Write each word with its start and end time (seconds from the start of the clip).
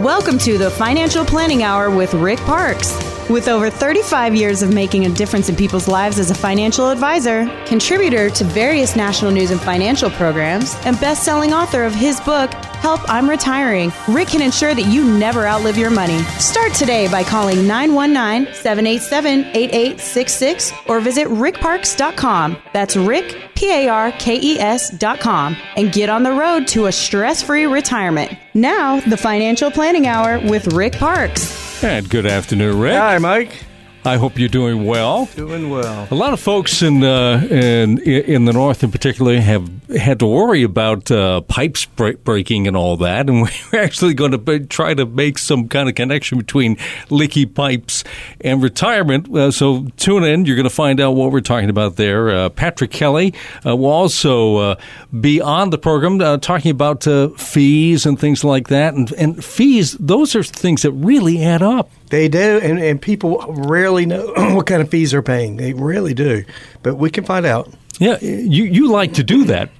Welcome 0.00 0.38
to 0.38 0.56
the 0.56 0.70
Financial 0.70 1.26
Planning 1.26 1.62
Hour 1.62 1.90
with 1.90 2.14
Rick 2.14 2.38
Parkes. 2.38 2.96
With 3.28 3.48
over 3.48 3.68
35 3.68 4.34
years 4.34 4.62
of 4.62 4.72
making 4.72 5.04
a 5.04 5.10
difference 5.10 5.50
in 5.50 5.56
people's 5.56 5.88
lives 5.88 6.18
as 6.18 6.30
a 6.30 6.34
financial 6.34 6.88
advisor, 6.88 7.44
contributor 7.66 8.30
to 8.30 8.44
various 8.44 8.96
national 8.96 9.30
news 9.30 9.50
and 9.50 9.60
financial 9.60 10.08
programs, 10.08 10.74
and 10.86 10.98
best 11.00 11.22
selling 11.22 11.52
author 11.52 11.84
of 11.84 11.94
his 11.94 12.18
book, 12.22 12.50
Help 12.80 13.02
I'm 13.10 13.28
Retiring, 13.28 13.92
Rick 14.08 14.28
can 14.28 14.40
ensure 14.40 14.74
that 14.74 14.86
you 14.86 15.04
never 15.04 15.46
outlive 15.46 15.76
your 15.76 15.90
money. 15.90 16.22
Start 16.38 16.72
today 16.72 17.08
by 17.08 17.22
calling 17.22 17.66
919 17.66 18.54
787 18.54 19.44
8866 19.54 20.72
or 20.86 20.98
visit 21.00 21.28
rickparkes.com. 21.28 22.56
That's 22.72 22.96
Rick, 22.96 23.36
P 23.54 23.70
A 23.70 23.88
R 23.88 24.12
K 24.12 24.40
E 24.40 24.58
S.com, 24.58 25.56
and 25.76 25.92
get 25.92 26.08
on 26.08 26.22
the 26.22 26.32
road 26.32 26.66
to 26.68 26.86
a 26.86 26.92
stress 26.92 27.42
free 27.42 27.66
retirement. 27.66 28.32
Now, 28.54 29.00
the 29.00 29.18
Financial 29.18 29.70
Planning 29.70 30.06
Hour 30.06 30.40
with 30.40 30.72
Rick 30.72 30.94
Parkes. 30.94 31.84
And 31.84 32.08
good 32.08 32.24
afternoon, 32.24 32.78
Rick. 32.80 32.94
Hi, 32.94 33.18
Mike. 33.18 33.62
I 34.04 34.16
hope 34.16 34.38
you're 34.38 34.48
doing 34.48 34.86
well. 34.86 35.26
Doing 35.36 35.68
well. 35.68 36.08
A 36.10 36.14
lot 36.14 36.32
of 36.32 36.40
folks 36.40 36.80
in 36.80 37.04
uh, 37.04 37.46
in 37.50 37.98
in 37.98 38.46
the 38.46 38.52
north, 38.52 38.82
in 38.82 38.90
particular, 38.90 39.38
have 39.38 39.68
had 39.90 40.20
to 40.20 40.26
worry 40.26 40.62
about 40.62 41.10
uh, 41.10 41.42
pipes 41.42 41.84
breaking 41.84 42.66
and 42.66 42.76
all 42.76 42.96
that, 42.96 43.28
and 43.28 43.42
we're 43.72 43.80
actually 43.82 44.14
going 44.14 44.30
to 44.30 44.38
be, 44.38 44.60
try 44.60 44.94
to 44.94 45.04
make 45.04 45.36
some 45.36 45.68
kind 45.68 45.86
of 45.88 45.94
connection 45.94 46.38
between 46.38 46.78
leaky 47.10 47.44
pipes 47.44 48.02
and 48.40 48.62
retirement. 48.62 49.34
Uh, 49.36 49.50
so 49.50 49.86
tune 49.98 50.24
in; 50.24 50.46
you're 50.46 50.56
going 50.56 50.64
to 50.64 50.70
find 50.70 50.98
out 50.98 51.12
what 51.12 51.30
we're 51.30 51.40
talking 51.42 51.68
about 51.68 51.96
there. 51.96 52.30
Uh, 52.30 52.48
Patrick 52.48 52.90
Kelly 52.90 53.34
uh, 53.66 53.76
will 53.76 53.90
also 53.90 54.56
uh, 54.56 54.74
be 55.20 55.42
on 55.42 55.68
the 55.68 55.78
program 55.78 56.18
talking 56.40 56.70
about 56.70 57.04
fees 57.38 58.06
and 58.06 58.18
things 58.18 58.44
like 58.44 58.68
that, 58.68 58.94
and, 58.94 59.12
and 59.12 59.44
fees. 59.44 59.92
Those 60.00 60.34
are 60.34 60.42
things 60.42 60.82
that 60.82 60.92
really 60.92 61.44
add 61.44 61.60
up. 61.60 61.90
They 62.10 62.28
do, 62.28 62.58
and, 62.62 62.78
and 62.78 63.00
people 63.00 63.44
rarely 63.48 64.04
know 64.04 64.32
what 64.54 64.66
kind 64.66 64.82
of 64.82 64.90
fees 64.90 65.12
they're 65.12 65.22
paying. 65.22 65.56
They 65.56 65.72
really 65.72 66.14
do, 66.14 66.44
but 66.82 66.96
we 66.96 67.10
can 67.10 67.24
find 67.24 67.46
out. 67.46 67.72
Yeah, 67.98 68.18
you 68.20 68.64
you 68.64 68.90
like 68.90 69.14
to 69.14 69.24
do 69.24 69.44
that. 69.44 69.70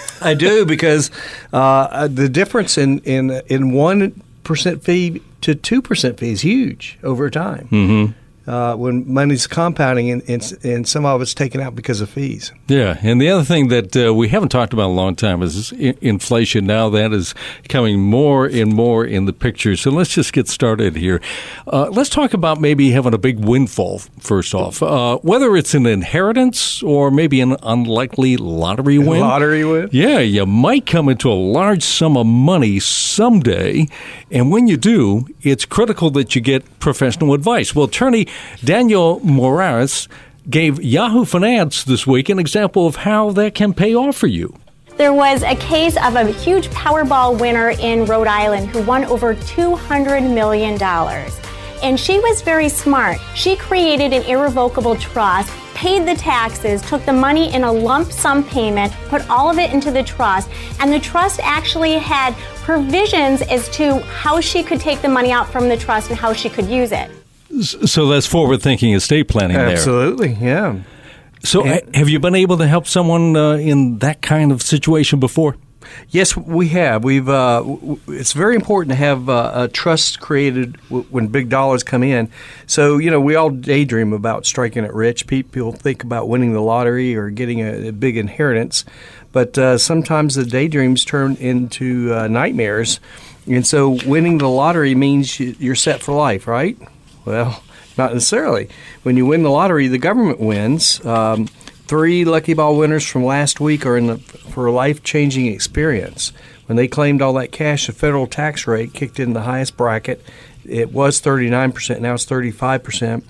I 0.20 0.34
do 0.34 0.66
because 0.66 1.10
uh, 1.52 2.08
the 2.08 2.28
difference 2.28 2.76
in 2.76 2.98
in 3.00 3.30
in 3.46 3.72
one 3.72 4.22
percent 4.42 4.82
fee 4.82 5.22
to 5.42 5.54
two 5.54 5.80
percent 5.80 6.18
fee 6.18 6.32
is 6.32 6.42
huge 6.42 6.98
over 7.02 7.30
time. 7.30 7.68
Mm-hmm 7.70 8.12
uh, 8.48 8.74
when 8.74 9.04
money's 9.12 9.46
compounding 9.46 10.10
and, 10.10 10.22
and, 10.26 10.58
and, 10.64 10.88
some 10.88 11.04
of 11.04 11.20
it's 11.20 11.34
taken 11.34 11.60
out 11.60 11.74
because 11.74 12.00
of 12.00 12.08
fees. 12.08 12.50
Yeah, 12.66 12.98
and 13.02 13.20
the 13.20 13.28
other 13.28 13.44
thing 13.44 13.68
that 13.68 13.94
uh, 13.94 14.14
we 14.14 14.28
haven't 14.28 14.48
talked 14.48 14.72
about 14.72 14.86
in 14.86 14.90
a 14.92 14.94
long 14.94 15.16
time 15.16 15.42
is 15.42 15.70
inflation. 15.72 16.66
Now 16.66 16.88
that 16.88 17.12
is 17.12 17.34
coming 17.68 18.00
more 18.00 18.46
and 18.46 18.72
more 18.72 19.04
in 19.04 19.26
the 19.26 19.34
picture. 19.34 19.76
So 19.76 19.90
let's 19.90 20.08
just 20.08 20.32
get 20.32 20.48
started 20.48 20.96
here. 20.96 21.20
Uh, 21.66 21.90
let's 21.90 22.08
talk 22.08 22.32
about 22.32 22.58
maybe 22.58 22.90
having 22.90 23.12
a 23.12 23.18
big 23.18 23.38
windfall 23.44 23.98
first 24.18 24.54
off. 24.54 24.82
Uh, 24.82 25.18
whether 25.18 25.54
it's 25.54 25.74
an 25.74 25.84
inheritance 25.84 26.82
or 26.82 27.10
maybe 27.10 27.42
an 27.42 27.54
unlikely 27.62 28.38
lottery 28.38 28.96
win. 28.98 29.20
Lottery 29.20 29.64
win? 29.64 29.90
Yeah, 29.92 30.20
you 30.20 30.46
might 30.46 30.86
come 30.86 31.10
into 31.10 31.30
a 31.30 31.34
large 31.34 31.82
sum 31.82 32.16
of 32.16 32.26
money 32.26 32.80
someday, 32.80 33.88
and 34.30 34.50
when 34.50 34.68
you 34.68 34.78
do, 34.78 35.26
it's 35.42 35.66
critical 35.66 36.08
that 36.12 36.34
you 36.34 36.40
get 36.40 36.78
professional 36.78 37.34
advice. 37.34 37.74
Well, 37.74 37.84
attorney 37.84 38.26
Daniel 38.64 39.20
Morales 39.22 40.08
gave 40.48 40.82
Yahoo 40.82 41.24
Finance 41.24 41.84
this 41.84 42.06
week 42.06 42.28
an 42.28 42.38
example 42.38 42.86
of 42.86 42.96
how 42.96 43.30
that 43.32 43.54
can 43.54 43.74
pay 43.74 43.94
off 43.94 44.16
for 44.16 44.26
you. 44.26 44.54
There 44.96 45.12
was 45.12 45.42
a 45.42 45.54
case 45.54 45.96
of 45.96 46.16
a 46.16 46.26
huge 46.26 46.68
Powerball 46.70 47.38
winner 47.38 47.70
in 47.70 48.04
Rhode 48.04 48.26
Island 48.26 48.68
who 48.70 48.82
won 48.82 49.04
over 49.04 49.34
$200 49.34 50.34
million. 50.34 50.82
And 51.82 52.00
she 52.00 52.18
was 52.18 52.42
very 52.42 52.68
smart. 52.68 53.18
She 53.36 53.54
created 53.54 54.12
an 54.12 54.24
irrevocable 54.24 54.96
trust, 54.96 55.52
paid 55.74 56.08
the 56.08 56.16
taxes, 56.16 56.82
took 56.82 57.04
the 57.04 57.12
money 57.12 57.54
in 57.54 57.62
a 57.62 57.70
lump 57.70 58.10
sum 58.10 58.42
payment, 58.42 58.92
put 59.08 59.28
all 59.30 59.48
of 59.48 59.58
it 59.58 59.72
into 59.72 59.92
the 59.92 60.02
trust, 60.02 60.50
and 60.80 60.92
the 60.92 60.98
trust 60.98 61.38
actually 61.44 61.92
had 61.92 62.34
provisions 62.64 63.42
as 63.42 63.68
to 63.68 64.00
how 64.00 64.40
she 64.40 64.64
could 64.64 64.80
take 64.80 65.00
the 65.00 65.08
money 65.08 65.30
out 65.30 65.48
from 65.48 65.68
the 65.68 65.76
trust 65.76 66.10
and 66.10 66.18
how 66.18 66.32
she 66.32 66.48
could 66.48 66.66
use 66.66 66.90
it. 66.90 67.08
So 67.62 68.08
that's 68.08 68.26
forward 68.26 68.60
thinking 68.62 68.92
estate 68.94 69.28
planning 69.28 69.56
Absolutely, 69.56 70.34
there. 70.34 70.44
yeah. 70.48 70.82
So 71.42 71.64
and, 71.64 71.94
have 71.96 72.08
you 72.08 72.18
been 72.18 72.34
able 72.34 72.58
to 72.58 72.66
help 72.66 72.86
someone 72.86 73.36
uh, 73.36 73.52
in 73.52 73.98
that 73.98 74.22
kind 74.22 74.52
of 74.52 74.60
situation 74.60 75.18
before? 75.20 75.56
Yes, 76.10 76.36
we 76.36 76.68
have. 76.68 77.04
We've. 77.04 77.28
Uh, 77.28 77.60
w- 77.60 78.00
it's 78.08 78.32
very 78.34 78.54
important 78.54 78.90
to 78.90 78.96
have 78.96 79.28
uh, 79.30 79.52
a 79.54 79.68
trust 79.68 80.20
created 80.20 80.76
w- 80.88 81.06
when 81.08 81.28
big 81.28 81.48
dollars 81.48 81.82
come 81.82 82.02
in. 82.02 82.30
So 82.66 82.98
you 82.98 83.10
know, 83.10 83.20
we 83.20 83.36
all 83.36 83.48
daydream 83.50 84.12
about 84.12 84.44
striking 84.44 84.84
it 84.84 84.92
rich. 84.92 85.26
People 85.26 85.72
think 85.72 86.02
about 86.04 86.28
winning 86.28 86.52
the 86.52 86.60
lottery 86.60 87.16
or 87.16 87.30
getting 87.30 87.60
a, 87.60 87.88
a 87.88 87.92
big 87.92 88.18
inheritance, 88.18 88.84
but 89.32 89.56
uh, 89.56 89.78
sometimes 89.78 90.34
the 90.34 90.44
daydreams 90.44 91.04
turn 91.04 91.36
into 91.36 92.12
uh, 92.12 92.26
nightmares. 92.28 93.00
And 93.46 93.66
so, 93.66 93.96
winning 94.04 94.38
the 94.38 94.48
lottery 94.48 94.94
means 94.94 95.40
you're 95.40 95.74
set 95.74 96.02
for 96.02 96.12
life, 96.12 96.46
right? 96.46 96.76
Well, 97.28 97.62
not 97.98 98.14
necessarily. 98.14 98.70
When 99.02 99.18
you 99.18 99.26
win 99.26 99.42
the 99.42 99.50
lottery, 99.50 99.86
the 99.86 99.98
government 99.98 100.40
wins. 100.40 101.04
Um, 101.04 101.46
three 101.86 102.24
Lucky 102.24 102.54
Ball 102.54 102.74
winners 102.74 103.06
from 103.06 103.22
last 103.22 103.60
week 103.60 103.84
are 103.84 103.98
in 103.98 104.06
the, 104.06 104.16
for 104.16 104.64
a 104.64 104.72
life 104.72 105.02
changing 105.02 105.44
experience. 105.44 106.32
When 106.64 106.76
they 106.76 106.88
claimed 106.88 107.20
all 107.20 107.34
that 107.34 107.52
cash, 107.52 107.86
the 107.86 107.92
federal 107.92 108.26
tax 108.26 108.66
rate 108.66 108.94
kicked 108.94 109.20
in 109.20 109.34
the 109.34 109.42
highest 109.42 109.76
bracket. 109.76 110.24
It 110.64 110.90
was 110.90 111.20
39%, 111.20 112.00
now 112.00 112.14
it's 112.14 112.24
35%. 112.24 113.22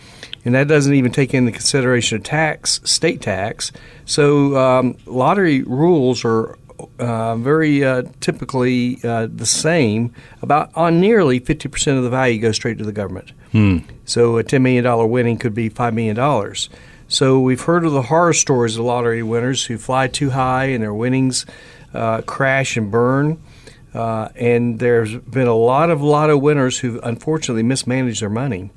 And 0.44 0.54
that 0.54 0.68
doesn't 0.68 0.94
even 0.94 1.10
take 1.10 1.34
into 1.34 1.50
consideration 1.50 2.22
tax, 2.22 2.80
state 2.84 3.20
tax. 3.20 3.72
So 4.06 4.56
um, 4.56 4.96
lottery 5.06 5.62
rules 5.62 6.24
are 6.24 6.56
uh, 6.98 7.36
very 7.36 7.84
uh, 7.84 8.02
typically 8.20 8.98
uh, 9.04 9.28
the 9.30 9.46
same. 9.46 10.14
About 10.42 10.70
on 10.74 11.00
nearly 11.00 11.40
50% 11.40 11.96
of 11.96 12.04
the 12.04 12.10
value 12.10 12.40
goes 12.40 12.56
straight 12.56 12.78
to 12.78 12.84
the 12.84 12.92
government. 12.92 13.32
Hmm. 13.52 13.78
So 14.04 14.38
a 14.38 14.44
$10 14.44 14.62
million 14.62 15.10
winning 15.10 15.38
could 15.38 15.54
be 15.54 15.70
$5 15.70 15.94
million. 15.94 16.54
So 17.08 17.40
we've 17.40 17.60
heard 17.60 17.84
of 17.84 17.92
the 17.92 18.02
horror 18.02 18.34
stories 18.34 18.76
of 18.76 18.84
lottery 18.84 19.22
winners 19.22 19.64
who 19.64 19.78
fly 19.78 20.08
too 20.08 20.30
high 20.30 20.66
and 20.66 20.82
their 20.82 20.92
winnings 20.92 21.46
uh, 21.94 22.22
crash 22.22 22.76
and 22.76 22.90
burn. 22.90 23.42
Uh, 23.94 24.28
and 24.36 24.78
there's 24.78 25.16
been 25.16 25.46
a 25.46 25.54
lot 25.54 25.90
of 25.90 26.02
lotto 26.02 26.36
winners 26.36 26.78
who 26.78 27.00
unfortunately 27.00 27.62
mismanaged 27.62 28.20
their 28.20 28.28
money. 28.28 28.70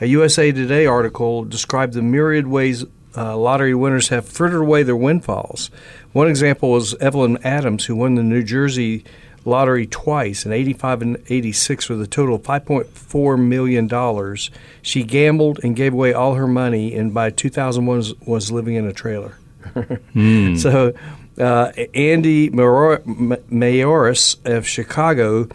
A 0.00 0.06
USA 0.06 0.52
Today 0.52 0.86
article 0.86 1.44
described 1.44 1.94
the 1.94 2.02
myriad 2.02 2.46
ways 2.46 2.84
uh, 3.16 3.36
lottery 3.36 3.74
winners 3.74 4.08
have 4.08 4.28
frittered 4.28 4.62
away 4.62 4.82
their 4.82 4.96
windfalls. 4.96 5.70
One 6.12 6.28
example 6.28 6.70
was 6.70 6.94
Evelyn 6.96 7.38
Adams, 7.44 7.86
who 7.86 7.96
won 7.96 8.14
the 8.14 8.22
New 8.22 8.42
Jersey 8.42 9.04
lottery 9.44 9.86
twice 9.86 10.44
in 10.44 10.52
85 10.52 11.02
and 11.02 11.16
86 11.28 11.88
with 11.88 12.02
a 12.02 12.06
total 12.06 12.36
of 12.36 12.42
5.4 12.42 13.38
million 13.38 13.86
dollars. 13.86 14.50
She 14.82 15.02
gambled 15.02 15.60
and 15.62 15.74
gave 15.74 15.92
away 15.92 16.12
all 16.12 16.34
her 16.34 16.46
money, 16.46 16.94
and 16.94 17.14
by 17.14 17.30
2001 17.30 17.96
was, 17.96 18.20
was 18.20 18.52
living 18.52 18.74
in 18.74 18.86
a 18.86 18.92
trailer. 18.92 19.38
mm. 19.74 20.58
So, 20.60 20.92
uh, 21.38 21.72
Andy 21.94 22.50
Mayoris 22.50 24.36
of 24.44 24.66
Chicago 24.66 25.48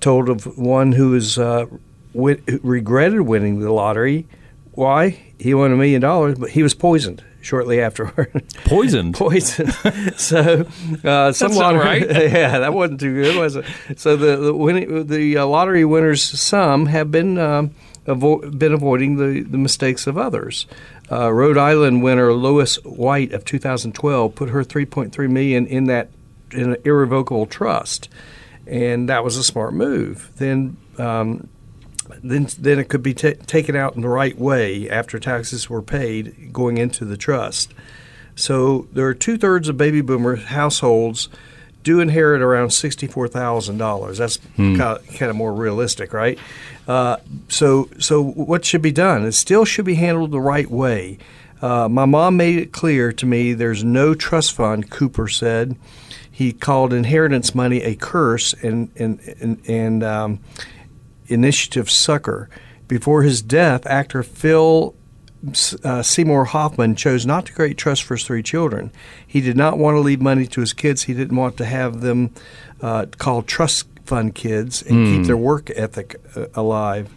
told 0.00 0.28
of 0.28 0.58
one 0.58 0.92
who 0.92 1.10
was 1.10 1.38
uh, 1.38 1.66
who 2.12 2.36
regretted 2.62 3.22
winning 3.22 3.60
the 3.60 3.72
lottery. 3.72 4.26
Why? 4.76 5.18
He 5.38 5.54
won 5.54 5.72
a 5.72 5.76
million 5.76 6.02
dollars, 6.02 6.38
but 6.38 6.50
he 6.50 6.62
was 6.62 6.74
poisoned 6.74 7.24
shortly 7.40 7.80
afterward. 7.80 8.44
Poisoned. 8.64 9.14
Poisoned. 9.14 9.72
so 10.16 10.66
uh, 11.02 11.32
some 11.32 11.52
lottery, 11.52 11.80
right. 11.80 12.00
yeah, 12.10 12.58
that 12.58 12.74
wasn't 12.74 13.00
too 13.00 13.22
good, 13.22 13.36
was 13.36 13.56
it? 13.56 13.64
So 13.96 14.16
the 14.16 14.36
the, 14.36 14.54
winning, 14.54 15.06
the 15.06 15.38
uh, 15.38 15.46
lottery 15.46 15.84
winners, 15.84 16.22
some 16.22 16.86
have 16.86 17.10
been 17.10 17.38
um, 17.38 17.70
avo- 18.04 18.58
been 18.58 18.74
avoiding 18.74 19.16
the, 19.16 19.42
the 19.42 19.58
mistakes 19.58 20.06
of 20.06 20.18
others. 20.18 20.66
Uh, 21.10 21.32
Rhode 21.32 21.56
Island 21.56 22.02
winner 22.02 22.34
Lois 22.34 22.76
White 22.84 23.32
of 23.32 23.46
2012 23.46 24.34
put 24.34 24.50
her 24.50 24.62
3.3 24.62 25.30
million 25.30 25.66
in 25.66 25.84
that 25.84 26.10
in 26.50 26.74
an 26.74 26.76
irrevocable 26.84 27.46
trust, 27.46 28.10
and 28.66 29.08
that 29.08 29.24
was 29.24 29.38
a 29.38 29.44
smart 29.44 29.72
move. 29.72 30.32
Then. 30.36 30.76
Um, 30.98 31.48
then 32.30 32.48
then 32.58 32.78
it 32.78 32.88
could 32.88 33.02
be 33.02 33.14
t- 33.14 33.34
taken 33.34 33.76
out 33.76 33.96
in 33.96 34.02
the 34.02 34.08
right 34.08 34.38
way 34.38 34.88
after 34.88 35.18
taxes 35.18 35.70
were 35.70 35.82
paid 35.82 36.52
going 36.52 36.78
into 36.78 37.04
the 37.04 37.16
trust. 37.16 37.72
So 38.34 38.86
there 38.92 39.06
are 39.06 39.14
two 39.14 39.38
thirds 39.38 39.68
of 39.68 39.76
baby 39.76 40.02
boomer 40.02 40.36
households 40.36 41.28
do 41.82 42.00
inherit 42.00 42.42
around 42.42 42.70
sixty-four 42.70 43.28
thousand 43.28 43.78
dollars. 43.78 44.18
That's 44.18 44.36
hmm. 44.56 44.76
kind, 44.76 44.98
of, 44.98 45.06
kind, 45.14 45.30
of, 45.30 45.36
more 45.36 45.54
realistic, 45.54 46.12
right? 46.12 46.38
Uh, 46.86 47.16
so, 47.48 47.88
so 47.98 48.22
what 48.22 48.64
should 48.64 48.82
be 48.82 48.92
done? 48.92 49.24
It 49.24 49.32
still 49.32 49.64
should 49.64 49.84
be 49.84 49.94
handled 49.94 50.32
the 50.32 50.40
right 50.40 50.70
way. 50.70 51.18
Uh, 51.62 51.88
my 51.88 52.04
mom 52.04 52.36
made 52.36 52.58
it 52.58 52.72
clear 52.72 53.12
to 53.12 53.24
me 53.24 53.52
there's 53.52 53.82
no 53.82 54.14
trust 54.14 54.52
fund. 54.52 54.90
Cooper 54.90 55.28
said 55.28 55.76
he 56.30 56.52
called 56.52 56.92
inheritance 56.92 57.54
money 57.54 57.82
a 57.82 57.94
curse, 57.94 58.52
and 58.62 58.90
and 58.96 59.20
and, 59.40 59.62
and 59.68 60.04
um, 60.04 60.40
Initiative 61.28 61.90
Sucker. 61.90 62.48
Before 62.88 63.22
his 63.22 63.42
death, 63.42 63.86
actor 63.86 64.22
Phil 64.22 64.94
uh, 65.84 66.02
Seymour 66.02 66.46
Hoffman 66.46 66.94
chose 66.96 67.26
not 67.26 67.46
to 67.46 67.52
create 67.52 67.76
trust 67.76 68.02
for 68.02 68.14
his 68.14 68.24
three 68.24 68.42
children. 68.42 68.90
He 69.26 69.40
did 69.40 69.56
not 69.56 69.78
want 69.78 69.96
to 69.96 70.00
leave 70.00 70.20
money 70.20 70.46
to 70.46 70.60
his 70.60 70.72
kids. 70.72 71.04
He 71.04 71.14
didn't 71.14 71.36
want 71.36 71.56
to 71.58 71.64
have 71.64 72.00
them 72.00 72.32
uh, 72.80 73.06
called 73.18 73.46
trust 73.46 73.86
fund 74.04 74.34
kids 74.34 74.82
and 74.82 74.98
mm. 74.98 75.10
keep 75.10 75.16
hmm. 75.18 75.22
their 75.24 75.36
work 75.36 75.70
ethic 75.74 76.16
uh, 76.36 76.46
alive. 76.54 77.12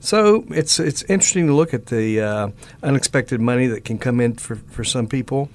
So 0.00 0.44
it's 0.50 0.78
it's 0.78 1.02
interesting 1.04 1.46
to 1.46 1.54
look 1.54 1.72
at 1.72 1.86
the 1.86 2.20
uh, 2.20 2.48
unexpected 2.82 3.40
money 3.40 3.66
that 3.68 3.84
can 3.86 3.98
come 3.98 4.20
in 4.20 4.34
for, 4.34 4.56
for 4.56 4.84
some 4.84 5.06
people. 5.06 5.48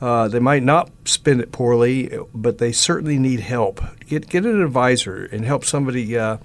Uh, 0.00 0.28
they 0.28 0.38
might 0.38 0.62
not 0.62 0.90
spend 1.04 1.40
it 1.40 1.50
poorly, 1.50 2.16
but 2.32 2.58
they 2.58 2.70
certainly 2.70 3.18
need 3.18 3.40
help. 3.40 3.80
Get 4.06 4.28
get 4.28 4.44
an 4.44 4.62
advisor 4.62 5.24
and 5.32 5.44
help 5.44 5.64
somebody 5.64 6.16
uh, 6.16 6.36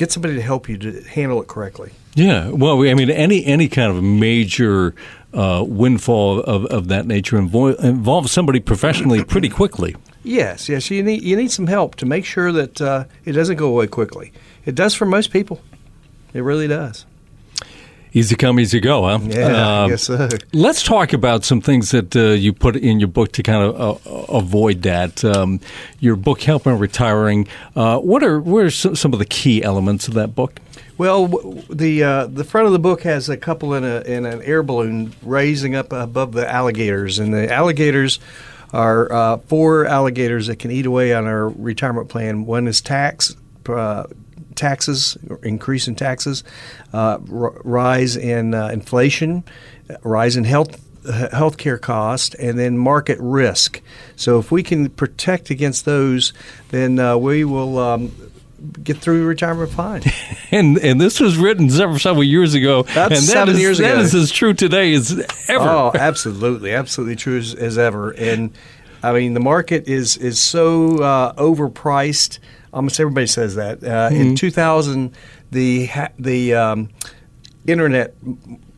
get 0.00 0.10
somebody 0.10 0.34
to 0.34 0.40
help 0.40 0.66
you 0.66 0.78
to 0.78 1.02
handle 1.02 1.42
it 1.42 1.46
correctly. 1.46 1.92
Yeah, 2.14 2.48
well, 2.48 2.82
I 2.88 2.94
mean, 2.94 3.10
any 3.10 3.44
any 3.44 3.68
kind 3.68 3.94
of 3.94 4.02
major 4.02 4.94
uh, 5.34 5.62
windfall 5.66 6.40
of, 6.40 6.64
of 6.66 6.88
that 6.88 7.06
nature 7.06 7.36
invo- 7.36 7.78
involves 7.78 8.32
somebody 8.32 8.60
professionally 8.60 9.22
pretty 9.22 9.50
quickly. 9.50 9.94
Yes, 10.24 10.68
yes, 10.68 10.90
you 10.90 11.02
need 11.02 11.22
you 11.22 11.36
need 11.36 11.50
some 11.50 11.66
help 11.66 11.96
to 11.96 12.06
make 12.06 12.24
sure 12.24 12.50
that 12.50 12.80
uh, 12.80 13.04
it 13.26 13.32
doesn't 13.32 13.56
go 13.56 13.68
away 13.68 13.86
quickly. 13.86 14.32
It 14.64 14.74
does 14.74 14.94
for 14.94 15.04
most 15.04 15.30
people. 15.30 15.60
It 16.32 16.40
really 16.40 16.66
does. 16.66 17.04
Easy 18.12 18.34
come, 18.34 18.58
easy 18.58 18.80
go, 18.80 19.04
huh? 19.04 19.20
Yeah, 19.22 19.46
uh, 19.46 19.84
I 19.84 19.88
guess 19.88 20.02
so. 20.02 20.28
Let's 20.52 20.82
talk 20.82 21.12
about 21.12 21.44
some 21.44 21.60
things 21.60 21.92
that 21.92 22.16
uh, 22.16 22.30
you 22.30 22.52
put 22.52 22.74
in 22.76 22.98
your 22.98 23.08
book 23.08 23.30
to 23.32 23.42
kind 23.42 23.62
of 23.62 24.06
uh, 24.06 24.10
avoid 24.32 24.82
that. 24.82 25.24
Um, 25.24 25.60
your 26.00 26.16
book, 26.16 26.42
Helping 26.42 26.78
Retiring. 26.78 27.46
Uh, 27.76 27.98
what 27.98 28.24
are 28.24 28.40
what 28.40 28.64
are 28.64 28.70
some 28.70 29.12
of 29.12 29.18
the 29.20 29.24
key 29.24 29.62
elements 29.62 30.08
of 30.08 30.14
that 30.14 30.34
book? 30.34 30.58
Well, 30.98 31.28
the 31.70 32.02
uh, 32.02 32.26
the 32.26 32.44
front 32.44 32.66
of 32.66 32.72
the 32.72 32.80
book 32.80 33.02
has 33.02 33.28
a 33.28 33.36
couple 33.36 33.74
in 33.74 33.84
a 33.84 34.00
in 34.00 34.26
an 34.26 34.42
air 34.42 34.64
balloon 34.64 35.14
raising 35.22 35.76
up 35.76 35.92
above 35.92 36.32
the 36.32 36.50
alligators, 36.50 37.20
and 37.20 37.32
the 37.32 37.50
alligators 37.52 38.18
are 38.72 39.12
uh, 39.12 39.36
four 39.38 39.86
alligators 39.86 40.48
that 40.48 40.58
can 40.58 40.70
eat 40.70 40.86
away 40.86 41.14
on 41.14 41.26
our 41.26 41.48
retirement 41.48 42.08
plan. 42.08 42.44
One 42.44 42.66
is 42.66 42.80
tax 42.80 43.36
taxes, 44.60 45.16
increase 45.42 45.88
in 45.88 45.96
taxes, 45.96 46.44
uh, 46.92 47.18
r- 47.32 47.60
rise 47.64 48.16
in 48.16 48.54
uh, 48.54 48.68
inflation, 48.68 49.42
rise 50.02 50.36
in 50.36 50.44
health 50.44 50.78
healthcare 51.02 51.80
cost, 51.80 52.34
and 52.34 52.58
then 52.58 52.76
market 52.76 53.18
risk. 53.20 53.80
So 54.16 54.38
if 54.38 54.52
we 54.52 54.62
can 54.62 54.90
protect 54.90 55.48
against 55.48 55.84
those, 55.84 56.32
then 56.68 56.98
uh, 56.98 57.16
we 57.16 57.44
will. 57.44 57.78
Um, 57.78 58.12
get 58.82 58.98
through 58.98 59.24
retirement 59.24 59.70
fine. 59.70 60.02
and 60.50 60.76
and 60.78 61.00
this 61.00 61.18
was 61.18 61.38
written 61.38 61.70
several, 61.70 61.98
several 61.98 62.24
years 62.24 62.52
ago. 62.52 62.82
That's 62.82 63.14
and 63.14 63.22
seven 63.22 63.54
is, 63.54 63.60
years 63.60 63.78
that 63.78 63.84
ago. 63.84 63.96
That 63.96 64.04
is 64.04 64.14
as 64.14 64.30
true 64.30 64.52
today 64.52 64.92
as 64.92 65.12
ever. 65.48 65.64
Oh, 65.64 65.92
absolutely, 65.94 66.74
absolutely 66.74 67.16
true 67.16 67.38
as, 67.38 67.54
as 67.54 67.78
ever. 67.78 68.10
And 68.10 68.52
I 69.02 69.12
mean, 69.12 69.34
the 69.34 69.40
market 69.40 69.88
is 69.88 70.16
is 70.16 70.38
so 70.38 71.02
uh, 71.02 71.32
overpriced 71.34 72.38
almost 72.72 73.00
everybody 73.00 73.26
says 73.26 73.54
that. 73.56 73.82
Uh, 73.82 74.10
mm-hmm. 74.10 74.20
In 74.20 74.36
2000, 74.36 75.14
the 75.50 75.88
the 76.18 76.54
um, 76.54 76.90
internet 77.66 78.14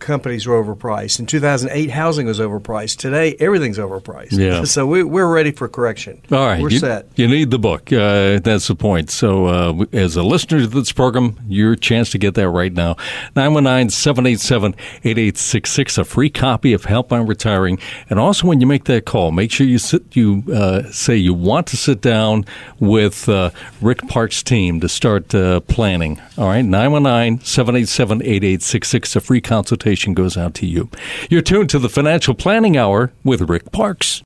companies 0.02 0.46
were 0.46 0.62
overpriced. 0.62 1.18
In 1.18 1.24
2008, 1.26 1.90
housing 1.90 2.26
was 2.26 2.38
overpriced. 2.40 2.98
Today, 2.98 3.34
everything's 3.40 3.78
overpriced. 3.78 4.32
Yeah. 4.32 4.64
So 4.72 4.86
we, 4.86 5.02
are 5.02 5.30
ready 5.30 5.52
for 5.52 5.68
correction. 5.68 6.22
All 6.30 6.46
right. 6.46 6.62
We're 6.62 6.70
you, 6.70 6.78
set. 6.78 7.06
You 7.16 7.28
need 7.28 7.50
the 7.50 7.58
book. 7.58 7.92
Uh, 7.92 8.38
that's 8.38 8.68
the 8.68 8.74
point. 8.74 9.10
So 9.10 9.44
uh, 9.46 9.84
as 9.92 10.16
a 10.16 10.22
listener 10.22 10.60
to 10.60 10.66
this 10.66 10.92
program, 10.92 11.38
your 11.46 11.76
chance 11.76 12.08
to 12.10 12.18
get 12.18 12.34
that 12.36 12.48
right 12.48 12.72
now. 12.72 12.94
919-787-8866, 13.36 15.98
a 15.98 16.04
free 16.04 16.30
copy 16.30 16.72
of 16.72 16.86
Help 16.86 17.12
I'm 17.12 17.26
Retiring. 17.26 17.78
And 18.08 18.18
also 18.18 18.46
when 18.46 18.62
you 18.62 18.66
make 18.66 18.84
that 18.84 19.04
call, 19.04 19.30
make 19.30 19.50
sure 19.50 19.66
you 19.66 19.76
sit, 19.76 20.16
you 20.16 20.42
uh, 20.50 20.90
say 20.90 21.16
you 21.16 21.34
want 21.34 21.66
to 21.66 21.76
sit 21.76 22.00
down 22.00 22.46
with 22.80 23.28
uh, 23.28 23.50
Rick 23.82 24.08
Parkes' 24.08 24.42
team 24.42 24.80
to 24.80 24.88
start 24.88 25.34
uh, 25.34 25.60
planning. 25.60 26.18
All 26.38 26.46
right. 26.46 26.64
919-787-8866, 26.64 29.16
a 29.16 29.20
free 29.20 29.42
consultation 29.42 29.91
goes 30.14 30.36
out 30.36 30.54
to 30.54 30.66
you. 30.66 30.90
You're 31.30 31.42
tuned 31.42 31.70
to 31.70 31.78
the 31.78 31.88
Financial 31.88 32.34
Planning 32.34 32.76
Hour 32.76 33.12
with 33.24 33.42
Rick 33.42 33.72
Parkes. 33.72 34.22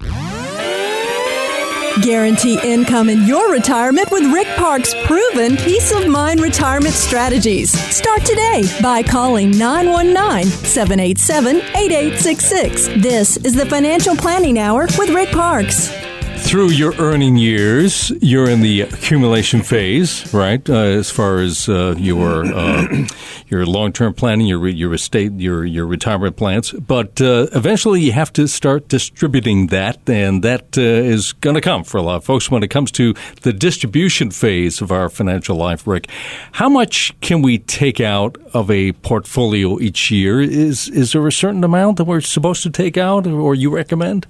Guarantee 2.02 2.58
income 2.62 3.08
in 3.08 3.26
your 3.26 3.50
retirement 3.50 4.10
with 4.10 4.30
Rick 4.32 4.48
Parkes' 4.56 4.94
proven 5.06 5.56
peace 5.56 5.92
of 5.92 6.06
mind 6.06 6.40
retirement 6.40 6.94
strategies. 6.94 7.70
Start 7.94 8.20
today 8.24 8.62
by 8.82 9.02
calling 9.02 9.56
919 9.56 10.50
787 10.50 11.56
8866. 11.56 12.88
This 13.02 13.38
is 13.38 13.54
the 13.54 13.66
Financial 13.66 14.14
Planning 14.14 14.58
Hour 14.58 14.88
with 14.98 15.08
Rick 15.08 15.30
Parkes 15.30 15.90
through 16.38 16.70
your 16.70 16.94
earning 16.96 17.36
years, 17.36 18.10
you're 18.20 18.48
in 18.48 18.60
the 18.60 18.82
accumulation 18.82 19.62
phase, 19.62 20.32
right? 20.32 20.68
Uh, 20.68 20.74
as 20.74 21.10
far 21.10 21.38
as 21.38 21.68
uh, 21.68 21.94
your 21.98 22.44
uh, 22.44 23.04
your 23.48 23.66
long 23.66 23.92
term 23.92 24.14
planning, 24.14 24.46
your 24.46 24.66
your 24.68 24.94
estate, 24.94 25.32
your 25.32 25.64
your 25.64 25.86
retirement 25.86 26.36
plans, 26.36 26.72
but 26.72 27.20
uh, 27.20 27.46
eventually 27.52 28.00
you 28.00 28.12
have 28.12 28.32
to 28.34 28.46
start 28.46 28.88
distributing 28.88 29.68
that, 29.68 30.08
and 30.08 30.42
that 30.42 30.76
uh, 30.78 30.80
is 30.80 31.32
going 31.32 31.54
to 31.54 31.60
come 31.60 31.84
for 31.84 31.98
a 31.98 32.02
lot 32.02 32.16
of 32.16 32.24
folks 32.24 32.50
when 32.50 32.62
it 32.62 32.68
comes 32.68 32.90
to 32.92 33.14
the 33.42 33.52
distribution 33.52 34.30
phase 34.30 34.80
of 34.80 34.92
our 34.92 35.08
financial 35.08 35.56
life. 35.56 35.86
Rick, 35.86 36.08
how 36.52 36.68
much 36.68 37.18
can 37.20 37.42
we 37.42 37.58
take 37.58 38.00
out 38.00 38.36
of 38.52 38.70
a 38.70 38.92
portfolio 38.92 39.80
each 39.80 40.10
year? 40.10 40.40
Is 40.40 40.88
is 40.88 41.12
there 41.12 41.26
a 41.26 41.32
certain 41.32 41.64
amount 41.64 41.96
that 41.96 42.04
we're 42.04 42.20
supposed 42.20 42.62
to 42.62 42.70
take 42.70 42.96
out, 42.96 43.26
or 43.26 43.54
you 43.54 43.70
recommend? 43.70 44.26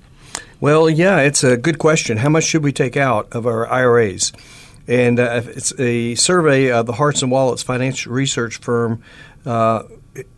Well, 0.59 0.89
yeah, 0.89 1.19
it's 1.21 1.45
a 1.45 1.59
good 1.59 1.79
question. 1.79 2.17
How 2.17 2.31
much 2.31 2.45
should 2.45 2.65
we 2.65 2.73
take 2.73 2.97
out 2.97 3.29
of 3.33 3.47
our 3.47 3.69
IRAs? 3.69 4.33
And 4.89 5.21
uh, 5.21 5.43
it's 5.45 5.79
a 5.79 6.15
survey 6.15 6.71
of 6.71 6.87
the 6.87 6.95
Hearts 6.95 7.21
and 7.21 7.31
Wallets 7.31 7.63
financial 7.63 8.13
research 8.13 8.57
firm 8.57 9.03
uh, 9.45 9.83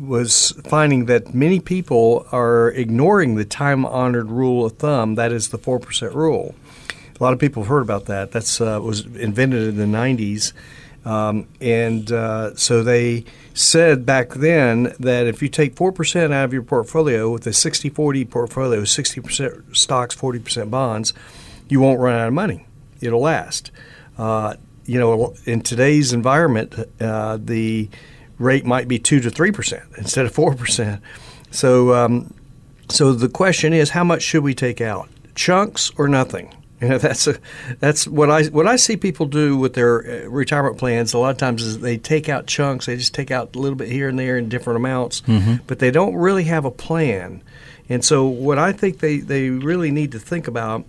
was 0.00 0.60
finding 0.64 1.06
that 1.06 1.34
many 1.34 1.60
people 1.60 2.26
are 2.32 2.70
ignoring 2.70 3.36
the 3.36 3.44
time 3.44 3.86
honored 3.86 4.28
rule 4.28 4.66
of 4.66 4.72
thumb, 4.72 5.14
that 5.14 5.30
is 5.30 5.50
the 5.50 5.58
4% 5.58 6.12
rule. 6.12 6.56
A 6.90 7.22
lot 7.22 7.32
of 7.32 7.38
people 7.38 7.62
have 7.62 7.70
heard 7.70 7.82
about 7.82 8.06
that. 8.06 8.32
That 8.32 8.60
uh, 8.60 8.80
was 8.80 9.06
invented 9.06 9.68
in 9.68 9.76
the 9.76 9.98
90s. 9.98 10.52
Um, 11.08 11.48
and 11.58 12.12
uh, 12.12 12.54
so 12.54 12.82
they 12.82 13.24
said 13.54 14.04
back 14.04 14.34
then 14.34 14.94
that 15.00 15.26
if 15.26 15.40
you 15.40 15.48
take 15.48 15.74
4% 15.74 16.32
out 16.32 16.44
of 16.44 16.52
your 16.52 16.62
portfolio 16.62 17.30
with 17.30 17.46
a 17.46 17.52
60 17.54 17.88
40 17.88 18.26
portfolio, 18.26 18.82
60% 18.82 19.74
stocks, 19.74 20.14
40% 20.14 20.70
bonds, 20.70 21.14
you 21.66 21.80
won't 21.80 21.98
run 21.98 22.14
out 22.14 22.28
of 22.28 22.34
money. 22.34 22.66
It'll 23.00 23.22
last. 23.22 23.70
Uh, 24.18 24.56
you 24.84 24.98
know, 24.98 25.34
in 25.46 25.62
today's 25.62 26.12
environment, 26.12 26.74
uh, 27.00 27.38
the 27.40 27.88
rate 28.38 28.66
might 28.66 28.86
be 28.86 28.98
2 28.98 29.20
to 29.20 29.30
3% 29.30 29.96
instead 29.96 30.26
of 30.26 30.34
4%. 30.34 31.00
So, 31.50 31.94
um, 31.94 32.34
so 32.90 33.14
the 33.14 33.30
question 33.30 33.72
is 33.72 33.90
how 33.90 34.04
much 34.04 34.20
should 34.20 34.42
we 34.42 34.54
take 34.54 34.82
out? 34.82 35.08
Chunks 35.34 35.90
or 35.96 36.06
nothing? 36.06 36.54
You 36.82 36.90
know, 36.90 36.98
that's 36.98 37.26
a, 37.26 37.36
that's 37.80 38.06
what 38.06 38.30
I 38.30 38.44
what 38.44 38.68
I 38.68 38.76
see 38.76 38.96
people 38.96 39.26
do 39.26 39.56
with 39.56 39.74
their 39.74 40.26
uh, 40.26 40.28
retirement 40.28 40.78
plans. 40.78 41.12
A 41.12 41.18
lot 41.18 41.30
of 41.30 41.36
times 41.36 41.64
is 41.64 41.80
they 41.80 41.98
take 41.98 42.28
out 42.28 42.46
chunks. 42.46 42.86
They 42.86 42.96
just 42.96 43.14
take 43.14 43.32
out 43.32 43.56
a 43.56 43.58
little 43.58 43.74
bit 43.74 43.88
here 43.88 44.08
and 44.08 44.16
there 44.16 44.38
in 44.38 44.48
different 44.48 44.76
amounts, 44.76 45.22
mm-hmm. 45.22 45.56
but 45.66 45.80
they 45.80 45.90
don't 45.90 46.14
really 46.14 46.44
have 46.44 46.64
a 46.64 46.70
plan. 46.70 47.42
And 47.88 48.04
so, 48.04 48.26
what 48.26 48.58
I 48.58 48.70
think 48.70 49.00
they, 49.00 49.18
they 49.18 49.50
really 49.50 49.90
need 49.90 50.12
to 50.12 50.20
think 50.20 50.46
about 50.46 50.84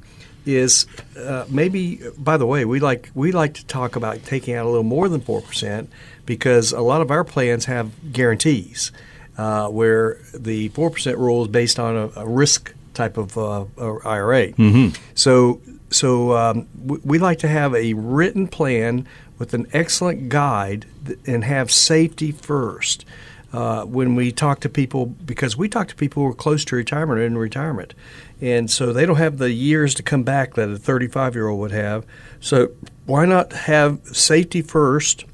is 0.46 0.86
uh, 1.17 1.46
maybe. 1.50 2.01
By 2.19 2.38
the 2.38 2.46
way, 2.46 2.65
we 2.65 2.79
like 2.79 3.10
we 3.15 3.31
like 3.31 3.55
to 3.55 3.65
talk 3.65 3.96
about 3.96 4.24
taking 4.25 4.53
out 4.53 4.67
a 4.67 4.69
little 4.69 4.84
more 4.84 5.10
than 5.10 5.22
four 5.22 5.41
percent 5.41 5.89
because 6.27 6.72
a 6.72 6.81
lot 6.81 7.01
of 7.01 7.10
our 7.10 7.24
plans 7.24 7.65
have 7.65 8.13
guarantees, 8.13 8.91
uh, 9.39 9.69
where 9.69 10.19
the 10.36 10.67
four 10.69 10.91
percent 10.91 11.17
rule 11.17 11.41
is 11.41 11.48
based 11.48 11.79
on 11.79 11.96
a, 11.96 12.12
a 12.17 12.27
risk 12.27 12.75
type 12.93 13.17
of 13.17 13.38
uh, 13.38 13.65
IRA. 14.05 14.51
Mm-hmm. 14.53 15.01
So 15.15 15.62
so 15.91 16.36
um, 16.36 16.67
we 16.86 17.19
like 17.19 17.39
to 17.39 17.48
have 17.48 17.74
a 17.74 17.93
written 17.93 18.48
plan 18.48 19.08
with 19.38 19.53
an 19.53 19.67
excellent 19.74 20.29
guide 20.29 20.86
and 21.25 21.43
have 21.43 21.72
safety 21.72 22.31
first. 22.31 23.05
Uh, 23.51 23.84
when 23.84 24.13
we 24.13 24.31
talk 24.31 24.60
to 24.60 24.69
people, 24.69 25.08
because 25.08 25.58
we 25.58 25.67
talk 25.67 25.88
to 25.88 25.96
people 25.96 26.22
who 26.22 26.29
are 26.29 26.36
close 26.36 26.63
to 26.63 26.75
retirement 26.75 27.19
or 27.19 27.24
in 27.24 27.36
retirement, 27.36 27.96
and 28.39 28.69
so 28.69 28.93
they 28.93 29.08
don't 29.08 29.15
have 29.15 29.39
the 29.39 29.51
years 29.51 29.96
to 29.96 30.03
come 30.03 30.22
back 30.22 30.53
that 30.53 30.69
a 30.69 30.77
35 30.77 31.34
year 31.34 31.48
old 31.48 31.60
would 31.60 31.72
have. 31.72 32.05
So 32.39 32.69
why 33.08 33.25
not 33.25 33.51
have 33.53 34.01
safety 34.05 34.62
first? 34.62 35.25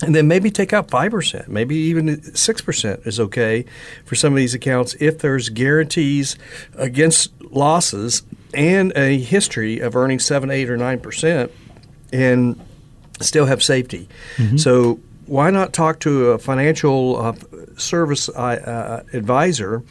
And 0.00 0.14
then 0.14 0.26
maybe 0.26 0.50
take 0.50 0.72
out 0.72 0.88
5%, 0.88 1.46
maybe 1.48 1.76
even 1.76 2.16
6% 2.16 3.06
is 3.06 3.20
okay 3.20 3.64
for 4.06 4.14
some 4.14 4.32
of 4.32 4.36
these 4.38 4.54
accounts 4.54 4.94
if 4.98 5.18
there's 5.18 5.50
guarantees 5.50 6.36
against 6.74 7.30
losses 7.42 8.22
and 8.54 8.92
a 8.96 9.18
history 9.18 9.80
of 9.80 9.96
earning 9.96 10.18
seven, 10.18 10.50
eight, 10.50 10.70
or 10.70 10.76
nine 10.76 11.00
percent, 11.00 11.50
and 12.12 12.60
still 13.20 13.46
have 13.46 13.62
safety. 13.62 14.08
Mm-hmm. 14.36 14.56
So 14.56 15.00
why 15.26 15.50
not 15.50 15.72
talk 15.72 16.00
to 16.00 16.30
a 16.30 16.38
financial 16.38 17.16
uh, 17.16 17.32
service 17.76 18.28
uh, 18.28 19.04
advisor 19.12 19.82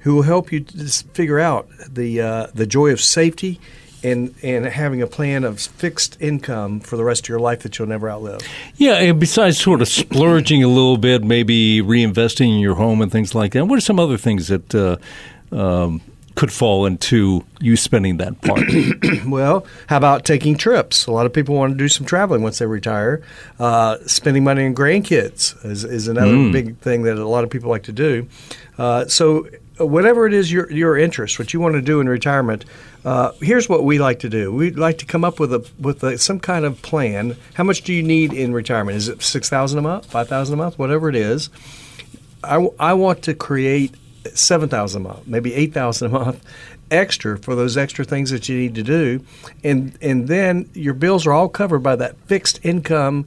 who 0.00 0.16
will 0.16 0.22
help 0.22 0.52
you 0.52 0.60
just 0.60 1.08
figure 1.10 1.38
out 1.38 1.68
the 1.88 2.20
uh, 2.20 2.46
the 2.54 2.66
joy 2.66 2.92
of 2.92 3.00
safety 3.00 3.60
and 4.02 4.34
and 4.42 4.66
having 4.66 5.00
a 5.00 5.06
plan 5.06 5.44
of 5.44 5.60
fixed 5.60 6.20
income 6.20 6.80
for 6.80 6.96
the 6.96 7.04
rest 7.04 7.24
of 7.24 7.28
your 7.28 7.38
life 7.38 7.62
that 7.62 7.78
you'll 7.78 7.88
never 7.88 8.10
outlive. 8.10 8.40
Yeah, 8.76 8.94
and 8.94 9.20
besides 9.20 9.58
sort 9.58 9.80
of 9.80 9.88
splurging 9.88 10.62
a 10.62 10.68
little 10.68 10.98
bit, 10.98 11.22
maybe 11.22 11.80
reinvesting 11.80 12.48
in 12.54 12.60
your 12.60 12.74
home 12.74 13.00
and 13.00 13.12
things 13.12 13.34
like 13.34 13.52
that. 13.52 13.66
What 13.66 13.76
are 13.76 13.82
some 13.82 14.00
other 14.00 14.18
things 14.18 14.48
that 14.48 14.74
uh, 14.74 14.96
um, 15.54 16.00
could 16.34 16.52
fall 16.52 16.86
into 16.86 17.44
you 17.60 17.76
spending 17.76 18.16
that 18.18 18.40
part? 18.40 18.62
well, 19.26 19.66
how 19.86 19.96
about 19.96 20.24
taking 20.24 20.56
trips? 20.56 21.06
A 21.06 21.12
lot 21.12 21.26
of 21.26 21.32
people 21.32 21.54
want 21.54 21.72
to 21.72 21.78
do 21.78 21.88
some 21.88 22.06
traveling 22.06 22.42
once 22.42 22.58
they 22.58 22.66
retire. 22.66 23.22
Uh, 23.58 23.98
spending 24.06 24.44
money 24.44 24.66
on 24.66 24.74
grandkids 24.74 25.64
is, 25.64 25.84
is 25.84 26.08
another 26.08 26.32
mm. 26.32 26.52
big 26.52 26.78
thing 26.78 27.02
that 27.02 27.18
a 27.18 27.28
lot 27.28 27.44
of 27.44 27.50
people 27.50 27.70
like 27.70 27.84
to 27.84 27.92
do. 27.92 28.26
Uh, 28.78 29.06
so 29.06 29.46
whatever 29.78 30.26
it 30.26 30.32
is 30.32 30.52
your 30.52 30.70
your 30.70 30.96
interest, 30.96 31.38
what 31.38 31.52
you 31.52 31.60
want 31.60 31.74
to 31.74 31.82
do 31.82 32.00
in 32.00 32.08
retirement, 32.08 32.64
uh, 33.04 33.32
here's 33.40 33.68
what 33.68 33.84
we 33.84 33.98
like 33.98 34.20
to 34.20 34.28
do. 34.28 34.52
We'd 34.52 34.78
like 34.78 34.98
to 34.98 35.06
come 35.06 35.24
up 35.24 35.40
with 35.40 35.52
a 35.52 35.68
with 35.78 36.02
a, 36.02 36.18
some 36.18 36.40
kind 36.40 36.64
of 36.64 36.80
plan. 36.82 37.36
How 37.54 37.64
much 37.64 37.82
do 37.82 37.92
you 37.92 38.02
need 38.02 38.32
in 38.32 38.52
retirement? 38.52 38.96
Is 38.96 39.08
it 39.08 39.22
six 39.22 39.48
thousand 39.48 39.78
a 39.78 39.82
month, 39.82 40.06
five 40.06 40.28
thousand 40.28 40.54
a 40.54 40.56
month, 40.56 40.78
whatever 40.78 41.08
it 41.08 41.16
is? 41.16 41.50
I, 42.44 42.68
I 42.78 42.94
want 42.94 43.22
to 43.22 43.34
create 43.34 43.94
seven 44.34 44.68
thousand 44.68 45.02
a 45.02 45.08
month, 45.08 45.26
maybe 45.26 45.54
eight 45.54 45.72
thousand 45.72 46.14
a 46.14 46.18
month 46.18 46.44
extra 46.90 47.38
for 47.38 47.54
those 47.54 47.76
extra 47.76 48.04
things 48.04 48.30
that 48.30 48.48
you 48.48 48.58
need 48.58 48.74
to 48.74 48.82
do, 48.82 49.24
and 49.64 49.96
and 50.00 50.28
then 50.28 50.68
your 50.74 50.94
bills 50.94 51.26
are 51.26 51.32
all 51.32 51.48
covered 51.48 51.80
by 51.80 51.96
that 51.96 52.16
fixed 52.26 52.60
income 52.62 53.26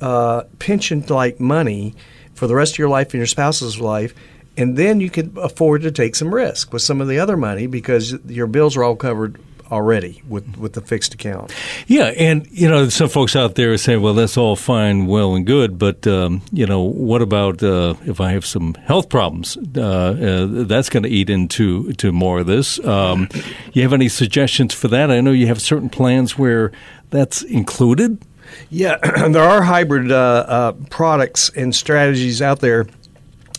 uh, 0.00 0.42
pension 0.58 1.04
like 1.08 1.40
money 1.40 1.94
for 2.34 2.46
the 2.46 2.54
rest 2.54 2.74
of 2.74 2.78
your 2.78 2.88
life 2.88 3.08
and 3.08 3.20
your 3.20 3.26
spouse's 3.26 3.80
life. 3.80 4.14
And 4.58 4.76
then 4.76 5.00
you 5.00 5.10
can 5.10 5.36
afford 5.36 5.82
to 5.82 5.90
take 5.90 6.16
some 6.16 6.34
risk 6.34 6.72
with 6.72 6.80
some 6.80 7.02
of 7.02 7.08
the 7.08 7.18
other 7.18 7.36
money 7.36 7.66
because 7.66 8.14
your 8.24 8.46
bills 8.46 8.76
are 8.76 8.84
all 8.84 8.96
covered 8.96 9.38
already 9.70 10.22
with 10.28 10.56
with 10.56 10.74
the 10.74 10.80
fixed 10.80 11.14
account. 11.14 11.54
Yeah, 11.86 12.06
and 12.16 12.46
you 12.50 12.68
know 12.68 12.88
some 12.88 13.08
folks 13.08 13.36
out 13.36 13.54
there 13.54 13.72
are 13.72 13.78
saying, 13.78 14.00
"Well, 14.00 14.14
that's 14.14 14.36
all 14.36 14.56
fine, 14.56 15.06
well 15.06 15.34
and 15.34 15.46
good, 15.46 15.78
but 15.78 16.06
um, 16.06 16.42
you 16.52 16.66
know, 16.66 16.80
what 16.80 17.22
about 17.22 17.62
uh, 17.62 17.94
if 18.04 18.20
I 18.20 18.32
have 18.32 18.46
some 18.46 18.74
health 18.74 19.08
problems? 19.08 19.56
Uh, 19.76 19.80
uh, 19.80 20.46
that's 20.64 20.88
going 20.88 21.02
to 21.02 21.08
eat 21.08 21.30
into 21.30 21.92
to 21.94 22.12
more 22.12 22.40
of 22.40 22.46
this." 22.46 22.84
Um, 22.84 23.28
you 23.72 23.82
have 23.82 23.92
any 23.92 24.08
suggestions 24.08 24.74
for 24.74 24.88
that? 24.88 25.10
I 25.10 25.20
know 25.20 25.32
you 25.32 25.46
have 25.46 25.60
certain 25.60 25.88
plans 25.88 26.38
where 26.38 26.72
that's 27.10 27.42
included. 27.42 28.18
Yeah, 28.70 28.96
there 29.28 29.42
are 29.42 29.62
hybrid 29.62 30.10
uh, 30.10 30.44
uh, 30.48 30.72
products 30.90 31.50
and 31.50 31.74
strategies 31.74 32.40
out 32.40 32.60
there 32.60 32.86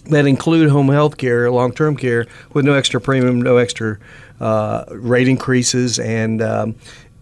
that 0.05 0.25
include 0.25 0.69
home 0.69 0.89
health 0.89 1.17
care, 1.17 1.49
long 1.51 1.73
term 1.73 1.95
care, 1.95 2.27
with 2.53 2.65
no 2.65 2.73
extra 2.73 2.99
premium, 2.99 3.41
no 3.41 3.57
extra 3.57 3.97
uh, 4.39 4.85
rate 4.89 5.27
increases, 5.27 5.99
and 5.99 6.41
um, 6.41 6.75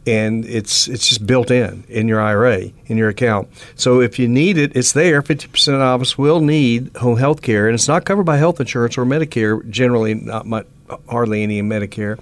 and 0.07 0.45
it's 0.45 0.87
it's 0.87 1.07
just 1.07 1.25
built 1.25 1.49
in 1.51 1.83
in 1.87 2.07
your 2.07 2.21
IRA 2.21 2.71
in 2.85 2.97
your 2.97 3.09
account. 3.09 3.49
So 3.75 4.01
if 4.01 4.19
you 4.19 4.27
need 4.27 4.57
it, 4.57 4.75
it's 4.75 4.91
there. 4.91 5.21
Fifty 5.21 5.47
percent 5.47 5.81
of 5.81 6.01
us 6.01 6.17
will 6.17 6.41
need 6.41 6.95
home 6.97 7.17
health 7.17 7.41
care, 7.41 7.67
and 7.67 7.75
it's 7.75 7.87
not 7.87 8.05
covered 8.05 8.25
by 8.25 8.37
health 8.37 8.59
insurance 8.59 8.97
or 8.97 9.05
Medicare. 9.05 9.67
Generally, 9.69 10.15
not 10.15 10.45
much, 10.45 10.67
hardly 11.09 11.43
any 11.43 11.59
in 11.59 11.69
Medicare. 11.69 12.19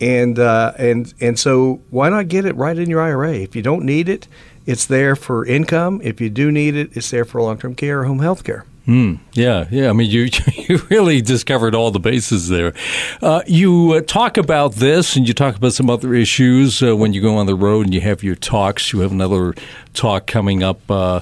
And 0.00 0.38
uh, 0.38 0.72
and 0.78 1.12
and 1.20 1.38
so 1.38 1.80
why 1.90 2.08
not 2.08 2.28
get 2.28 2.44
it 2.44 2.54
right 2.56 2.78
in 2.78 2.88
your 2.88 3.00
IRA? 3.00 3.34
If 3.34 3.56
you 3.56 3.62
don't 3.62 3.84
need 3.84 4.08
it, 4.08 4.28
it's 4.66 4.86
there 4.86 5.16
for 5.16 5.44
income. 5.44 6.00
If 6.04 6.20
you 6.20 6.30
do 6.30 6.52
need 6.52 6.76
it, 6.76 6.96
it's 6.96 7.10
there 7.10 7.24
for 7.24 7.42
long 7.42 7.58
term 7.58 7.74
care 7.74 8.00
or 8.00 8.04
home 8.04 8.20
health 8.20 8.44
care. 8.44 8.64
Mm, 8.88 9.18
yeah, 9.34 9.66
yeah. 9.70 9.90
I 9.90 9.92
mean, 9.92 10.10
you 10.10 10.30
you 10.54 10.78
really 10.88 11.20
discovered 11.20 11.74
all 11.74 11.90
the 11.90 12.00
bases 12.00 12.48
there. 12.48 12.72
Uh, 13.20 13.42
you 13.46 13.92
uh, 13.92 14.00
talk 14.00 14.38
about 14.38 14.76
this, 14.76 15.14
and 15.14 15.28
you 15.28 15.34
talk 15.34 15.56
about 15.56 15.74
some 15.74 15.90
other 15.90 16.14
issues 16.14 16.82
uh, 16.82 16.96
when 16.96 17.12
you 17.12 17.20
go 17.20 17.36
on 17.36 17.44
the 17.44 17.54
road 17.54 17.84
and 17.84 17.94
you 17.94 18.00
have 18.00 18.22
your 18.22 18.34
talks. 18.34 18.90
You 18.94 19.00
have 19.00 19.12
another 19.12 19.54
talk 19.92 20.26
coming 20.26 20.62
up 20.62 20.90
uh, 20.90 21.20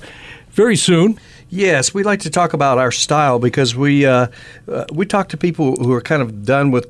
very 0.50 0.76
soon. 0.76 1.18
Yes, 1.50 1.92
we 1.92 2.04
like 2.04 2.20
to 2.20 2.30
talk 2.30 2.52
about 2.52 2.78
our 2.78 2.92
style 2.92 3.40
because 3.40 3.75
we 3.75 4.06
uh, 4.06 4.28
uh, 4.70 4.85
we 4.92 5.04
talk 5.04 5.28
to 5.30 5.37
people 5.37 5.75
who 5.75 5.92
are 5.92 6.00
kind 6.00 6.23
of 6.23 6.44
done 6.44 6.70
with 6.70 6.87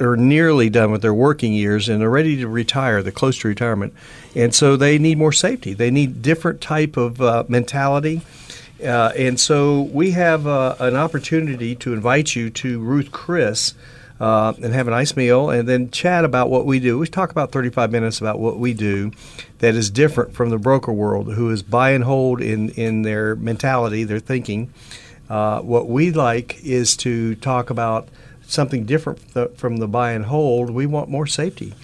or 0.00 0.16
nearly 0.16 0.70
done 0.70 0.92
with 0.92 1.02
their 1.02 1.14
working 1.14 1.52
years 1.52 1.90
and 1.90 2.02
are 2.02 2.08
ready 2.08 2.36
to 2.38 2.48
retire. 2.48 3.02
They're 3.02 3.12
close 3.12 3.36
to 3.40 3.48
retirement, 3.48 3.92
and 4.34 4.54
so 4.54 4.78
they 4.78 4.96
need 4.96 5.18
more 5.18 5.32
safety. 5.32 5.74
They 5.74 5.90
need 5.90 6.22
different 6.22 6.62
type 6.62 6.96
of 6.96 7.50
mentality 7.50 8.22
uh, 8.82 9.12
and 9.16 9.40
so 9.40 9.82
we 9.82 10.10
have 10.12 10.46
uh, 10.46 10.76
an 10.78 10.96
opportunity 10.96 11.74
to 11.76 11.92
invite 11.92 12.34
you 12.36 12.50
to 12.50 12.78
Ruth 12.78 13.10
Chris 13.10 13.74
uh, 14.20 14.52
and 14.62 14.72
have 14.72 14.88
a 14.88 14.90
nice 14.90 15.16
meal 15.16 15.50
and 15.50 15.68
then 15.68 15.90
chat 15.90 16.24
about 16.24 16.50
what 16.50 16.66
we 16.66 16.80
do. 16.80 16.98
We 16.98 17.06
talk 17.06 17.30
about 17.30 17.52
35 17.52 17.90
minutes 17.90 18.20
about 18.20 18.38
what 18.38 18.58
we 18.58 18.74
do 18.74 19.12
that 19.58 19.74
is 19.74 19.90
different 19.90 20.34
from 20.34 20.50
the 20.50 20.58
broker 20.58 20.92
world, 20.92 21.34
who 21.34 21.50
is 21.50 21.62
buy 21.62 21.90
and 21.90 22.04
hold 22.04 22.40
in, 22.40 22.70
in 22.70 23.02
their 23.02 23.36
mentality, 23.36 24.04
their 24.04 24.20
thinking. 24.20 24.72
Uh, 25.28 25.60
what 25.60 25.88
we 25.88 26.12
like 26.12 26.62
is 26.62 26.96
to 26.98 27.34
talk 27.36 27.70
about 27.70 28.08
something 28.46 28.84
different 28.84 29.20
from 29.58 29.78
the 29.78 29.88
buy 29.88 30.12
and 30.12 30.26
hold. 30.26 30.70
We 30.70 30.86
want 30.86 31.08
more 31.08 31.26
safety. 31.26 31.74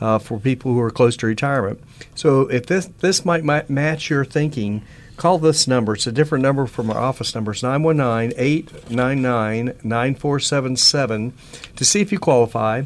Uh, 0.00 0.18
for 0.18 0.36
people 0.40 0.72
who 0.72 0.80
are 0.80 0.90
close 0.90 1.16
to 1.16 1.28
retirement. 1.28 1.80
So, 2.16 2.48
if 2.48 2.66
this 2.66 2.86
this 2.98 3.24
might 3.24 3.44
match 3.44 4.10
your 4.10 4.24
thinking, 4.24 4.82
call 5.16 5.38
this 5.38 5.66
number. 5.66 5.94
It's 5.94 6.06
a 6.06 6.12
different 6.12 6.42
number 6.42 6.66
from 6.66 6.90
our 6.90 6.98
office 6.98 7.34
number. 7.34 7.52
It's 7.52 7.62
919 7.62 8.32
899 8.38 9.78
9477 9.82 11.32
to 11.76 11.84
see 11.84 12.00
if 12.00 12.12
you 12.12 12.18
qualify. 12.18 12.82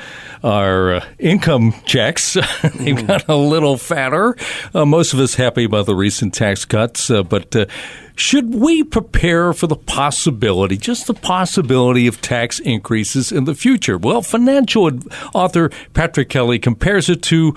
our 0.45 0.97
uh, 0.97 1.05
income 1.19 1.75
checks. 1.87 2.35
They've 2.35 2.97
mm. 2.97 3.07
got 3.07 3.29
a 3.29 3.35
little 3.35 3.79
fatter. 3.79 4.37
Uh, 4.75 4.85
most 4.85 5.15
of 5.15 5.19
us 5.19 5.35
happy 5.35 5.65
about 5.65 5.87
the 5.87 5.95
recent 5.95 6.35
tax 6.35 6.65
cuts, 6.65 7.11
uh, 7.11 7.23
but 7.23 7.57
uh, 7.57 7.67
should 8.15 8.55
we 8.55 8.85
prepare 8.85 9.55
for 9.55 9.67
the 9.67 9.77
possibility, 9.77 10.77
just 10.77 11.07
the 11.07 11.15
possibility 11.15 12.07
of 12.07 12.21
tax 12.21 12.61
increases 12.61 13.33
in 13.33 13.45
the 13.45 13.55
future? 13.55 13.97
Well, 13.97 14.21
financial 14.21 14.91
author 15.35 15.71
Patrick 15.95 16.29
Kelly 16.29 16.59
compares 16.59 17.09
it 17.09 17.23
to 17.23 17.57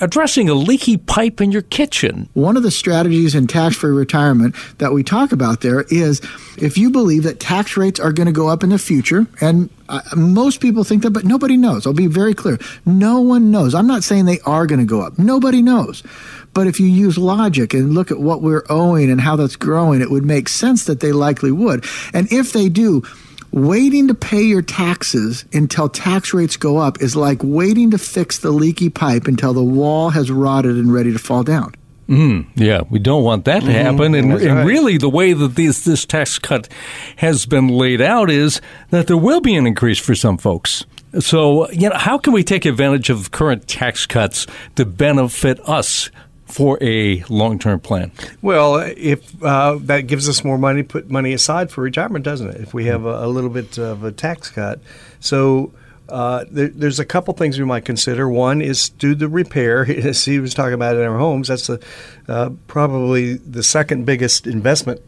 addressing 0.00 0.48
a 0.48 0.54
leaky 0.54 0.96
pipe 0.96 1.40
in 1.40 1.52
your 1.52 1.62
kitchen. 1.62 2.28
One 2.34 2.56
of 2.56 2.62
the 2.62 2.70
strategies 2.70 3.34
in 3.34 3.46
tax 3.46 3.76
free 3.76 3.90
retirement 3.90 4.54
that 4.78 4.92
we 4.92 5.02
talk 5.02 5.32
about 5.32 5.60
there 5.60 5.82
is 5.90 6.20
if 6.58 6.78
you 6.78 6.90
believe 6.90 7.22
that 7.24 7.40
tax 7.40 7.76
rates 7.76 8.00
are 8.00 8.12
going 8.12 8.26
to 8.26 8.32
go 8.32 8.48
up 8.48 8.62
in 8.62 8.70
the 8.70 8.78
future, 8.78 9.26
and 9.40 9.70
uh, 9.88 10.00
most 10.16 10.60
people 10.60 10.84
think 10.84 11.02
that, 11.02 11.10
but 11.10 11.24
nobody 11.24 11.56
knows. 11.56 11.86
I'll 11.86 11.92
be 11.92 12.06
very 12.06 12.34
clear. 12.34 12.58
No 12.86 13.20
one 13.20 13.50
knows. 13.50 13.74
I'm 13.74 13.86
not 13.86 14.04
saying 14.04 14.24
they 14.24 14.40
are 14.40 14.66
going 14.66 14.80
to 14.80 14.86
go 14.86 15.00
up. 15.00 15.18
Nobody 15.18 15.62
knows. 15.62 16.02
But 16.52 16.66
if 16.66 16.80
you 16.80 16.86
use 16.86 17.16
logic 17.16 17.74
and 17.74 17.94
look 17.94 18.10
at 18.10 18.18
what 18.18 18.42
we're 18.42 18.64
owing 18.68 19.10
and 19.10 19.20
how 19.20 19.36
that's 19.36 19.56
growing, 19.56 20.00
it 20.00 20.10
would 20.10 20.24
make 20.24 20.48
sense 20.48 20.84
that 20.84 21.00
they 21.00 21.12
likely 21.12 21.52
would. 21.52 21.84
And 22.12 22.30
if 22.32 22.52
they 22.52 22.68
do, 22.68 23.02
waiting 23.52 24.08
to 24.08 24.14
pay 24.14 24.42
your 24.42 24.62
taxes 24.62 25.44
until 25.52 25.88
tax 25.88 26.32
rates 26.32 26.56
go 26.56 26.76
up 26.78 27.00
is 27.02 27.16
like 27.16 27.38
waiting 27.42 27.90
to 27.90 27.98
fix 27.98 28.38
the 28.38 28.50
leaky 28.50 28.88
pipe 28.90 29.26
until 29.26 29.52
the 29.52 29.62
wall 29.62 30.10
has 30.10 30.30
rotted 30.30 30.76
and 30.76 30.92
ready 30.92 31.12
to 31.12 31.18
fall 31.18 31.42
down. 31.42 31.74
Mm, 32.08 32.46
yeah, 32.56 32.82
we 32.90 32.98
don't 32.98 33.22
want 33.22 33.44
that 33.44 33.60
to 33.60 33.66
Mm-hmm. 33.68 33.72
happen. 33.72 34.14
And, 34.14 34.32
That's 34.32 34.42
and 34.44 34.66
really, 34.66 34.98
the 34.98 35.08
way 35.08 35.32
that 35.32 35.54
this, 35.54 35.84
this 35.84 36.04
tax 36.04 36.38
cut 36.40 36.68
has 37.16 37.46
been 37.46 37.68
laid 37.68 38.00
out 38.00 38.30
is 38.30 38.60
that 38.90 39.06
there 39.06 39.16
will 39.16 39.40
be 39.40 39.54
an 39.54 39.64
increase 39.66 39.98
for 39.98 40.16
some 40.16 40.36
folks. 40.36 40.84
So, 41.20 41.70
you 41.70 41.88
know, 41.88 41.96
how 41.96 42.18
can 42.18 42.32
we 42.32 42.42
take 42.44 42.64
advantage 42.64 43.10
of 43.10 43.30
current 43.30 43.68
tax 43.68 44.06
cuts 44.06 44.46
to 44.76 44.84
benefit 44.84 45.60
us 45.68 46.10
for 46.50 46.78
a 46.82 47.22
long 47.28 47.58
term 47.58 47.80
plan? 47.80 48.12
Well, 48.42 48.76
if 48.76 49.42
uh, 49.42 49.78
that 49.82 50.02
gives 50.02 50.28
us 50.28 50.44
more 50.44 50.58
money, 50.58 50.82
put 50.82 51.10
money 51.10 51.32
aside 51.32 51.70
for 51.70 51.82
retirement, 51.82 52.24
doesn't 52.24 52.48
it? 52.50 52.60
If 52.60 52.74
we 52.74 52.86
have 52.86 53.04
a, 53.04 53.24
a 53.24 53.28
little 53.28 53.50
bit 53.50 53.78
of 53.78 54.04
a 54.04 54.12
tax 54.12 54.50
cut, 54.50 54.80
so 55.20 55.72
uh, 56.08 56.44
there, 56.50 56.68
there's 56.68 56.98
a 56.98 57.04
couple 57.04 57.32
things 57.34 57.58
we 57.58 57.64
might 57.64 57.84
consider. 57.84 58.28
One 58.28 58.60
is 58.60 58.88
do 58.88 59.14
the 59.14 59.28
repair. 59.28 59.84
As 59.90 60.24
he 60.24 60.38
was 60.38 60.54
talking 60.54 60.74
about 60.74 60.96
in 60.96 61.02
our 61.02 61.18
homes, 61.18 61.48
that's 61.48 61.68
the 61.68 61.82
uh, 62.28 62.50
probably 62.66 63.34
the 63.34 63.62
second 63.62 64.04
biggest 64.04 64.46
investment. 64.46 65.00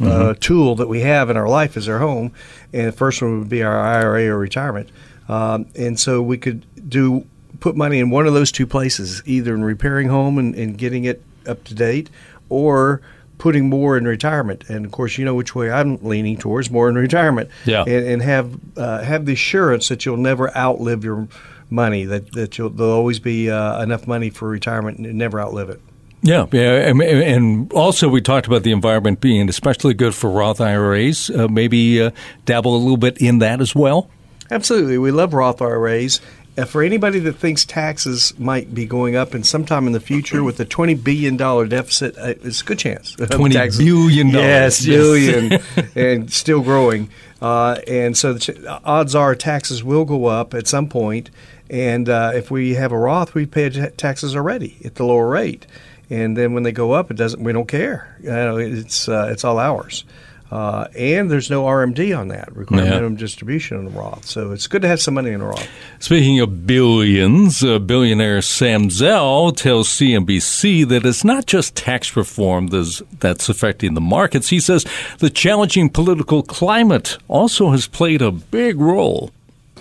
Uh, 0.00 0.34
tool 0.40 0.74
that 0.74 0.88
we 0.88 1.00
have 1.02 1.28
in 1.28 1.36
our 1.36 1.48
life 1.48 1.76
is 1.76 1.86
our 1.86 1.98
home, 1.98 2.32
and 2.72 2.88
the 2.88 2.92
first 2.92 3.20
one 3.20 3.38
would 3.38 3.48
be 3.48 3.62
our 3.62 3.78
IRA 3.78 4.26
or 4.26 4.38
retirement. 4.38 4.88
Um, 5.28 5.66
and 5.76 6.00
so 6.00 6.22
we 6.22 6.38
could 6.38 6.64
do 6.88 7.26
put 7.62 7.76
money 7.76 8.00
in 8.00 8.10
one 8.10 8.26
of 8.26 8.34
those 8.34 8.52
two 8.52 8.66
places, 8.66 9.22
either 9.24 9.54
in 9.54 9.64
repairing 9.64 10.08
home 10.08 10.36
and, 10.36 10.54
and 10.54 10.76
getting 10.76 11.04
it 11.04 11.22
up 11.46 11.64
to 11.64 11.74
date, 11.74 12.10
or 12.48 13.00
putting 13.38 13.68
more 13.68 13.96
in 13.96 14.04
retirement. 14.04 14.68
And 14.68 14.84
of 14.84 14.92
course, 14.92 15.16
you 15.16 15.24
know 15.24 15.34
which 15.34 15.54
way 15.54 15.70
I'm 15.70 15.96
leaning 16.04 16.36
towards 16.36 16.70
more 16.70 16.88
in 16.88 16.96
retirement. 16.96 17.50
Yeah. 17.64 17.82
And, 17.82 18.06
and 18.06 18.22
have 18.22 18.58
uh, 18.76 19.02
have 19.02 19.24
the 19.24 19.32
assurance 19.32 19.88
that 19.88 20.04
you'll 20.04 20.16
never 20.16 20.54
outlive 20.56 21.04
your 21.04 21.28
money. 21.70 22.04
That 22.04 22.32
that 22.32 22.58
you'll 22.58 22.70
there'll 22.70 22.92
always 22.92 23.20
be 23.20 23.48
uh, 23.48 23.82
enough 23.82 24.06
money 24.06 24.28
for 24.28 24.48
retirement 24.48 24.98
and 24.98 25.14
never 25.14 25.40
outlive 25.40 25.70
it. 25.70 25.80
Yeah, 26.24 26.46
yeah, 26.52 26.88
and, 26.88 27.02
and 27.02 27.72
also 27.72 28.08
we 28.08 28.20
talked 28.20 28.46
about 28.46 28.62
the 28.62 28.70
environment 28.70 29.20
being 29.20 29.48
especially 29.48 29.92
good 29.92 30.14
for 30.14 30.30
Roth 30.30 30.60
IRAs. 30.60 31.30
Uh, 31.30 31.48
maybe 31.48 32.00
uh, 32.00 32.12
dabble 32.44 32.76
a 32.76 32.78
little 32.78 32.96
bit 32.96 33.18
in 33.18 33.40
that 33.40 33.60
as 33.60 33.74
well. 33.74 34.08
Absolutely, 34.48 34.98
we 34.98 35.10
love 35.10 35.34
Roth 35.34 35.60
IRAs. 35.60 36.20
Uh, 36.58 36.66
for 36.66 36.82
anybody 36.82 37.18
that 37.18 37.32
thinks 37.34 37.64
taxes 37.64 38.38
might 38.38 38.74
be 38.74 38.84
going 38.84 39.16
up 39.16 39.34
in 39.34 39.42
sometime 39.42 39.86
in 39.86 39.92
the 39.94 40.00
future 40.00 40.44
with 40.44 40.60
a 40.60 40.64
twenty 40.66 40.94
billion 40.94 41.36
dollar 41.36 41.66
deficit, 41.66 42.16
uh, 42.18 42.34
it's 42.42 42.60
a 42.60 42.64
good 42.64 42.78
chance. 42.78 43.18
of 43.18 43.28
$20 43.30 43.52
taxes- 43.52 43.78
billion 43.78 44.28
yes, 44.28 44.84
Yes. 44.84 44.96
billion, 44.96 45.62
and 45.94 46.30
still 46.30 46.60
growing. 46.60 47.08
Uh, 47.40 47.76
and 47.88 48.16
so 48.16 48.34
the 48.34 48.40
ch- 48.40 48.64
odds 48.84 49.14
are 49.14 49.34
taxes 49.34 49.82
will 49.82 50.04
go 50.04 50.26
up 50.26 50.52
at 50.54 50.68
some 50.68 50.88
point. 50.88 51.30
And 51.70 52.08
uh, 52.08 52.32
if 52.34 52.50
we 52.50 52.74
have 52.74 52.92
a 52.92 52.98
Roth, 52.98 53.34
we 53.34 53.46
pay 53.46 53.70
ta- 53.70 53.88
taxes 53.96 54.36
already 54.36 54.76
at 54.84 54.96
the 54.96 55.04
lower 55.06 55.26
rate. 55.28 55.66
And 56.10 56.36
then 56.36 56.52
when 56.52 56.64
they 56.64 56.72
go 56.72 56.92
up, 56.92 57.10
it 57.10 57.16
doesn't. 57.16 57.42
We 57.42 57.52
don't 57.54 57.66
care. 57.66 58.14
You 58.22 58.28
know, 58.30 58.58
it's 58.58 59.08
uh, 59.08 59.28
it's 59.32 59.42
all 59.44 59.58
ours. 59.58 60.04
Uh, 60.52 60.86
and 60.98 61.30
there's 61.30 61.48
no 61.48 61.64
RMD 61.64 62.12
on 62.12 62.28
that, 62.28 62.54
required 62.54 62.84
Yeah. 62.84 62.90
minimum 62.90 63.16
distribution 63.16 63.78
on 63.78 63.86
the 63.86 63.90
Roth. 63.90 64.26
So 64.26 64.50
it's 64.52 64.66
good 64.66 64.82
to 64.82 64.88
have 64.88 65.00
some 65.00 65.14
money 65.14 65.30
in 65.30 65.40
a 65.40 65.46
Roth. 65.46 65.66
Speaking 65.98 66.40
of 66.40 66.66
billions, 66.66 67.64
uh, 67.64 67.78
billionaire 67.78 68.42
Sam 68.42 68.90
Zell 68.90 69.52
tells 69.52 69.88
CNBC 69.88 70.86
that 70.90 71.06
it's 71.06 71.24
not 71.24 71.46
just 71.46 71.74
tax 71.74 72.14
reform 72.16 72.66
that's, 72.66 73.00
that's 73.18 73.48
affecting 73.48 73.94
the 73.94 74.02
markets. 74.02 74.50
He 74.50 74.60
says 74.60 74.84
the 75.20 75.30
challenging 75.30 75.88
political 75.88 76.42
climate 76.42 77.16
also 77.28 77.70
has 77.70 77.86
played 77.86 78.20
a 78.20 78.30
big 78.30 78.78
role. 78.78 79.30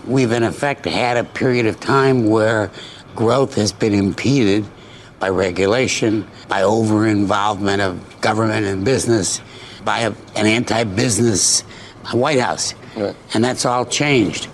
We've 0.07 0.31
in 0.31 0.43
effect 0.43 0.85
had 0.85 1.17
a 1.17 1.25
period 1.25 1.65
of 1.65 1.81
time 1.81 2.27
where 2.29 2.71
growth 3.13 3.55
has 3.55 3.73
been 3.73 3.93
impeded 3.93 4.63
by 5.19 5.27
regulation, 5.29 6.25
by 6.47 6.63
over 6.63 7.05
involvement 7.05 7.81
of 7.81 8.21
government 8.21 8.65
and 8.65 8.85
business, 8.85 9.41
by 9.85 9.99
a, 9.99 10.11
an 10.35 10.45
anti 10.45 10.83
business 10.83 11.61
White 12.13 12.39
House. 12.39 12.73
And 13.33 13.43
that's 13.43 13.65
all 13.65 13.85
changed. 13.85 14.47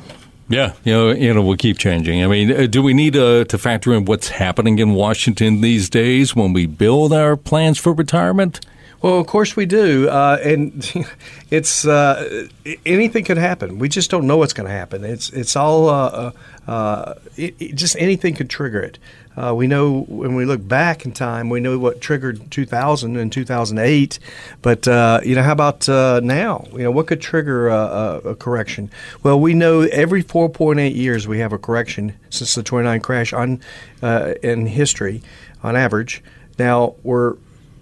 Yeah, 0.50 0.74
you 0.86 0.94
know, 0.94 1.12
you 1.12 1.34
know, 1.34 1.42
we'll 1.42 1.58
keep 1.58 1.78
changing. 1.78 2.24
I 2.24 2.28
mean, 2.28 2.52
uh, 2.52 2.68
do 2.68 2.82
we 2.82 2.94
need 2.94 3.18
uh, 3.18 3.44
to 3.46 3.58
factor 3.58 3.94
in 3.94 4.06
what's 4.06 4.30
happening 4.30 4.80
in 4.80 4.94
Washington 4.94 5.60
these 5.62 5.90
days 5.90 6.36
when 6.36 6.54
we 6.54 6.66
build 6.68 7.12
our 7.12 7.36
plans 7.36 7.78
for 7.78 7.92
retirement? 7.94 8.62
Well, 9.02 9.20
of 9.20 9.28
course 9.28 9.56
we 9.56 9.66
do, 9.66 10.08
uh, 10.10 10.40
and 10.42 10.90
it's 11.52 11.86
uh, 11.86 12.48
anything 12.86 13.26
could 13.26 13.38
happen. 13.38 13.78
We 13.78 13.90
just 13.90 14.10
don't 14.10 14.26
know 14.26 14.38
what's 14.38 14.54
going 14.54 14.68
to 14.68 14.74
happen. 14.74 15.04
It's 15.04 15.30
it's 15.32 15.56
all 15.56 15.90
uh, 15.90 16.32
uh, 16.66 17.14
it, 17.36 17.56
it- 17.60 17.76
just 17.76 17.96
anything 18.00 18.34
could 18.34 18.50
trigger 18.50 18.80
it. 18.82 18.98
Uh, 19.38 19.54
we 19.54 19.68
know 19.68 20.02
when 20.08 20.36
we 20.36 20.46
look 20.46 20.68
back 20.68 21.06
in 21.06 21.12
time, 21.12 21.50
we 21.50 21.60
know 21.60 21.78
what 21.78 22.02
triggered 22.02 22.50
2000 22.50 23.16
and 23.16 23.32
2008. 23.32 24.20
But 24.64 24.88
uh, 24.88 25.20
you 25.24 25.36
know, 25.36 25.44
how 25.44 25.52
about 25.52 25.88
uh, 25.88 26.20
now? 26.24 26.66
You 26.72 26.80
know, 26.80 26.92
what 26.92 27.08
could 27.08 27.22
trigger 27.22 27.70
a, 27.70 28.22
a, 28.26 28.36
correction? 28.36 28.90
Well, 29.22 29.40
we 29.40 29.54
know 29.54 29.82
every 29.82 30.24
4.8 30.24 30.96
years 30.96 31.28
we 31.28 31.40
have 31.40 31.54
a 31.54 31.60
correction 31.60 32.18
since 32.32 32.56
the 32.56 32.64
29 32.64 33.00
crash 33.02 33.32
on 33.32 33.62
uh, 34.02 34.34
in 34.42 34.66
history, 34.66 35.22
on 35.62 35.76
average. 35.76 36.24
Now 36.58 36.96
we're 37.04 37.36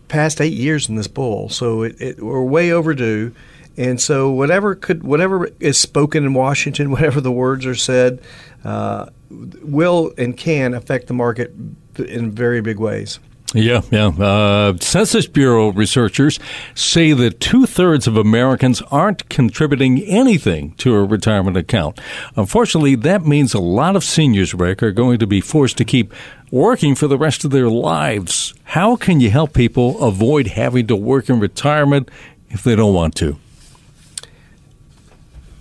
past 0.09 0.41
eight 0.41 0.53
years 0.53 0.89
in 0.89 0.95
this 0.95 1.07
bull, 1.07 1.47
so 1.49 1.83
it, 1.83 1.95
it, 2.01 2.21
we're 2.21 2.43
way 2.43 2.71
overdue. 2.71 3.33
And 3.77 3.99
so 3.99 4.29
whatever 4.29 4.75
could 4.75 5.03
whatever 5.03 5.49
is 5.59 5.77
spoken 5.77 6.25
in 6.25 6.33
Washington, 6.33 6.91
whatever 6.91 7.21
the 7.21 7.31
words 7.31 7.65
are 7.65 7.75
said, 7.75 8.21
uh, 8.63 9.07
will 9.29 10.13
and 10.17 10.35
can 10.35 10.73
affect 10.73 11.07
the 11.07 11.13
market 11.13 11.53
in 11.97 12.31
very 12.31 12.61
big 12.61 12.79
ways. 12.79 13.19
Yeah, 13.53 13.81
yeah. 13.89 14.07
Uh, 14.07 14.75
Census 14.81 15.27
Bureau 15.27 15.71
researchers 15.71 16.39
say 16.73 17.13
that 17.13 17.39
two 17.39 17.65
thirds 17.65 18.05
of 18.05 18.17
Americans 18.17 18.81
aren't 18.91 19.29
contributing 19.29 20.01
anything 20.01 20.73
to 20.73 20.95
a 20.95 21.05
retirement 21.05 21.55
account. 21.55 22.01
Unfortunately, 22.35 22.95
that 22.95 23.25
means 23.25 23.53
a 23.53 23.61
lot 23.61 23.95
of 23.95 24.03
seniors, 24.03 24.53
Rick, 24.53 24.83
are 24.83 24.91
going 24.91 25.19
to 25.19 25.27
be 25.27 25.39
forced 25.39 25.77
to 25.77 25.85
keep 25.85 26.13
working 26.51 26.95
for 26.95 27.07
the 27.07 27.17
rest 27.17 27.45
of 27.45 27.51
their 27.51 27.69
lives. 27.69 28.53
How 28.63 28.97
can 28.97 29.21
you 29.21 29.29
help 29.29 29.53
people 29.53 30.03
avoid 30.03 30.47
having 30.47 30.87
to 30.87 30.95
work 30.95 31.29
in 31.29 31.39
retirement 31.39 32.09
if 32.49 32.61
they 32.63 32.75
don't 32.75 32.93
want 32.93 33.15
to? 33.15 33.37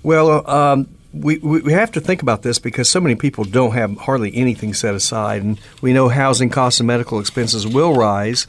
Well, 0.04 0.48
um, 0.48 0.88
we, 1.14 1.38
we 1.38 1.72
have 1.72 1.90
to 1.92 2.00
think 2.00 2.20
about 2.20 2.42
this 2.42 2.58
because 2.58 2.90
so 2.90 3.00
many 3.00 3.14
people 3.14 3.44
don't 3.44 3.72
have 3.72 3.96
hardly 3.96 4.36
anything 4.36 4.74
set 4.74 4.94
aside, 4.94 5.42
and 5.42 5.58
we 5.80 5.94
know 5.94 6.10
housing 6.10 6.50
costs 6.50 6.78
and 6.78 6.86
medical 6.86 7.18
expenses 7.18 7.66
will 7.66 7.94
rise. 7.94 8.46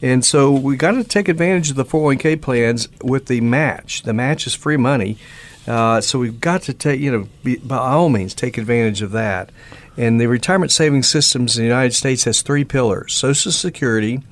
And 0.00 0.24
so 0.24 0.50
we 0.50 0.76
got 0.76 0.92
to 0.92 1.04
take 1.04 1.28
advantage 1.28 1.68
of 1.68 1.76
the 1.76 1.84
401k 1.84 2.40
plans 2.40 2.88
with 3.02 3.26
the 3.26 3.42
match. 3.42 4.02
The 4.02 4.14
match 4.14 4.46
is 4.46 4.54
free 4.54 4.78
money. 4.78 5.18
Uh, 5.66 6.00
so 6.00 6.18
we've 6.18 6.40
got 6.40 6.62
to 6.62 6.72
take, 6.72 6.98
you 6.98 7.12
know, 7.12 7.28
be, 7.44 7.56
by 7.56 7.76
all 7.76 8.08
means, 8.08 8.32
take 8.32 8.56
advantage 8.56 9.02
of 9.02 9.10
that. 9.12 9.50
And 9.98 10.18
the 10.18 10.28
retirement 10.28 10.72
savings 10.72 11.08
systems 11.08 11.58
in 11.58 11.62
the 11.64 11.68
United 11.68 11.94
States 11.94 12.24
has 12.24 12.40
three 12.40 12.64
pillars: 12.64 13.12
Social 13.12 13.52
Security, 13.52 14.22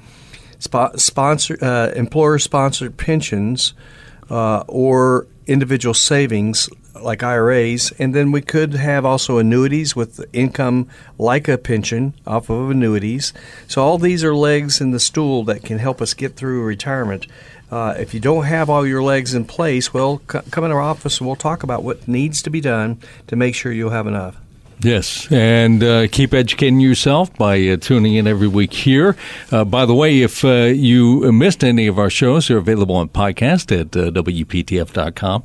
spo- 0.60 0.98
sponsor, 0.98 1.58
uh, 1.60 1.90
employer-sponsored 1.94 2.96
pensions, 2.96 3.74
uh, 4.30 4.64
or 4.68 5.26
individual 5.46 5.94
savings 5.94 6.68
like 7.00 7.22
IRAs, 7.22 7.92
and 7.98 8.14
then 8.14 8.32
we 8.32 8.40
could 8.40 8.74
have 8.74 9.04
also 9.04 9.38
annuities 9.38 9.94
with 9.94 10.24
income 10.32 10.88
like 11.18 11.48
a 11.48 11.58
pension 11.58 12.14
off 12.26 12.48
of 12.48 12.70
annuities. 12.70 13.32
So 13.66 13.82
all 13.82 13.98
these 13.98 14.24
are 14.24 14.34
legs 14.34 14.80
in 14.80 14.92
the 14.92 15.00
stool 15.00 15.44
that 15.44 15.64
can 15.64 15.78
help 15.78 16.00
us 16.00 16.14
get 16.14 16.36
through 16.36 16.64
retirement. 16.64 17.26
Uh, 17.70 17.94
if 17.98 18.14
you 18.14 18.20
don't 18.20 18.44
have 18.44 18.70
all 18.70 18.86
your 18.86 19.02
legs 19.02 19.34
in 19.34 19.44
place, 19.44 19.92
well, 19.92 20.22
c- 20.30 20.38
come 20.50 20.64
in 20.64 20.70
our 20.70 20.80
office 20.80 21.18
and 21.18 21.26
we'll 21.26 21.36
talk 21.36 21.62
about 21.62 21.82
what 21.82 22.06
needs 22.06 22.42
to 22.42 22.50
be 22.50 22.60
done 22.60 23.00
to 23.26 23.36
make 23.36 23.54
sure 23.54 23.72
you'll 23.72 23.90
have 23.90 24.06
enough. 24.06 24.36
Yes, 24.80 25.30
and 25.30 25.82
uh, 25.82 26.08
keep 26.08 26.34
educating 26.34 26.80
yourself 26.80 27.32
by 27.34 27.60
uh, 27.68 27.76
tuning 27.76 28.14
in 28.14 28.26
every 28.26 28.48
week 28.48 28.72
here. 28.72 29.16
Uh, 29.50 29.64
by 29.64 29.86
the 29.86 29.94
way, 29.94 30.20
if 30.20 30.44
uh, 30.44 30.64
you 30.74 31.32
missed 31.32 31.64
any 31.64 31.86
of 31.86 31.98
our 31.98 32.10
shows, 32.10 32.48
they're 32.48 32.58
available 32.58 32.94
on 32.96 33.08
podcast 33.08 33.72
at 33.72 33.96
uh, 33.96 34.10
WPTF.com. 34.10 35.44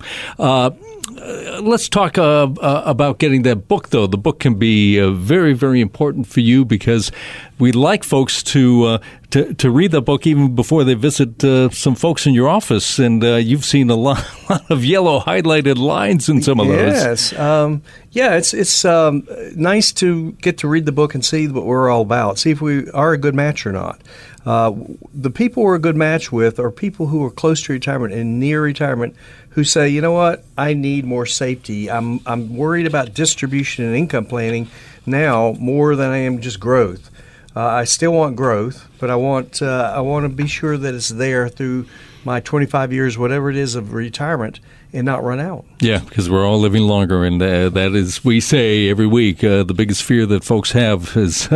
Let's 1.09 1.89
talk 1.89 2.17
uh, 2.17 2.47
uh, 2.61 2.83
about 2.85 3.19
getting 3.19 3.41
that 3.43 3.67
book, 3.67 3.89
though. 3.89 4.07
The 4.07 4.17
book 4.17 4.39
can 4.39 4.55
be 4.55 4.99
uh, 4.99 5.11
very, 5.11 5.53
very 5.53 5.81
important 5.81 6.27
for 6.27 6.39
you 6.39 6.65
because 6.65 7.11
we'd 7.57 7.75
like 7.75 8.03
folks 8.03 8.43
to 8.43 8.83
uh, 8.85 8.97
to, 9.31 9.53
to 9.55 9.71
read 9.71 9.91
the 9.91 10.01
book 10.01 10.27
even 10.27 10.55
before 10.55 10.83
they 10.83 10.93
visit 10.93 11.43
uh, 11.43 11.69
some 11.69 11.95
folks 11.95 12.25
in 12.27 12.33
your 12.33 12.47
office. 12.47 12.99
And 12.99 13.23
you've 13.23 13.65
seen 13.65 13.89
a 13.89 13.95
lot, 14.09 14.23
lot, 14.49 14.69
of 14.69 14.85
yellow 14.85 15.19
highlighted 15.19 15.77
lines 15.77 16.29
in 16.29 16.41
some 16.41 16.59
of 16.59 16.67
those. 16.67 16.93
Yes, 16.93 17.37
um, 17.37 17.81
yeah, 18.11 18.35
it's 18.35 18.53
it's 18.53 18.85
um, 18.85 19.27
nice 19.55 19.91
to 19.93 20.33
get 20.33 20.59
to 20.59 20.67
read 20.67 20.85
the 20.85 20.91
book 20.91 21.15
and 21.15 21.25
see 21.25 21.47
what 21.47 21.65
we're 21.65 21.89
all 21.89 22.01
about. 22.01 22.37
See 22.39 22.51
if 22.51 22.61
we 22.61 22.89
are 22.91 23.13
a 23.13 23.17
good 23.17 23.35
match 23.35 23.65
or 23.65 23.71
not. 23.71 23.99
The 24.45 25.31
people 25.33 25.63
we're 25.63 25.75
a 25.75 25.79
good 25.79 25.97
match 25.97 26.31
with 26.31 26.59
are 26.59 26.71
people 26.71 27.07
who 27.07 27.23
are 27.25 27.31
close 27.31 27.63
to 27.63 27.73
retirement 27.73 28.13
and 28.13 28.39
near 28.39 28.61
retirement 28.61 29.15
who 29.59 29.65
say, 29.65 29.89
you 29.89 29.99
know 29.99 30.13
what, 30.13 30.45
I 30.57 30.73
need 30.73 31.03
more 31.03 31.25
safety. 31.25 31.91
I'm, 31.91 32.21
I'm 32.25 32.55
worried 32.55 32.87
about 32.87 33.13
distribution 33.13 33.83
and 33.83 33.93
income 33.93 34.25
planning 34.25 34.69
now 35.05 35.53
more 35.59 35.97
than 35.97 36.11
I 36.11 36.19
am 36.19 36.39
just 36.39 36.61
growth. 36.61 37.11
Uh, 37.57 37.65
I 37.65 37.83
still 37.83 38.13
want 38.13 38.37
growth, 38.37 38.87
but 38.99 39.09
I 39.09 39.17
want 39.17 39.61
uh, 39.61 39.91
I 39.93 39.99
want 39.99 40.23
to 40.23 40.29
be 40.29 40.47
sure 40.47 40.77
that 40.77 40.93
it's 40.93 41.09
there 41.09 41.49
through 41.49 41.87
my 42.23 42.39
25 42.39 42.93
years, 42.93 43.17
whatever 43.17 43.49
it 43.49 43.57
is 43.57 43.75
of 43.75 43.91
retirement, 43.91 44.61
and 44.93 45.03
not 45.03 45.23
run 45.23 45.41
out. 45.41 45.65
Yeah, 45.81 45.97
because 45.97 46.29
we're 46.29 46.47
all 46.47 46.59
living 46.59 46.83
longer, 46.83 47.25
and 47.25 47.41
uh, 47.41 47.67
that 47.69 47.95
is 47.95 48.23
we 48.23 48.39
say 48.39 48.87
every 48.87 49.07
week 49.07 49.43
uh, 49.43 49.63
the 49.63 49.73
biggest 49.73 50.03
fear 50.03 50.25
that 50.27 50.45
folks 50.45 50.71
have 50.71 51.17
is 51.17 51.49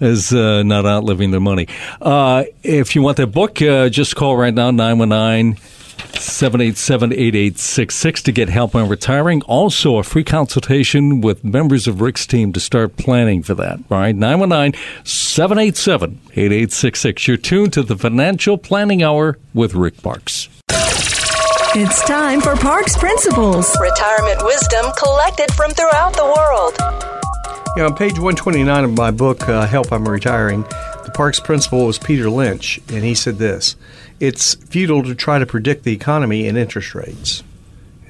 is 0.00 0.32
uh, 0.32 0.64
not 0.64 0.84
outliving 0.84 1.30
their 1.30 1.40
money. 1.40 1.68
Uh, 2.00 2.44
if 2.64 2.96
you 2.96 3.02
want 3.02 3.18
that 3.18 3.28
book, 3.28 3.62
uh, 3.62 3.88
just 3.88 4.16
call 4.16 4.36
right 4.36 4.54
now 4.54 4.72
919- 4.72 5.60
787 6.18 7.12
8866 7.12 8.22
to 8.22 8.32
get 8.32 8.48
help 8.48 8.74
on 8.74 8.88
retiring. 8.88 9.42
Also, 9.42 9.96
a 9.98 10.02
free 10.02 10.24
consultation 10.24 11.20
with 11.20 11.44
members 11.44 11.86
of 11.86 12.00
Rick's 12.00 12.26
team 12.26 12.52
to 12.52 12.60
start 12.60 12.96
planning 12.96 13.42
for 13.42 13.54
that. 13.54 13.78
All 13.90 13.98
right, 13.98 14.14
919 14.14 14.80
787 15.04 16.20
8866. 16.30 17.28
You're 17.28 17.36
tuned 17.36 17.72
to 17.74 17.82
the 17.82 17.96
Financial 17.96 18.58
Planning 18.58 19.02
Hour 19.02 19.38
with 19.54 19.74
Rick 19.74 20.02
Parkes. 20.02 20.48
It's 21.78 22.02
time 22.06 22.40
for 22.40 22.56
Parkes 22.56 22.96
Principles 22.96 23.76
retirement 23.80 24.42
wisdom 24.44 24.86
collected 24.96 25.52
from 25.52 25.72
throughout 25.72 26.14
the 26.14 26.24
world. 26.24 26.74
Yeah, 27.76 27.84
on 27.84 27.94
page 27.94 28.12
129 28.12 28.84
of 28.84 28.96
my 28.96 29.10
book, 29.10 29.46
uh, 29.48 29.66
Help 29.66 29.92
I'm 29.92 30.08
Retiring, 30.08 30.62
the 30.62 31.12
Parkes 31.14 31.38
principal 31.38 31.84
was 31.84 31.98
Peter 31.98 32.30
Lynch, 32.30 32.80
and 32.88 33.04
he 33.04 33.14
said 33.14 33.36
this 33.36 33.76
It's 34.18 34.54
futile 34.54 35.02
to 35.02 35.14
try 35.14 35.38
to 35.38 35.46
predict 35.46 35.84
the 35.84 35.92
economy 35.92 36.48
and 36.48 36.56
interest 36.56 36.94
rates. 36.94 37.42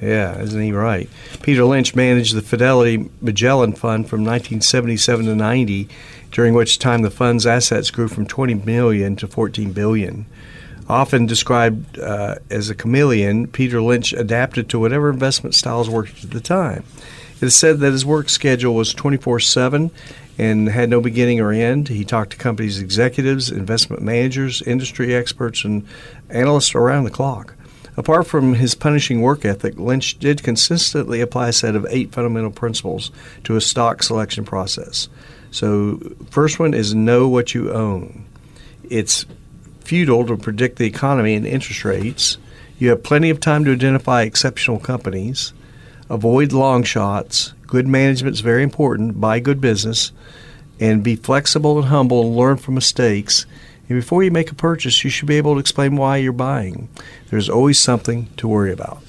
Yeah, 0.01 0.39
isn't 0.39 0.61
he 0.61 0.71
right? 0.71 1.09
Peter 1.41 1.65
Lynch 1.65 1.95
managed 1.95 2.35
the 2.35 2.41
Fidelity 2.41 3.09
Magellan 3.19 3.73
Fund 3.73 4.07
from 4.07 4.21
1977 4.21 5.25
to 5.25 5.35
90, 5.35 5.89
during 6.31 6.53
which 6.53 6.77
time 6.77 7.01
the 7.01 7.09
fund's 7.09 7.47
assets 7.47 7.89
grew 7.89 8.07
from 8.07 8.27
20 8.27 8.53
million 8.53 9.15
to 9.15 9.27
14 9.27 9.71
billion. 9.73 10.25
Often 10.87 11.25
described 11.25 11.99
uh, 11.99 12.35
as 12.49 12.69
a 12.69 12.75
chameleon, 12.75 13.47
Peter 13.47 13.81
Lynch 13.81 14.13
adapted 14.13 14.69
to 14.69 14.79
whatever 14.79 15.09
investment 15.09 15.55
styles 15.55 15.89
worked 15.89 16.23
at 16.23 16.31
the 16.31 16.39
time. 16.39 16.83
It 17.39 17.45
is 17.45 17.55
said 17.55 17.79
that 17.79 17.91
his 17.91 18.05
work 18.05 18.29
schedule 18.29 18.73
was 18.73 18.93
24 18.93 19.39
7 19.39 19.91
and 20.39 20.69
had 20.69 20.89
no 20.89 21.01
beginning 21.01 21.39
or 21.39 21.51
end. 21.51 21.87
He 21.87 22.05
talked 22.05 22.31
to 22.31 22.37
companies' 22.37 22.79
executives, 22.79 23.51
investment 23.51 24.01
managers, 24.01 24.61
industry 24.63 25.15
experts, 25.15 25.63
and 25.63 25.85
analysts 26.29 26.75
around 26.75 27.03
the 27.03 27.11
clock. 27.11 27.55
Apart 27.95 28.27
from 28.27 28.53
his 28.53 28.75
punishing 28.75 29.21
work 29.21 29.43
ethic, 29.43 29.79
Lynch 29.79 30.19
did 30.19 30.43
consistently 30.43 31.19
apply 31.19 31.49
a 31.49 31.53
set 31.53 31.75
of 31.75 31.87
eight 31.89 32.11
fundamental 32.11 32.51
principles 32.51 33.11
to 33.43 33.55
a 33.55 33.61
stock 33.61 34.03
selection 34.03 34.45
process. 34.45 35.09
So, 35.49 35.99
first 36.29 36.59
one 36.59 36.75
is 36.75 36.93
know 36.93 37.27
what 37.27 37.55
you 37.55 37.71
own. 37.71 38.25
It's 38.87 39.25
futile 39.79 40.27
to 40.27 40.37
predict 40.37 40.77
the 40.77 40.85
economy 40.85 41.33
and 41.33 41.47
interest 41.47 41.83
rates. 41.85 42.37
You 42.77 42.89
have 42.89 43.01
plenty 43.01 43.31
of 43.31 43.39
time 43.39 43.65
to 43.65 43.71
identify 43.71 44.21
exceptional 44.21 44.77
companies. 44.77 45.53
Avoid 46.09 46.53
long 46.53 46.83
shots. 46.83 47.53
Good 47.65 47.87
management 47.87 48.35
is 48.35 48.41
very 48.41 48.63
important. 48.63 49.19
Buy 49.19 49.39
good 49.39 49.59
business. 49.59 50.11
And 50.79 51.03
be 51.03 51.15
flexible 51.15 51.77
and 51.77 51.87
humble 51.87 52.21
and 52.21 52.35
learn 52.35 52.57
from 52.57 52.75
mistakes. 52.75 53.45
And 53.89 53.97
before 53.97 54.23
you 54.23 54.31
make 54.31 54.51
a 54.51 54.55
purchase, 54.55 55.03
you 55.03 55.09
should 55.09 55.27
be 55.27 55.37
able 55.37 55.55
to 55.55 55.59
explain 55.59 55.95
why 55.95 56.17
you're 56.17 56.33
buying. 56.33 56.89
There's 57.29 57.49
always 57.49 57.79
something 57.79 58.27
to 58.37 58.47
worry 58.47 58.71
about. 58.71 59.01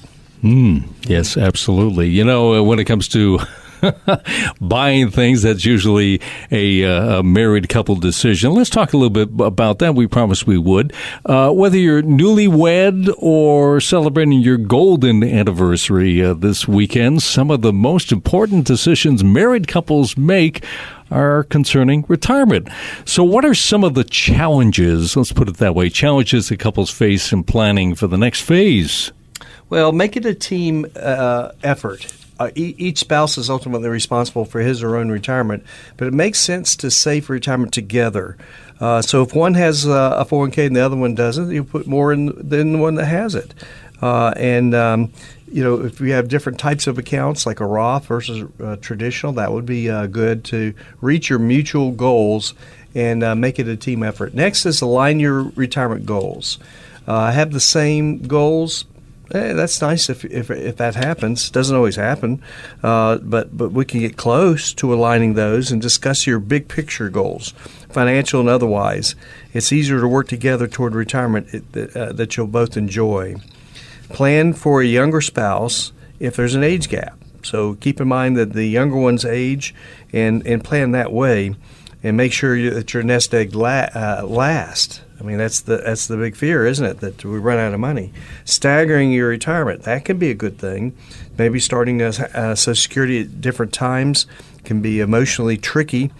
Mm, 0.43 0.87
yes, 1.01 1.37
absolutely. 1.37 2.07
You 2.09 2.23
know, 2.23 2.63
when 2.63 2.79
it 2.79 2.85
comes 2.85 3.07
to 3.09 3.39
buying 4.61 5.09
things. 5.09 5.43
That's 5.43 5.65
usually 5.65 6.21
a, 6.51 6.83
uh, 6.85 7.19
a, 7.19 7.23
married 7.23 7.69
couple 7.69 7.95
decision. 7.95 8.53
Let's 8.53 8.69
talk 8.69 8.93
a 8.93 8.97
little 8.97 9.25
bit 9.25 9.45
about 9.45 9.79
that. 9.79 9.95
We 9.95 10.07
promised 10.07 10.47
we 10.47 10.57
would. 10.57 10.93
Uh, 11.25 11.51
whether 11.51 11.77
you're 11.77 12.01
newlywed 12.01 13.13
or 13.17 13.79
celebrating 13.79 14.41
your 14.41 14.57
golden 14.57 15.23
anniversary 15.23 16.23
uh, 16.23 16.33
this 16.33 16.67
weekend, 16.67 17.21
some 17.23 17.51
of 17.51 17.61
the 17.61 17.73
most 17.73 18.11
important 18.11 18.65
decisions 18.65 19.23
married 19.23 19.67
couples 19.67 20.17
make 20.17 20.63
are 21.11 21.43
concerning 21.45 22.05
retirement. 22.07 22.69
So, 23.05 23.23
what 23.23 23.43
are 23.45 23.55
some 23.55 23.83
of 23.83 23.95
the 23.95 24.03
challenges, 24.03 25.15
let's 25.15 25.33
put 25.33 25.49
it 25.49 25.57
that 25.57 25.73
way, 25.73 25.89
challenges 25.89 26.49
that 26.49 26.59
couples 26.59 26.91
face 26.91 27.33
in 27.33 27.43
planning 27.43 27.95
for 27.95 28.07
the 28.07 28.17
next 28.17 28.41
phase? 28.41 29.11
Well, 29.69 29.91
make 29.91 30.15
it 30.15 30.25
a 30.25 30.33
team 30.33 30.85
uh, 30.95 31.51
effort 31.63 32.11
uh, 32.39 32.51
each 32.55 32.99
spouse 32.99 33.37
is 33.37 33.49
ultimately 33.49 33.89
responsible 33.89 34.45
for 34.45 34.61
his 34.61 34.81
or 34.81 34.89
her 34.89 34.95
own 34.95 35.09
retirement, 35.09 35.63
but 35.97 36.07
it 36.07 36.13
makes 36.13 36.39
sense 36.39 36.75
to 36.77 36.89
save 36.89 37.29
retirement 37.29 37.73
together. 37.73 38.37
Uh, 38.79 39.01
so 39.01 39.21
if 39.21 39.35
one 39.35 39.55
has 39.55 39.85
uh, 39.85 40.15
a 40.17 40.25
401k 40.25 40.67
and 40.67 40.75
the 40.75 40.79
other 40.79 40.95
one 40.95 41.13
doesn't, 41.13 41.51
you 41.51 41.63
put 41.63 41.85
more 41.85 42.13
in 42.13 42.27
than 42.37 42.71
the 42.71 42.77
one 42.77 42.95
that 42.95 43.05
has 43.05 43.35
it. 43.35 43.53
Uh, 44.01 44.33
and 44.37 44.73
um, 44.73 45.11
you 45.51 45.61
know, 45.61 45.83
if 45.83 45.99
you 45.99 46.13
have 46.13 46.29
different 46.29 46.57
types 46.57 46.87
of 46.87 46.97
accounts, 46.97 47.45
like 47.45 47.59
a 47.59 47.65
Roth 47.65 48.05
versus 48.05 48.49
uh, 48.63 48.77
traditional, 48.77 49.33
that 49.33 49.51
would 49.51 49.65
be 49.65 49.89
uh, 49.89 50.05
good 50.07 50.45
to 50.45 50.73
reach 51.01 51.29
your 51.29 51.39
mutual 51.39 51.91
goals 51.91 52.53
and 52.95 53.19
make 53.39 53.59
it 53.59 53.67
a 53.67 53.77
team 53.77 54.01
effort. 54.01 54.33
Next 54.33 54.65
is 54.65 54.81
align 54.81 55.19
your 55.19 55.43
retirement 55.43 56.07
goals. 56.07 56.57
have 57.05 57.51
the 57.51 57.59
same 57.59 58.19
goals, 58.19 58.85
eh, 59.31 59.53
that's 59.53 59.81
nice 59.81 60.09
if, 60.09 60.25
if, 60.25 60.49
if 60.49 60.77
that 60.77 60.95
happens. 60.95 61.49
Doesn't 61.49 61.75
always 61.75 61.95
happen, 61.95 62.41
uh, 62.83 63.17
but 63.17 63.55
but 63.57 63.71
we 63.71 63.85
can 63.85 63.99
get 63.99 64.17
close 64.17 64.73
to 64.73 64.93
aligning 64.93 65.33
those 65.33 65.71
and 65.71 65.81
discuss 65.81 66.27
your 66.27 66.39
big 66.39 66.67
picture 66.67 67.09
goals, 67.09 67.51
financial 67.89 68.39
and 68.39 68.49
otherwise. 68.49 69.15
It's 69.53 69.71
easier 69.71 69.99
to 69.99 70.07
work 70.07 70.27
together 70.27 70.67
toward 70.67 70.95
retirement 70.95 71.71
that, 71.73 71.95
uh, 71.95 72.13
that 72.13 72.37
you'll 72.37 72.47
both 72.47 72.77
enjoy. 72.77 73.35
Plan 74.09 74.53
for 74.53 74.81
a 74.81 74.85
younger 74.85 75.21
spouse 75.21 75.91
if 76.19 76.35
there's 76.35 76.55
an 76.55 76.63
age 76.63 76.89
gap. 76.89 77.17
So 77.43 77.75
keep 77.75 78.01
in 78.01 78.07
mind 78.07 78.37
that 78.37 78.53
the 78.53 78.65
younger 78.65 78.97
one's 78.97 79.25
age 79.25 79.73
and, 80.11 80.45
and 80.45 80.63
plan 80.63 80.91
that 80.91 81.11
way 81.11 81.55
and 82.03 82.15
make 82.15 82.31
sure 82.31 82.69
that 82.71 82.93
your 82.93 83.03
nest 83.03 83.33
egg 83.33 83.53
la- 83.55 83.89
uh, 83.93 84.23
last 84.25 85.01
I 85.19 85.23
mean, 85.23 85.37
that's 85.37 85.61
the 85.61 85.77
that's 85.77 86.07
the 86.07 86.15
big 86.15 86.35
fear, 86.35 86.65
isn't 86.65 86.85
it? 86.85 86.99
That 87.01 87.25
we 87.25 87.37
run 87.37 87.57
out 87.57 87.73
of 87.73 87.79
money. 87.79 88.13
Staggering 88.45 89.11
your 89.11 89.27
retirement 89.27 89.83
that 89.83 90.05
can 90.05 90.17
be 90.17 90.31
a 90.31 90.33
good 90.33 90.57
thing. 90.57 90.95
Maybe 91.37 91.59
starting 91.59 92.01
a, 92.01 92.07
a 92.07 92.55
Social 92.55 92.75
Security 92.75 93.21
at 93.21 93.41
different 93.41 93.73
times 93.73 94.27
can 94.63 94.81
be 94.81 95.01
emotionally 95.01 95.57
tricky, 95.57 96.11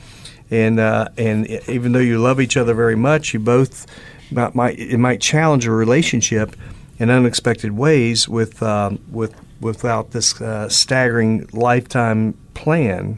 and 0.51 0.79
uh, 0.79 1.09
and 1.17 1.47
even 1.69 1.93
though 1.93 1.99
you 1.99 2.19
love 2.19 2.41
each 2.41 2.57
other 2.57 2.73
very 2.73 2.97
much, 2.97 3.33
you 3.33 3.39
both 3.39 3.85
might, 4.31 4.53
might 4.53 4.77
it 4.77 4.97
might 4.97 5.21
challenge 5.21 5.65
a 5.65 5.71
relationship 5.71 6.55
in 6.97 7.09
unexpected 7.09 7.71
ways 7.71 8.27
with 8.27 8.61
um, 8.61 8.99
with 9.09 9.33
without 9.61 10.11
this 10.11 10.41
uh, 10.41 10.67
staggering 10.67 11.47
lifetime 11.53 12.37
plan. 12.53 13.17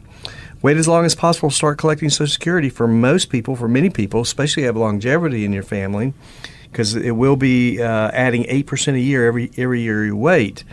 Wait 0.62 0.76
as 0.76 0.86
long 0.86 1.04
as 1.04 1.14
possible 1.16 1.50
to 1.50 1.54
start 1.54 1.76
collecting 1.76 2.08
Social 2.08 2.32
Security 2.32 2.68
for 2.68 2.86
most 2.86 3.30
people, 3.30 3.56
for 3.56 3.68
many 3.68 3.90
people, 3.90 4.20
especially 4.20 4.62
have 4.62 4.76
longevity 4.76 5.44
in 5.44 5.52
your 5.52 5.64
family, 5.64 6.14
because 6.70 6.94
it 6.94 7.10
will 7.12 7.34
be 7.34 7.82
uh, 7.82 8.10
adding 8.12 8.44
8% 8.44 8.94
a 8.94 9.00
year 9.00 9.26
every, 9.26 9.50
every 9.56 9.82
year 9.82 10.04
you 10.04 10.16
wait. 10.16 10.64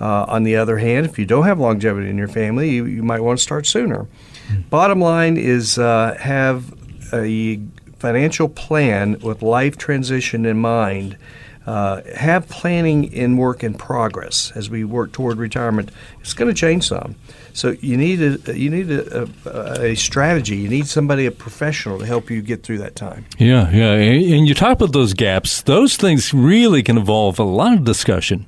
Uh, 0.00 0.24
on 0.26 0.42
the 0.42 0.56
other 0.56 0.78
hand, 0.78 1.06
if 1.06 1.18
you 1.18 1.24
don't 1.24 1.44
have 1.44 1.60
longevity 1.60 2.08
in 2.08 2.18
your 2.18 2.28
family, 2.28 2.70
you, 2.70 2.86
you 2.86 3.02
might 3.02 3.20
want 3.20 3.38
to 3.38 3.42
start 3.42 3.66
sooner. 3.66 4.06
Mm-hmm. 4.48 4.62
Bottom 4.62 5.00
line 5.00 5.36
is 5.36 5.78
uh, 5.78 6.16
have 6.20 6.74
a 7.12 7.60
financial 7.98 8.48
plan 8.48 9.18
with 9.20 9.42
life 9.42 9.76
transition 9.76 10.44
in 10.44 10.58
mind. 10.58 11.16
Uh, 11.64 12.02
have 12.16 12.48
planning 12.48 13.04
in 13.12 13.36
work 13.36 13.62
in 13.62 13.72
progress 13.72 14.50
as 14.56 14.68
we 14.68 14.82
work 14.82 15.12
toward 15.12 15.38
retirement. 15.38 15.90
It's 16.20 16.34
going 16.34 16.52
to 16.52 16.58
change 16.58 16.88
some. 16.88 17.14
So 17.52 17.76
you 17.80 17.96
need 17.96 18.20
a 18.20 18.58
you 18.58 18.68
need 18.68 18.90
a, 18.90 19.28
a, 19.46 19.90
a, 19.90 19.94
strategy. 19.94 20.56
You 20.56 20.68
need 20.68 20.86
somebody, 20.88 21.26
a 21.26 21.30
professional, 21.30 21.98
to 21.98 22.06
help 22.06 22.30
you 22.30 22.42
get 22.42 22.62
through 22.62 22.78
that 22.78 22.96
time. 22.96 23.26
Yeah, 23.38 23.70
yeah. 23.70 23.92
And 23.92 24.48
you 24.48 24.54
talk 24.54 24.72
about 24.72 24.92
those 24.92 25.14
gaps. 25.14 25.62
Those 25.62 25.96
things 25.96 26.34
really 26.34 26.82
can 26.82 26.98
involve 26.98 27.38
a 27.38 27.44
lot 27.44 27.74
of 27.74 27.84
discussion. 27.84 28.46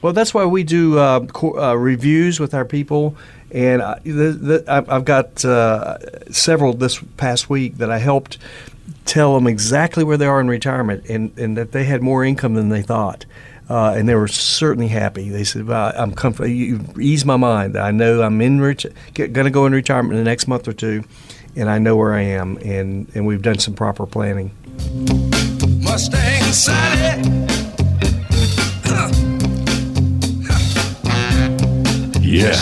Well, 0.00 0.12
that's 0.12 0.32
why 0.32 0.44
we 0.44 0.62
do 0.62 0.98
uh, 0.98 1.26
co- 1.26 1.58
uh, 1.58 1.74
reviews 1.74 2.38
with 2.38 2.54
our 2.54 2.64
people, 2.64 3.16
and 3.50 3.82
I, 3.82 3.98
the, 4.04 4.64
I've 4.68 4.88
I've 4.88 5.04
got 5.04 5.44
uh, 5.44 5.98
several 6.30 6.72
this 6.72 7.02
past 7.16 7.50
week 7.50 7.78
that 7.78 7.90
I 7.90 7.98
helped 7.98 8.38
tell 9.04 9.34
them 9.34 9.46
exactly 9.46 10.04
where 10.04 10.16
they 10.16 10.26
are 10.26 10.40
in 10.40 10.48
retirement 10.48 11.04
and, 11.08 11.36
and 11.38 11.56
that 11.56 11.72
they 11.72 11.84
had 11.84 12.02
more 12.02 12.24
income 12.24 12.54
than 12.54 12.68
they 12.68 12.82
thought. 12.82 13.24
Uh, 13.68 13.92
and 13.96 14.08
they 14.08 14.14
were 14.14 14.28
certainly 14.28 14.88
happy. 14.88 15.28
They 15.28 15.44
said, 15.44 15.66
well, 15.66 15.92
"I'm 15.94 16.12
comfortable. 16.14 16.48
You 16.48 16.80
ease 16.98 17.26
my 17.26 17.36
mind. 17.36 17.76
I 17.76 17.90
know 17.90 18.22
I'm 18.22 18.40
in 18.40 18.58
going 18.58 19.34
to 19.34 19.50
go 19.50 19.66
in 19.66 19.72
retirement 19.74 20.14
in 20.14 20.18
the 20.18 20.30
next 20.30 20.48
month 20.48 20.68
or 20.68 20.72
two, 20.72 21.04
and 21.54 21.68
I 21.68 21.78
know 21.78 21.94
where 21.94 22.14
I 22.14 22.22
am, 22.22 22.56
and, 22.58 23.10
and 23.14 23.26
we've 23.26 23.42
done 23.42 23.58
some 23.58 23.74
proper 23.74 24.06
planning." 24.06 24.52
Mustang 25.82 26.42
Sally. 26.44 27.87
Yeah. 32.30 32.52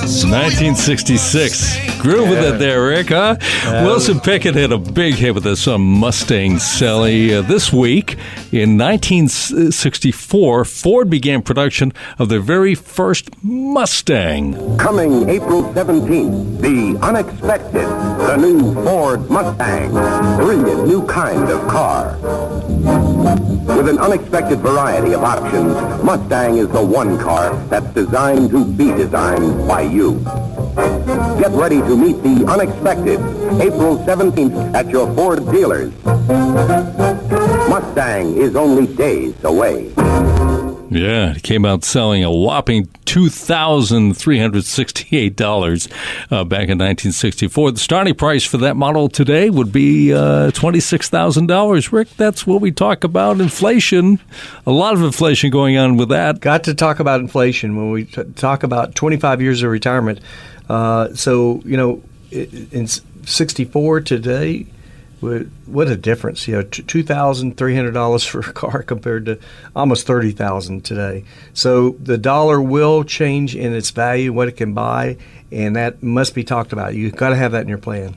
1966. 0.00 1.95
Groove 2.06 2.28
with 2.30 2.44
it 2.44 2.58
there, 2.60 2.86
Rick, 2.86 3.08
huh? 3.08 3.36
Wilson 3.84 4.20
Pickett 4.20 4.54
had 4.54 4.70
a 4.70 4.78
big 4.78 5.14
hit 5.14 5.34
with 5.34 5.42
this 5.42 5.62
song, 5.64 5.82
Mustang 5.82 6.60
Sally. 6.60 7.34
Uh, 7.34 7.42
this 7.42 7.72
week, 7.72 8.12
in 8.52 8.78
1964, 8.78 10.64
Ford 10.64 11.10
began 11.10 11.42
production 11.42 11.92
of 12.20 12.28
their 12.28 12.38
very 12.38 12.76
first 12.76 13.30
Mustang. 13.42 14.76
Coming 14.78 15.28
April 15.28 15.64
17th, 15.74 16.60
the 16.60 16.96
unexpected, 17.04 17.88
the 17.88 18.36
new 18.36 18.72
Ford 18.84 19.28
Mustang. 19.28 19.90
Brilliant 20.36 20.86
new 20.86 21.04
kind 21.08 21.50
of 21.50 21.66
car. 21.66 22.16
With 23.76 23.88
an 23.88 23.98
unexpected 23.98 24.60
variety 24.60 25.12
of 25.12 25.24
options, 25.24 25.74
Mustang 26.04 26.58
is 26.58 26.68
the 26.68 26.84
one 26.84 27.18
car 27.18 27.56
that's 27.66 27.92
designed 27.94 28.50
to 28.50 28.64
be 28.64 28.92
designed 28.92 29.66
by 29.66 29.82
you. 29.82 30.24
Get 30.76 31.50
ready 31.52 31.78
to 31.80 31.95
meet 31.96 32.22
the 32.22 32.44
unexpected 32.46 33.20
April 33.60 33.98
17th 33.98 34.74
at 34.74 34.88
your 34.90 35.12
Ford 35.14 35.50
dealers. 35.50 35.92
Mustang 37.68 38.36
is 38.36 38.56
only 38.56 38.86
days 38.94 39.34
away. 39.44 39.92
Yeah, 40.88 41.34
it 41.34 41.42
came 41.42 41.64
out 41.64 41.82
selling 41.84 42.22
a 42.22 42.30
whopping 42.30 42.86
$2,368 43.06 45.92
uh, 46.30 46.44
back 46.44 46.68
in 46.68 46.78
1964. 46.78 47.72
The 47.72 47.78
starting 47.78 48.14
price 48.14 48.44
for 48.44 48.58
that 48.58 48.76
model 48.76 49.08
today 49.08 49.50
would 49.50 49.72
be 49.72 50.12
uh, 50.12 50.52
$26,000. 50.52 51.92
Rick, 51.92 52.10
that's 52.16 52.46
what 52.46 52.60
we 52.60 52.70
talk 52.70 53.02
about 53.04 53.40
inflation. 53.40 54.20
A 54.64 54.70
lot 54.70 54.94
of 54.94 55.02
inflation 55.02 55.50
going 55.50 55.76
on 55.76 55.96
with 55.96 56.10
that. 56.10 56.38
Got 56.40 56.62
to 56.64 56.74
talk 56.74 57.00
about 57.00 57.20
inflation 57.20 57.76
when 57.76 57.90
we 57.90 58.04
t- 58.04 58.22
talk 58.36 58.62
about 58.62 58.94
25 58.94 59.42
years 59.42 59.62
of 59.62 59.70
retirement. 59.70 60.20
Uh, 60.68 61.14
so, 61.14 61.62
you 61.64 61.76
know, 61.76 62.02
in 62.30 62.86
64 62.86 64.00
today, 64.00 64.66
what 65.20 65.88
a 65.88 65.96
difference! 65.96 66.46
You 66.46 66.56
know, 66.56 66.62
two 66.62 67.02
thousand 67.02 67.56
three 67.56 67.74
hundred 67.74 67.92
dollars 67.92 68.24
for 68.24 68.40
a 68.40 68.52
car 68.52 68.82
compared 68.86 69.26
to 69.26 69.38
almost 69.74 70.06
thirty 70.06 70.30
thousand 70.30 70.84
today. 70.84 71.24
So 71.54 71.90
the 71.90 72.18
dollar 72.18 72.60
will 72.60 73.02
change 73.02 73.56
in 73.56 73.74
its 73.74 73.90
value, 73.90 74.32
what 74.32 74.48
it 74.48 74.56
can 74.56 74.74
buy, 74.74 75.16
and 75.50 75.74
that 75.76 76.02
must 76.02 76.34
be 76.34 76.44
talked 76.44 76.72
about. 76.72 76.94
You've 76.94 77.16
got 77.16 77.30
to 77.30 77.36
have 77.36 77.52
that 77.52 77.62
in 77.62 77.68
your 77.68 77.78
plan. 77.78 78.16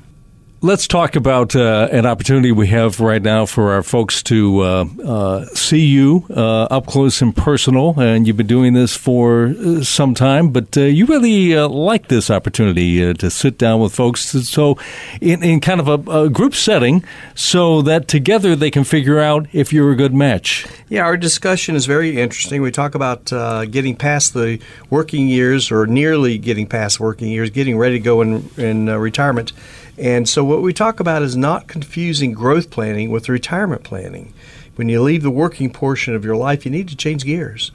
Let's 0.61 0.87
talk 0.87 1.15
about 1.15 1.55
uh, 1.55 1.87
an 1.89 2.05
opportunity 2.05 2.51
we 2.51 2.67
have 2.67 2.99
right 2.99 3.21
now 3.21 3.45
for 3.45 3.71
our 3.71 3.81
folks 3.81 4.21
to 4.23 4.59
uh, 4.59 4.85
uh, 5.05 5.45
see 5.45 5.85
you 5.85 6.25
uh, 6.31 6.63
up 6.63 6.85
close 6.85 7.21
and 7.21 7.33
personal. 7.33 7.97
And 7.97 8.27
you've 8.27 8.35
been 8.35 8.45
doing 8.45 8.73
this 8.73 8.93
for 8.93 9.55
uh, 9.57 9.83
some 9.83 10.13
time, 10.13 10.49
but 10.49 10.77
uh, 10.77 10.81
you 10.81 11.05
really 11.05 11.55
like 11.55 12.09
this 12.09 12.29
opportunity 12.29 13.13
to 13.13 13.29
sit 13.29 13.57
down 13.57 13.79
with 13.79 13.95
folks. 13.95 14.31
So, 14.49 14.77
in, 15.21 15.41
in 15.43 15.61
kind 15.61 15.79
of 15.79 15.87
a, 15.87 16.25
a, 16.25 16.29
group 16.29 16.53
setting, 16.53 17.05
so 17.35 17.81
that 17.83 18.09
together 18.09 18.53
they 18.53 18.69
can 18.69 18.83
figure 18.83 19.17
out 19.17 19.47
if 19.53 19.71
you're 19.71 19.91
a 19.93 19.95
good 19.95 20.13
match. 20.13 20.67
Yeah, 20.89 21.03
our 21.03 21.15
discussion 21.15 21.77
is 21.77 21.85
very 21.85 22.19
interesting. 22.19 22.61
We 22.61 22.71
talk 22.71 22.95
about 22.95 23.27
getting 23.71 23.95
past 23.95 24.33
the 24.33 24.59
working 24.89 25.29
years 25.29 25.71
or 25.71 25.87
nearly 25.87 26.37
getting 26.37 26.67
past 26.67 26.99
working 26.99 27.29
years, 27.29 27.49
getting 27.49 27.77
ready 27.77 27.97
to 27.97 28.03
go 28.03 28.19
in, 28.19 28.49
in 28.57 28.89
retirement 28.89 29.53
and 29.99 30.29
so, 30.29 30.45
what 30.45 30.61
we 30.61 30.71
talk 30.71 31.01
about 31.01 31.23
is 31.23 31.35
not 31.35 31.67
confusing 31.67 32.31
growth 32.31 32.69
planning 32.69 33.11
with 33.11 33.27
retirement 33.27 33.83
planning. 33.83 34.33
When 34.75 34.87
you 34.87 35.01
leave 35.01 35.23
the 35.23 35.29
working 35.29 35.71
portion 35.71 36.15
of 36.15 36.23
your 36.23 36.37
life, 36.37 36.63
you 36.63 36.71
need 36.71 36.87
to 36.87 36.95
change 36.95 37.25
gears. 37.25 37.71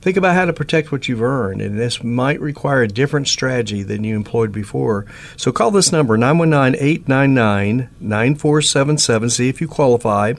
Think 0.00 0.16
about 0.16 0.34
how 0.34 0.44
to 0.44 0.52
protect 0.52 0.90
what 0.90 1.08
you've 1.08 1.22
earned, 1.22 1.62
and 1.62 1.78
this 1.78 2.02
might 2.02 2.40
require 2.40 2.82
a 2.82 2.88
different 2.88 3.28
strategy 3.28 3.84
than 3.84 4.02
you 4.02 4.16
employed 4.16 4.50
before. 4.50 5.06
So, 5.36 5.52
call 5.52 5.70
this 5.70 5.92
number 5.92 6.16
919 6.16 6.82
899 6.82 7.90
9477. 8.00 9.30
See 9.30 9.48
if 9.48 9.60
you 9.60 9.68
qualify. 9.68 10.34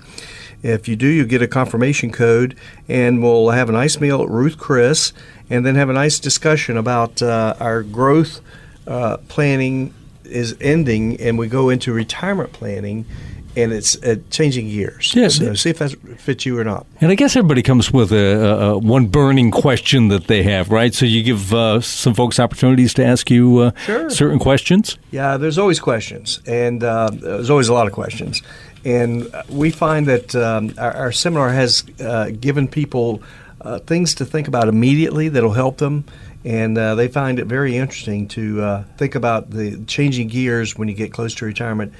If 0.62 0.89
you 0.89 0.97
do, 0.97 1.08
you'll 1.08 1.25
get 1.25 1.41
a 1.41 1.47
confirmation 1.47 2.12
code, 2.12 2.58
and 2.89 3.23
we'll 3.23 3.52
have 3.52 3.69
a 3.69 3.73
nice 3.73 4.02
meal 4.02 4.21
at 4.21 4.30
Ruth 4.30 4.58
Chris, 4.58 5.13
and 5.49 5.65
then 5.65 5.75
have 5.75 5.89
a 5.89 5.93
nice 5.93 6.19
discussion 6.19 6.75
about 6.75 7.21
uh, 7.21 7.56
our 7.62 7.82
growth 7.82 8.41
uh, 8.86 9.17
planning 9.30 9.93
is 10.30 10.56
ending 10.62 11.20
and 11.20 11.38
we 11.38 11.48
go 11.48 11.70
into 11.70 11.92
retirement 11.92 12.54
planning 12.54 13.06
and 13.56 13.74
it's 13.74 14.02
uh, 14.04 14.15
changing 14.30 14.70
gears. 14.70 15.13
Yeah. 15.15 15.28
So 15.28 15.54
see 15.54 15.72
if 15.72 15.80
that 15.80 15.92
fits 16.20 16.46
you 16.46 16.58
or 16.58 16.63
not. 16.63 16.86
And 17.02 17.12
I 17.12 17.15
guess 17.15 17.36
everybody 17.36 17.62
comes 17.62 17.92
with 17.92 18.12
a, 18.12 18.15
a, 18.15 18.74
a 18.74 18.78
one 18.78 19.08
burning 19.08 19.52
question 19.52 20.10
that 20.10 20.28
they 20.28 20.44
have, 20.44 20.70
right? 20.70 20.94
So 20.94 21.06
you 21.06 21.24
give 21.24 21.54
uh, 21.54 21.82
some 21.82 22.13
folks 22.13 22.39
opportunities 22.39 22.94
to 22.96 23.06
ask 23.06 23.30
you 23.30 23.58
uh, 23.58 23.72
sure. 23.86 24.10
certain 24.10 24.39
questions. 24.39 24.98
Yeah, 25.12 25.38
there's 25.38 25.58
always 25.58 25.80
questions, 25.80 26.39
and 26.46 26.84
uh, 26.84 27.10
there's 27.12 27.50
always 27.50 27.70
a 27.70 27.74
lot 27.74 27.88
of 27.88 27.94
questions. 27.94 28.42
And 28.86 29.34
we 29.50 29.72
find 29.72 30.08
that 30.08 30.36
um, 30.36 30.74
our, 30.78 30.92
our, 30.92 31.12
seminar 31.12 31.50
has 31.50 31.84
uh, 32.00 32.30
given 32.30 32.68
people 32.68 33.22
uh, 33.60 33.80
things 33.80 34.15
to 34.15 34.26
think 34.26 34.48
about 34.48 34.70
immediately 34.70 35.28
that'll 35.28 35.52
help 35.52 35.80
them 35.80 36.06
and 36.45 36.78
uh, 36.78 36.95
they 36.95 37.08
find 37.08 37.39
it 37.39 37.45
very 37.45 37.75
interesting 37.75 38.28
to 38.30 38.62
uh, 38.62 38.84
think 38.97 39.15
about 39.15 39.49
the 39.49 39.84
changing 39.86 40.30
gears 40.30 40.78
when 40.78 40.88
you 40.88 40.93
get 40.93 41.12
close 41.12 41.36
to 41.36 41.45
retirement. 41.45 41.93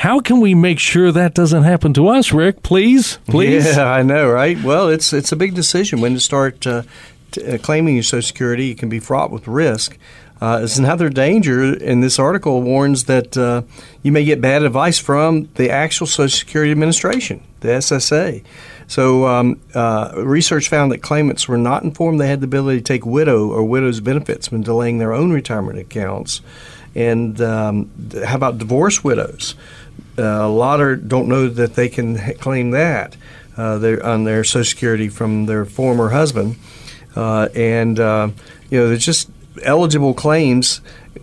How 0.00 0.18
can 0.20 0.40
we 0.40 0.54
make 0.54 0.78
sure 0.78 1.12
that 1.12 1.34
doesn't 1.34 1.64
happen 1.64 1.92
to 1.92 2.08
us, 2.08 2.32
Rick? 2.32 2.62
Please, 2.62 3.18
please. 3.28 3.76
Yeah, 3.76 3.84
I 3.84 4.02
know, 4.02 4.30
right? 4.30 4.58
Well, 4.62 4.88
it's 4.88 5.12
it's 5.12 5.30
a 5.30 5.36
big 5.36 5.54
decision 5.54 6.00
when 6.00 6.14
to 6.14 6.20
start 6.20 6.66
uh, 6.66 6.84
t- 7.32 7.44
uh, 7.44 7.58
claiming 7.58 7.96
your 7.96 8.02
Social 8.02 8.26
Security. 8.26 8.70
It 8.70 8.78
can 8.78 8.88
be 8.88 8.98
fraught 8.98 9.30
with 9.30 9.46
risk. 9.46 9.98
Uh, 10.40 10.60
it's 10.62 10.78
another 10.78 11.10
danger, 11.10 11.74
and 11.84 12.02
this 12.02 12.18
article 12.18 12.62
warns 12.62 13.04
that 13.04 13.36
uh, 13.36 13.60
you 14.02 14.10
may 14.10 14.24
get 14.24 14.40
bad 14.40 14.62
advice 14.62 14.98
from 14.98 15.50
the 15.56 15.68
actual 15.68 16.06
Social 16.06 16.30
Security 16.30 16.72
Administration, 16.72 17.42
the 17.60 17.68
SSA. 17.68 18.42
So, 18.86 19.26
um, 19.26 19.60
uh, 19.74 20.12
research 20.16 20.70
found 20.70 20.92
that 20.92 21.02
claimants 21.02 21.46
were 21.46 21.58
not 21.58 21.82
informed 21.82 22.22
they 22.22 22.28
had 22.28 22.40
the 22.40 22.46
ability 22.46 22.78
to 22.78 22.84
take 22.84 23.04
widow 23.04 23.50
or 23.50 23.64
widow's 23.64 24.00
benefits 24.00 24.50
when 24.50 24.62
delaying 24.62 24.96
their 24.96 25.12
own 25.12 25.30
retirement 25.30 25.78
accounts. 25.78 26.40
And 26.94 27.40
um, 27.40 27.90
how 28.24 28.34
about 28.34 28.58
divorce 28.58 29.04
widows? 29.04 29.54
Uh, 30.20 30.46
a 30.46 30.48
lot 30.48 30.80
are, 30.80 30.96
don't 30.96 31.28
know 31.28 31.48
that 31.48 31.74
they 31.74 31.88
can 31.88 32.18
claim 32.34 32.72
that 32.72 33.16
uh, 33.56 33.96
on 34.04 34.24
their 34.24 34.44
Social 34.44 34.64
Security 34.64 35.08
from 35.08 35.46
their 35.46 35.64
former 35.64 36.10
husband, 36.10 36.56
uh, 37.16 37.48
and 37.54 37.98
you 37.98 38.78
know, 38.78 38.88
there's 38.88 39.04
just 39.04 39.30
eligible 39.62 40.14
claims 40.14 40.80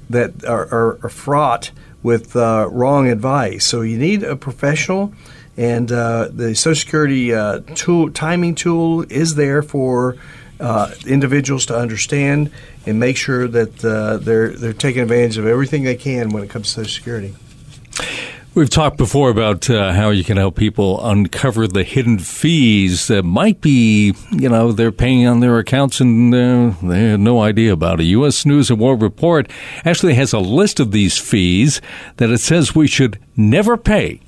that 0.10 0.44
are, 0.46 0.66
are, 0.74 1.00
are 1.04 1.10
fraught 1.10 1.72
with 2.04 2.36
wrong 2.36 3.08
advice. 3.08 3.66
So 3.66 3.82
you 3.82 3.98
need 3.98 4.24
a 4.24 4.36
professional, 4.36 5.14
and 5.56 5.92
uh, 5.92 6.30
the 6.32 6.56
Social 6.56 6.80
Security 6.80 7.34
uh, 7.34 7.60
tool 7.76 8.12
timing 8.12 8.56
tool 8.56 9.04
is 9.10 9.36
there 9.36 9.62
for 9.62 10.18
uh, 10.60 10.94
individuals 11.06 11.68
to 11.68 11.78
understand 11.78 12.52
and 12.88 13.00
make 13.00 13.16
sure 13.16 13.48
that 13.48 13.78
they're 13.78 14.50
they're 14.50 14.74
taking 14.74 15.04
advantage 15.04 15.38
of 15.38 15.46
everything 15.46 15.84
they 15.84 15.96
can 15.96 16.30
when 16.30 16.44
it 16.44 16.50
comes 16.50 16.68
to 16.74 16.82
Social 16.82 16.92
Security. 16.92 17.36
We've 18.58 18.68
talked 18.68 18.98
before 18.98 19.30
about 19.30 19.70
uh, 19.70 19.94
how 19.94 20.10
you 20.10 20.24
can 20.24 20.38
help 20.38 20.56
people 20.56 21.08
uncover 21.08 21.68
the 21.68 21.84
hidden 21.84 22.18
fees 22.18 23.06
that 23.06 23.22
might 23.22 23.62
be, 23.62 24.16
you 24.32 24.50
know, 24.50 24.72
they're 24.72 24.92
paying 24.92 25.28
on 25.28 25.42
their 25.42 25.60
accounts 25.60 26.02
and 26.02 26.34
uh, 26.34 26.74
they 26.82 27.10
had 27.10 27.20
no 27.20 27.40
idea 27.40 27.72
about 27.72 28.02
it. 28.02 28.06
U.S. 28.06 28.48
News 28.48 28.72
and 28.72 28.80
World 28.80 29.04
Report 29.04 29.48
actually 29.86 30.16
has 30.16 30.34
a 30.34 30.40
list 30.40 30.80
of 30.80 30.92
these 30.92 31.20
fees 31.20 31.82
that 32.16 32.32
it 32.32 32.40
says 32.40 32.74
we 32.74 32.88
should 32.88 33.20
never 33.36 33.78
pay. 33.78 34.22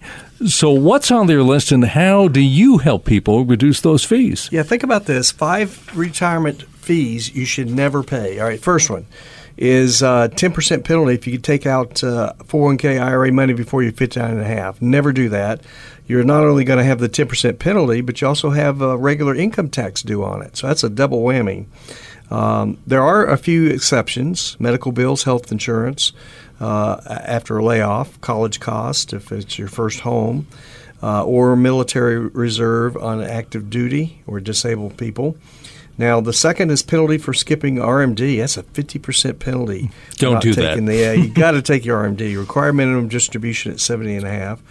So, 0.46 0.70
what's 0.70 1.10
on 1.10 1.26
their 1.26 1.42
list, 1.42 1.72
and 1.72 1.84
how 1.84 2.28
do 2.28 2.40
you 2.40 2.78
help 2.78 3.06
people 3.06 3.46
reduce 3.46 3.82
those 3.82 4.06
fees? 4.06 4.48
Yeah, 4.52 4.62
think 4.62 4.84
about 4.84 5.06
this: 5.06 5.32
five 5.32 5.90
retirement 5.98 6.62
fees 6.78 7.36
you 7.36 7.46
should 7.46 7.72
never 7.72 8.04
pay. 8.04 8.40
All 8.40 8.46
right, 8.46 8.62
first 8.62 8.92
one 8.92 9.08
is 9.60 10.02
uh, 10.02 10.30
10% 10.30 10.86
penalty 10.86 11.14
if 11.14 11.28
you 11.28 11.38
take 11.38 11.66
out 11.66 12.02
uh, 12.02 12.32
401k 12.40 13.00
IRA 13.02 13.30
money 13.34 13.52
before 13.52 13.84
you're 13.84 13.92
59 13.92 14.32
and 14.32 14.40
a 14.40 14.46
half. 14.46 14.82
Never 14.82 15.12
do 15.12 15.28
that. 15.30 15.62
You're 16.08 16.24
not 16.24 16.46
only 16.46 16.64
going 16.64 16.80
to 16.80 16.86
have 16.86 17.00
the 17.00 17.10
10% 17.10 17.60
penalty, 17.60 18.00
but 18.00 18.22
you 18.22 18.28
also 18.28 18.52
have 18.52 18.82
a 18.82 18.98
regular 18.98 19.36
income 19.36 19.70
tax 19.70 20.02
due 20.02 20.24
on 20.24 20.42
it. 20.42 20.56
So 20.56 20.68
that's 20.68 20.86
a 20.86 20.90
double 20.90 21.22
whammy. 21.24 21.66
Um, 22.32 22.78
there 22.88 23.02
are 23.02 23.28
a 23.28 23.38
few 23.38 23.68
exceptions 23.68 24.56
medical 24.60 24.94
bills, 24.94 25.24
health 25.24 25.52
insurance 25.52 26.14
uh, 26.62 27.02
after 27.06 27.58
a 27.58 27.64
layoff, 27.64 28.20
college 28.22 28.62
cost 28.62 29.12
if 29.12 29.30
it's 29.32 29.60
your 29.60 29.68
first 29.68 30.00
home, 30.02 30.48
uh, 31.04 31.26
or 31.26 31.58
military 31.58 32.18
reserve 32.18 32.96
on 32.96 33.22
active 33.22 33.70
duty 33.70 34.22
or 34.26 34.40
disabled 34.40 34.96
people. 34.96 35.36
Now, 36.00 36.22
the 36.22 36.32
second 36.32 36.72
is 36.72 36.82
penalty 36.82 37.18
for 37.18 37.34
skipping 37.34 37.76
RMD. 37.76 38.40
That's 38.40 38.56
a 38.56 38.64
50% 38.64 39.38
penalty. 39.38 39.92
Don't 40.16 40.42
do 40.42 40.54
that. 40.54 40.84
The, 40.84 40.96
yeah, 40.96 41.12
you 41.12 41.28
got 41.34 41.52
to 41.52 41.62
take 41.62 41.84
your 41.84 42.02
RMD. 42.02 42.38
Require 42.38 42.72
minimum 42.72 43.10
distribution 43.10 43.74
at 43.74 43.82
70 43.82 44.16
and 44.16 44.26
a 44.26 44.32
half. 44.32 44.62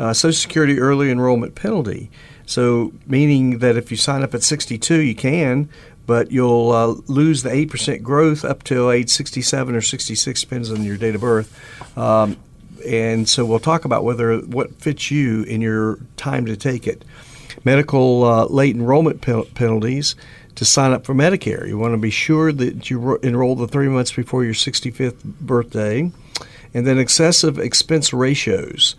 Uh, 0.00 0.12
Social 0.12 0.32
Security 0.32 0.80
early 0.80 1.08
enrollment 1.08 1.54
penalty. 1.54 2.10
So, 2.46 2.92
meaning 3.06 3.60
that 3.60 3.76
if 3.76 3.92
you 3.92 3.96
sign 3.96 4.24
up 4.24 4.34
at 4.34 4.42
62, 4.42 4.96
you 4.96 5.14
can, 5.14 5.68
but 6.04 6.32
you'll 6.32 6.72
uh, 6.72 6.94
lose 7.06 7.44
the 7.44 7.50
8% 7.50 8.02
growth 8.02 8.44
up 8.44 8.64
to 8.64 8.90
age 8.90 9.08
67 9.08 9.72
or 9.72 9.80
66, 9.80 10.40
depends 10.40 10.72
on 10.72 10.82
your 10.82 10.96
date 10.96 11.14
of 11.14 11.20
birth. 11.20 11.96
Um, 11.96 12.36
and 12.84 13.28
so 13.28 13.44
we'll 13.44 13.60
talk 13.60 13.84
about 13.84 14.02
whether 14.02 14.38
what 14.38 14.74
fits 14.80 15.12
you 15.12 15.44
in 15.44 15.60
your 15.60 16.00
time 16.16 16.44
to 16.46 16.56
take 16.56 16.88
it. 16.88 17.04
Medical 17.64 18.24
uh, 18.24 18.46
late 18.46 18.74
enrollment 18.74 19.20
penalties 19.20 20.16
to 20.56 20.64
sign 20.64 20.92
up 20.92 21.04
for 21.04 21.14
Medicare. 21.14 21.66
You 21.66 21.78
want 21.78 21.94
to 21.94 21.98
be 21.98 22.10
sure 22.10 22.52
that 22.52 22.90
you 22.90 22.98
ro- 22.98 23.18
enroll 23.22 23.54
the 23.54 23.68
three 23.68 23.88
months 23.88 24.12
before 24.12 24.44
your 24.44 24.54
65th 24.54 25.22
birthday. 25.22 26.10
And 26.74 26.86
then 26.86 26.98
excessive 26.98 27.58
expense 27.58 28.12
ratios. 28.12 28.96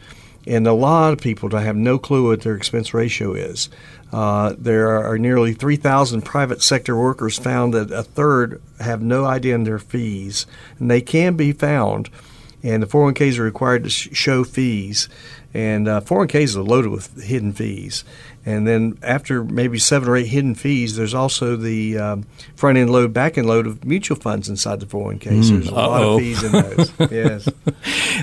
And 0.47 0.65
a 0.65 0.73
lot 0.73 1.13
of 1.13 1.19
people 1.19 1.49
have 1.49 1.75
no 1.75 1.99
clue 1.99 2.29
what 2.29 2.41
their 2.41 2.55
expense 2.55 2.93
ratio 2.93 3.33
is. 3.33 3.69
Uh, 4.13 4.55
there 4.57 4.89
are 4.89 5.17
nearly 5.17 5.53
3,000 5.53 6.21
private 6.21 6.61
sector 6.61 6.95
workers 6.95 7.37
found 7.37 7.73
that 7.73 7.91
a 7.91 8.03
third 8.03 8.61
have 8.79 9.01
no 9.01 9.25
idea 9.25 9.53
in 9.53 9.65
their 9.65 9.79
fees, 9.79 10.45
and 10.79 10.89
they 10.89 11.01
can 11.01 11.35
be 11.35 11.51
found. 11.51 12.09
And 12.63 12.81
the 12.81 12.87
401ks 12.87 13.37
are 13.37 13.43
required 13.43 13.83
to 13.83 13.89
sh- 13.89 14.09
show 14.13 14.45
fees, 14.45 15.09
and 15.53 15.87
uh, 15.87 16.01
401ks 16.01 16.55
are 16.55 16.61
loaded 16.61 16.91
with 16.91 17.21
hidden 17.23 17.53
fees. 17.53 18.03
And 18.45 18.65
then 18.65 18.97
after 19.03 19.43
maybe 19.43 19.77
seven 19.77 20.07
or 20.07 20.15
eight 20.15 20.27
hidden 20.27 20.55
fees, 20.55 20.95
there's 20.95 21.13
also 21.13 21.57
the 21.57 21.97
um, 21.97 22.23
front 22.55 22.77
end 22.77 22.89
load, 22.89 23.11
back 23.11 23.37
end 23.37 23.45
load 23.45 23.67
of 23.67 23.83
mutual 23.83 24.15
funds 24.15 24.47
inside 24.47 24.79
the 24.79 24.85
401k. 24.85 25.19
Mm, 25.19 25.43
so 25.43 25.53
there's 25.55 25.67
a 25.67 25.75
uh-oh. 25.75 25.89
lot 25.89 26.03
of 26.03 26.19
fees 26.19 26.43
in 26.43 26.51
those. 26.53 27.11
yes. 27.11 27.49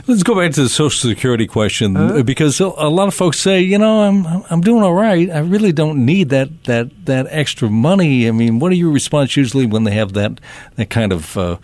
Let's 0.08 0.22
go 0.22 0.34
back 0.34 0.52
to 0.52 0.62
the 0.62 0.70
Social 0.70 1.10
Security 1.10 1.46
question 1.46 1.94
uh-huh. 1.94 2.22
because 2.22 2.58
a 2.58 2.68
lot 2.68 3.06
of 3.06 3.12
folks 3.12 3.38
say, 3.38 3.60
you 3.60 3.76
know, 3.76 4.02
I'm 4.02 4.44
I'm 4.48 4.62
doing 4.62 4.82
all 4.82 4.94
right. 4.94 5.30
I 5.30 5.40
really 5.40 5.72
don't 5.72 6.06
need 6.06 6.30
that 6.30 6.64
that 6.64 7.04
that 7.04 7.26
extra 7.28 7.68
money. 7.68 8.26
I 8.26 8.30
mean, 8.30 8.60
what 8.60 8.72
are 8.72 8.76
your 8.76 8.92
response 8.92 9.36
usually 9.36 9.66
when 9.66 9.84
they 9.84 9.92
have 9.92 10.14
that 10.14 10.40
that 10.76 10.88
kind 10.88 11.12
of 11.12 11.36
uh, 11.36 11.58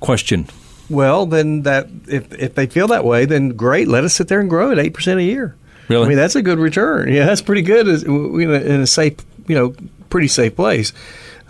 question? 0.00 0.48
Well, 0.88 1.26
then 1.26 1.62
that 1.62 1.88
if 2.08 2.32
if 2.34 2.54
they 2.54 2.66
feel 2.66 2.86
that 2.88 3.04
way, 3.04 3.24
then 3.24 3.50
great. 3.50 3.88
Let 3.88 4.04
us 4.04 4.14
sit 4.14 4.28
there 4.28 4.40
and 4.40 4.48
grow 4.48 4.70
at 4.70 4.78
eight 4.78 4.94
percent 4.94 5.20
a 5.20 5.24
year. 5.24 5.56
Really? 5.88 6.04
I 6.04 6.08
mean, 6.08 6.16
that's 6.16 6.36
a 6.36 6.42
good 6.42 6.58
return. 6.58 7.12
Yeah, 7.12 7.26
that's 7.26 7.42
pretty 7.42 7.62
good 7.62 7.86
in 7.88 8.80
a 8.80 8.86
safe, 8.86 9.14
you 9.46 9.54
know, 9.54 9.74
pretty 10.10 10.28
safe 10.28 10.56
place. 10.56 10.92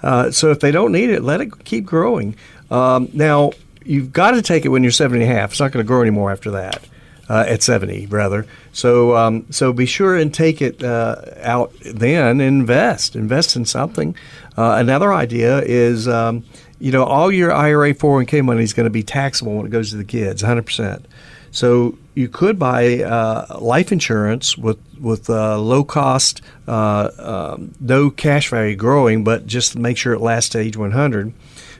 Uh, 0.03 0.31
so 0.31 0.51
if 0.51 0.61
they 0.61 0.71
don't 0.71 0.93
need 0.93 1.11
it, 1.11 1.23
let 1.23 1.41
it 1.41 1.65
keep 1.65 1.87
growing. 1.87 2.37
Um, 2.71 3.09
now, 3.15 3.53
you've 3.85 4.13
got 4.13 4.33
to 4.33 4.43
take 4.43 4.65
it 4.65 4.69
when 4.69 4.83
you're 4.83 4.93
70 4.93 5.23
and 5.23 5.31
a 5.31 5.35
half. 5.35 5.53
It's 5.53 5.61
not 5.61 5.73
going 5.73 5.85
to 5.85 5.89
grow 5.89 6.03
anymore 6.03 6.31
after 6.31 6.51
that. 6.53 6.87
Uh, 7.29 7.45
at 7.49 7.61
70 7.61 8.07
rather. 8.07 8.47
So 8.71 9.17
um, 9.17 9.47
so 9.51 9.73
be 9.73 9.85
sure 9.85 10.15
and 10.15 10.33
take 10.33 10.63
it 10.63 10.81
uh, 10.85 11.17
out 11.41 11.73
then. 11.85 12.41
Invest, 12.41 13.17
invest 13.17 13.57
in 13.57 13.65
something. 13.65 14.15
Uh, 14.57 14.77
another 14.79 15.13
idea 15.13 15.61
is. 15.63 16.07
Um, 16.07 16.45
you 16.79 16.93
know, 16.93 17.05
all 17.05 17.33
your 17.33 17.53
IRA 17.53 17.95
401k 17.95 18.45
money 18.45 18.63
is 18.63 18.73
going 18.73 18.85
to 18.85 18.91
be 18.91 19.03
taxable 19.03 19.57
when 19.57 19.67
it 19.67 19.71
goes 19.71 19.91
to 19.91 19.97
the 19.97 20.05
kids, 20.05 20.43
100%. 20.43 21.05
So 21.51 21.97
you 22.15 22.29
could 22.29 22.59
buy 22.59 23.03
uh, 23.03 23.59
life 23.61 23.93
insurance 23.93 24.59
with 24.59 24.79
with 25.01 25.29
uh, 25.31 25.59
low 25.59 25.85
cost, 25.85 26.43
uh, 26.67 27.11
um, 27.19 27.75
no 27.81 28.11
cash 28.11 28.51
value 28.51 28.77
growing, 28.77 29.25
but 29.25 29.47
just 29.47 29.77
make 29.77 29.97
sure 29.97 30.13
it 30.13 30.21
lasts 30.21 30.51
to 30.51 30.59
age 30.59 30.77
100. 30.77 31.33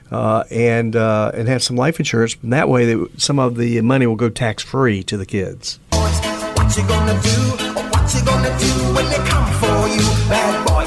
Uh, 0.09 0.45
and 0.49 0.95
uh, 0.95 1.31
and 1.33 1.49
have 1.49 1.61
some 1.61 1.75
life 1.75 1.99
insurance. 1.99 2.37
And 2.41 2.53
that 2.53 2.69
way, 2.69 2.85
they, 2.85 3.05
some 3.17 3.39
of 3.39 3.57
the 3.57 3.81
money 3.81 4.07
will 4.07 4.15
go 4.15 4.29
tax 4.29 4.63
free 4.63 5.03
to 5.03 5.17
the 5.17 5.25
kids. 5.25 5.79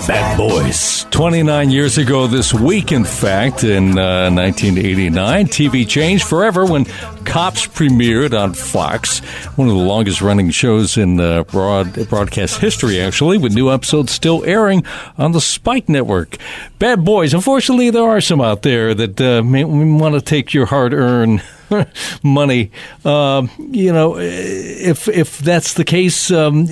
Bad 0.06 0.36
Boys. 0.36 1.04
29 1.10 1.70
years 1.70 1.98
ago 1.98 2.26
this 2.26 2.54
week, 2.54 2.92
in 2.92 3.04
fact, 3.04 3.64
in 3.64 3.98
uh, 3.98 4.30
1989, 4.30 5.46
TV 5.46 5.86
changed 5.86 6.24
forever 6.24 6.64
when 6.64 6.84
Cops 7.24 7.66
premiered 7.66 8.38
on 8.38 8.54
Fox, 8.54 9.18
one 9.56 9.68
of 9.68 9.74
the 9.74 9.80
longest 9.80 10.22
running 10.22 10.50
shows 10.50 10.96
in 10.96 11.20
uh, 11.20 11.44
broad, 11.44 12.08
broadcast 12.08 12.60
history, 12.60 13.00
actually, 13.00 13.38
with 13.38 13.54
new 13.54 13.70
episodes 13.70 14.12
still 14.12 14.44
airing 14.44 14.84
on 15.18 15.32
the 15.32 15.40
Spike 15.40 15.88
Network. 15.88 16.36
Bad 16.78 17.04
Boys. 17.04 17.34
Unfortunately, 17.34 17.90
there 17.90 18.04
are 18.04 18.20
some 18.20 18.40
out 18.40 18.62
there 18.62 18.94
that 18.94 19.20
uh, 19.20 19.42
may 19.42 19.64
want 19.64 20.14
to 20.14 20.20
take 20.20 20.54
your 20.54 20.66
hard 20.66 20.94
earned 20.94 21.42
money. 22.22 22.70
Um, 23.04 23.50
you 23.59 23.92
know, 23.92 24.16
if 24.18 25.09
if 25.09 25.38
that's 25.38 25.74
the 25.74 25.85
case, 25.85 26.30
um, 26.30 26.68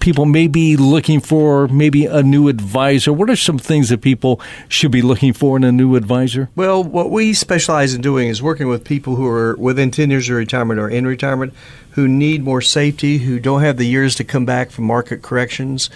people 0.00 0.26
may 0.26 0.46
be 0.46 0.76
looking 0.76 1.20
for 1.20 1.68
maybe 1.68 2.06
a 2.06 2.22
new 2.22 2.48
advisor. 2.48 3.12
What 3.12 3.30
are 3.30 3.36
some 3.36 3.58
things 3.58 3.88
that 3.88 4.00
people 4.00 4.40
should 4.68 4.90
be 4.90 5.02
looking 5.02 5.32
for 5.32 5.56
in 5.56 5.64
a 5.64 5.72
new 5.72 5.96
advisor? 5.96 6.50
Well, 6.54 6.82
what 6.82 7.10
we 7.10 7.34
specialize 7.34 7.94
in 7.94 8.00
doing 8.00 8.28
is 8.28 8.42
working 8.42 8.68
with 8.68 8.84
people 8.84 9.16
who 9.16 9.26
are 9.26 9.56
within 9.56 9.90
ten 9.90 10.10
years 10.10 10.28
of 10.28 10.36
retirement 10.36 10.80
or 10.80 10.88
in 10.88 11.06
retirement, 11.06 11.54
who 11.90 12.08
need 12.08 12.42
more 12.42 12.60
safety, 12.60 13.18
who 13.18 13.38
don't 13.38 13.62
have 13.62 13.76
the 13.76 13.86
years 13.86 14.14
to 14.16 14.24
come 14.24 14.44
back 14.44 14.70
from 14.70 14.84
market 14.84 15.22
corrections. 15.22 15.90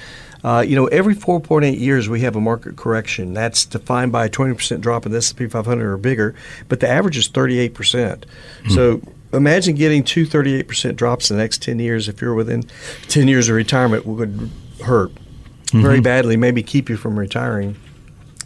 Uh, 0.46 0.61
you 0.61 0.76
know, 0.76 0.87
every 0.87 1.16
4.8 1.16 1.76
years 1.76 2.09
we 2.09 2.20
have 2.20 2.37
a 2.37 2.40
market 2.40 2.76
correction. 2.76 3.35
That's 3.35 3.64
defined 3.64 4.12
by 4.12 4.26
a 4.26 4.28
20% 4.28 4.80
drop 4.80 5.04
in 5.04 5.11
the 5.11 5.18
S&P 5.18 5.48
500 5.48 5.85
or 5.85 5.96
bigger, 5.96 6.37
but 6.68 6.78
the 6.78 6.88
average 6.88 7.16
is 7.16 7.28
38%. 7.28 7.70
Mm-hmm. 7.72 8.70
So 8.70 9.02
imagine 9.32 9.74
getting 9.74 10.04
two 10.04 10.24
38% 10.24 10.94
drops 10.94 11.32
in 11.32 11.37
the 11.37 11.42
next 11.42 11.64
10 11.64 11.80
years 11.80 12.09
if 12.09 12.20
you're 12.20 12.35
within 12.35 12.62
10 13.09 13.26
years 13.26 13.48
of 13.48 13.56
retirement 13.56 14.06
would 14.06 14.48
hurt 14.85 15.11
mm-hmm. 15.11 15.82
very 15.82 16.00
badly, 16.00 16.37
maybe 16.37 16.62
keep 16.62 16.88
you 16.88 16.96
from 16.96 17.18
retiring. 17.18 17.74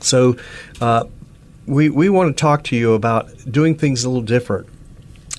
So 0.00 0.38
uh, 0.80 1.04
we, 1.66 1.90
we 1.90 2.08
want 2.08 2.34
to 2.34 2.40
talk 2.40 2.64
to 2.64 2.76
you 2.76 2.94
about 2.94 3.28
doing 3.52 3.76
things 3.76 4.04
a 4.04 4.08
little 4.08 4.22
different 4.22 4.66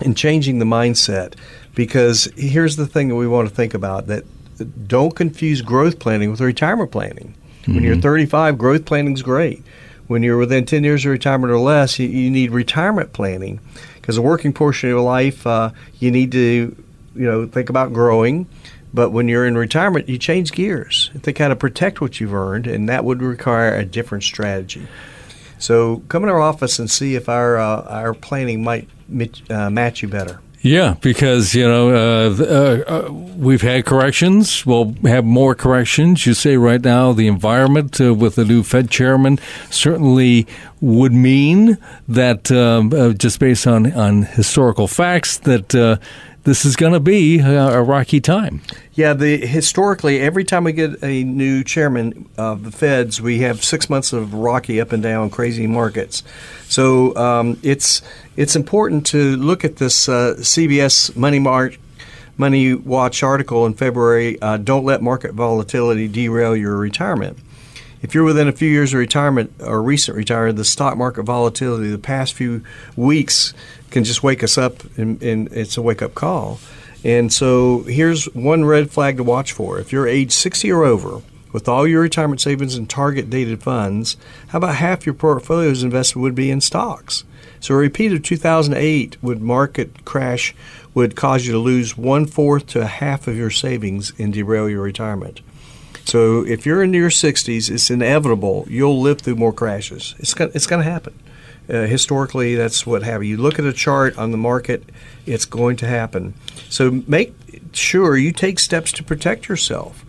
and 0.05 0.15
changing 0.15 0.59
the 0.59 0.65
mindset 0.65 1.33
because 1.73 2.25
here's 2.37 2.75
the 2.75 2.85
thing 2.85 3.07
that 3.07 3.15
we 3.15 3.27
want 3.27 3.49
to 3.49 3.55
think 3.55 3.73
about 3.73 4.05
that– 4.05 4.25
don't 4.65 5.15
confuse 5.15 5.61
growth 5.61 5.99
planning 5.99 6.31
with 6.31 6.41
retirement 6.41 6.91
planning. 6.91 7.35
Mm-hmm. 7.61 7.75
When 7.75 7.83
you're 7.83 7.93
mm-hmm. 7.93 8.01
35, 8.01 8.57
growth 8.57 8.85
planning 8.85 9.13
is 9.13 9.21
great. 9.21 9.63
When 10.07 10.23
you're 10.23 10.37
within 10.37 10.65
10 10.65 10.83
years 10.83 11.05
of 11.05 11.11
retirement 11.11 11.51
or 11.51 11.59
less, 11.59 11.97
you, 11.97 12.07
you 12.07 12.29
need 12.29 12.51
retirement 12.51 13.13
planning 13.13 13.59
because 13.95 14.15
the 14.15 14.21
working 14.21 14.51
portion 14.51 14.89
of 14.89 14.95
your 14.95 15.01
life, 15.01 15.45
uh, 15.47 15.71
you 15.99 16.11
need 16.11 16.31
to, 16.33 16.75
you 17.15 17.25
know, 17.25 17.47
think 17.47 17.69
about 17.69 17.93
growing. 17.93 18.47
But 18.93 19.11
when 19.11 19.29
you're 19.29 19.45
in 19.45 19.57
retirement, 19.57 20.09
you 20.09 20.17
change 20.17 20.51
gears. 20.51 21.11
Think 21.19 21.37
how 21.37 21.47
to 21.47 21.55
protect 21.55 22.01
what 22.01 22.19
you've 22.19 22.33
earned, 22.33 22.67
and 22.67 22.89
that 22.89 23.05
would 23.05 23.21
require 23.21 23.73
a 23.73 23.85
different 23.85 24.25
strategy. 24.25 24.85
So 25.59 26.03
come 26.09 26.23
in 26.23 26.29
our 26.29 26.41
office 26.41 26.79
and 26.79 26.89
see 26.89 27.15
if 27.15 27.29
our 27.29 27.57
uh, 27.57 27.83
our 27.83 28.13
planning 28.13 28.63
might 28.63 28.89
mit- 29.07 29.49
uh, 29.49 29.69
match 29.69 30.01
you 30.01 30.07
better. 30.07 30.41
Yeah, 30.63 30.95
because 31.01 31.55
you 31.55 31.67
know 31.67 31.89
uh, 31.89 32.35
uh, 32.39 32.83
uh, 32.87 33.11
we've 33.11 33.63
had 33.63 33.83
corrections. 33.85 34.63
We'll 34.63 34.93
have 35.03 35.25
more 35.25 35.55
corrections. 35.55 36.27
You 36.27 36.35
say 36.35 36.55
right 36.55 36.81
now 36.81 37.13
the 37.13 37.27
environment 37.27 37.99
uh, 37.99 38.13
with 38.13 38.35
the 38.35 38.45
new 38.45 38.61
Fed 38.61 38.91
chairman 38.91 39.39
certainly 39.71 40.45
would 40.79 41.13
mean 41.13 41.79
that 42.07 42.51
um, 42.51 42.93
uh, 42.93 43.13
just 43.13 43.39
based 43.39 43.65
on 43.65 43.91
on 43.93 44.23
historical 44.23 44.87
facts 44.87 45.39
that 45.39 45.73
uh, 45.73 45.97
this 46.43 46.65
is 46.65 46.75
going 46.75 46.93
to 46.93 46.99
be 46.99 47.39
a, 47.39 47.79
a 47.79 47.81
rocky 47.83 48.19
time. 48.19 48.61
Yeah, 48.93 49.13
the 49.13 49.37
historically 49.37 50.19
every 50.19 50.43
time 50.43 50.63
we 50.63 50.73
get 50.73 51.01
a 51.03 51.23
new 51.23 51.63
chairman 51.63 52.29
of 52.37 52.63
the 52.63 52.71
Feds, 52.71 53.21
we 53.21 53.39
have 53.39 53.63
six 53.63 53.89
months 53.89 54.11
of 54.13 54.33
rocky 54.33 54.81
up 54.81 54.91
and 54.91 55.03
down, 55.03 55.29
crazy 55.29 55.67
markets. 55.67 56.23
So 56.67 57.15
um, 57.15 57.59
it's 57.63 58.01
it's 58.35 58.55
important 58.55 59.05
to 59.07 59.35
look 59.37 59.63
at 59.63 59.77
this 59.77 60.09
uh, 60.09 60.35
CBS 60.37 61.15
Money 61.15 61.39
Mark 61.39 61.77
Money 62.37 62.73
Watch 62.73 63.23
article 63.23 63.65
in 63.65 63.73
February. 63.73 64.41
Uh, 64.41 64.57
Don't 64.57 64.83
let 64.83 65.01
market 65.01 65.33
volatility 65.33 66.07
derail 66.07 66.55
your 66.55 66.75
retirement. 66.77 67.37
If 68.01 68.15
you're 68.15 68.23
within 68.23 68.47
a 68.47 68.51
few 68.51 68.69
years 68.69 68.93
of 68.93 68.99
retirement 68.99 69.53
or 69.59 69.81
recent 69.81 70.17
retirement, 70.17 70.57
the 70.57 70.65
stock 70.65 70.97
market 70.97 71.23
volatility 71.23 71.89
the 71.91 71.99
past 71.99 72.33
few 72.33 72.63
weeks 72.95 73.53
can 73.91 74.03
just 74.03 74.23
wake 74.23 74.43
us 74.43 74.57
up, 74.57 74.83
and, 74.97 75.21
and 75.21 75.51
it's 75.53 75.77
a 75.77 75.81
wake 75.81 76.01
up 76.01 76.15
call. 76.15 76.59
And 77.03 77.31
so 77.31 77.83
here's 77.83 78.25
one 78.33 78.65
red 78.65 78.89
flag 78.89 79.17
to 79.17 79.23
watch 79.23 79.51
for. 79.51 79.79
If 79.79 79.91
you're 79.91 80.07
age 80.07 80.31
60 80.31 80.71
or 80.71 80.83
over, 80.83 81.21
with 81.51 81.67
all 81.67 81.85
your 81.85 82.01
retirement 82.01 82.41
savings 82.41 82.75
in 82.75 82.87
target 82.87 83.29
dated 83.29 83.61
funds, 83.61 84.17
how 84.47 84.57
about 84.57 84.75
half 84.75 85.05
your 85.05 85.13
portfolio's 85.13 85.83
investment 85.83 86.23
would 86.23 86.35
be 86.35 86.49
in 86.49 86.61
stocks? 86.61 87.23
So 87.59 87.75
a 87.75 87.77
repeat 87.77 88.13
of 88.13 88.23
2008 88.23 89.21
would 89.21 89.41
market 89.41 90.05
crash 90.05 90.55
would 90.93 91.15
cause 91.15 91.45
you 91.45 91.51
to 91.51 91.59
lose 91.59 91.97
one 91.97 92.25
fourth 92.25 92.65
to 92.67 92.81
a 92.81 92.85
half 92.85 93.27
of 93.27 93.37
your 93.37 93.51
savings 93.51 94.11
and 94.17 94.33
derail 94.33 94.69
your 94.69 94.81
retirement. 94.81 95.41
So 96.05 96.45
if 96.45 96.65
you're 96.65 96.83
in 96.83 96.93
your 96.93 97.09
60s, 97.09 97.69
it's 97.69 97.89
inevitable 97.89 98.65
you'll 98.67 99.01
live 99.01 99.21
through 99.21 99.35
more 99.35 99.53
crashes. 99.53 100.15
It's 100.19 100.33
going 100.33 100.51
it's 100.53 100.67
going 100.67 100.83
to 100.83 100.89
happen. 100.89 101.17
Uh, 101.69 101.85
historically, 101.85 102.55
that's 102.55 102.85
what 102.85 103.03
happens. 103.03 103.29
You 103.29 103.37
look 103.37 103.59
at 103.59 103.65
a 103.65 103.71
chart 103.71 104.17
on 104.17 104.31
the 104.31 104.37
market, 104.37 104.83
it's 105.25 105.45
going 105.45 105.77
to 105.77 105.87
happen. 105.87 106.33
So 106.69 107.03
make 107.07 107.33
sure 107.71 108.17
you 108.17 108.31
take 108.31 108.59
steps 108.59 108.91
to 108.93 109.03
protect 109.03 109.47
yourself. 109.47 110.03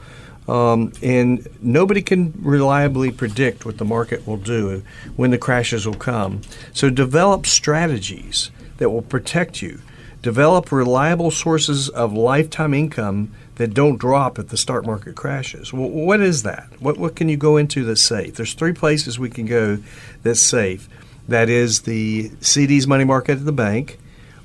Um, 0.49 0.93
and 1.03 1.47
nobody 1.61 2.03
can 2.03 2.33
reliably 2.37 3.13
predict 3.13 3.65
what 3.65 3.79
the 3.79 3.85
market 3.85 4.27
will 4.27 4.39
do 4.39 4.83
when 5.15 5.31
the 5.31 5.39
crashes 5.39 5.87
will 5.87 5.95
come. 5.95 6.41
So 6.73 6.91
develop 6.91 7.47
strategies 7.47 8.51
that 8.79 8.91
will 8.91 9.03
protect 9.03 9.63
you. 9.63 9.81
Develop 10.21 10.73
reliable 10.73 11.31
sources 11.31 11.89
of 11.89 12.13
lifetime 12.13 12.75
income 12.75 13.33
that 13.57 13.75
don't 13.75 13.99
drop 13.99 14.39
if 14.39 14.49
the 14.49 14.57
stock 14.57 14.85
market 14.85 15.15
crashes. 15.15 15.73
Well, 15.73 15.89
what 15.89 16.21
is 16.21 16.43
that? 16.43 16.69
What, 16.81 16.97
what 16.97 17.17
can 17.17 17.29
you 17.29 17.37
go 17.37 17.57
into 17.57 17.85
that's 17.85 18.01
safe? 18.01 18.37
There's 18.37 18.55
three 18.55 18.73
places 18.73 19.19
we 19.19 19.31
can 19.31 19.47
go 19.47 19.79
that's 20.23 20.41
safe. 20.41 20.89
That 21.29 21.49
is 21.49 21.83
the 21.83 22.31
CDs 22.41 22.87
money 22.87 23.05
market 23.05 23.39
at 23.39 23.45
the 23.45 23.53
bank, 23.53 23.99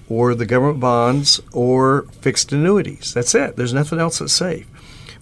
or 0.09 0.35
the 0.35 0.45
government 0.45 0.79
bonds, 0.79 1.41
or 1.51 2.03
fixed 2.21 2.51
annuities. 2.51 3.13
That's 3.13 3.33
it. 3.33 3.55
There's 3.55 3.73
nothing 3.73 3.99
else 3.99 4.19
that's 4.19 4.33
safe. 4.33 4.67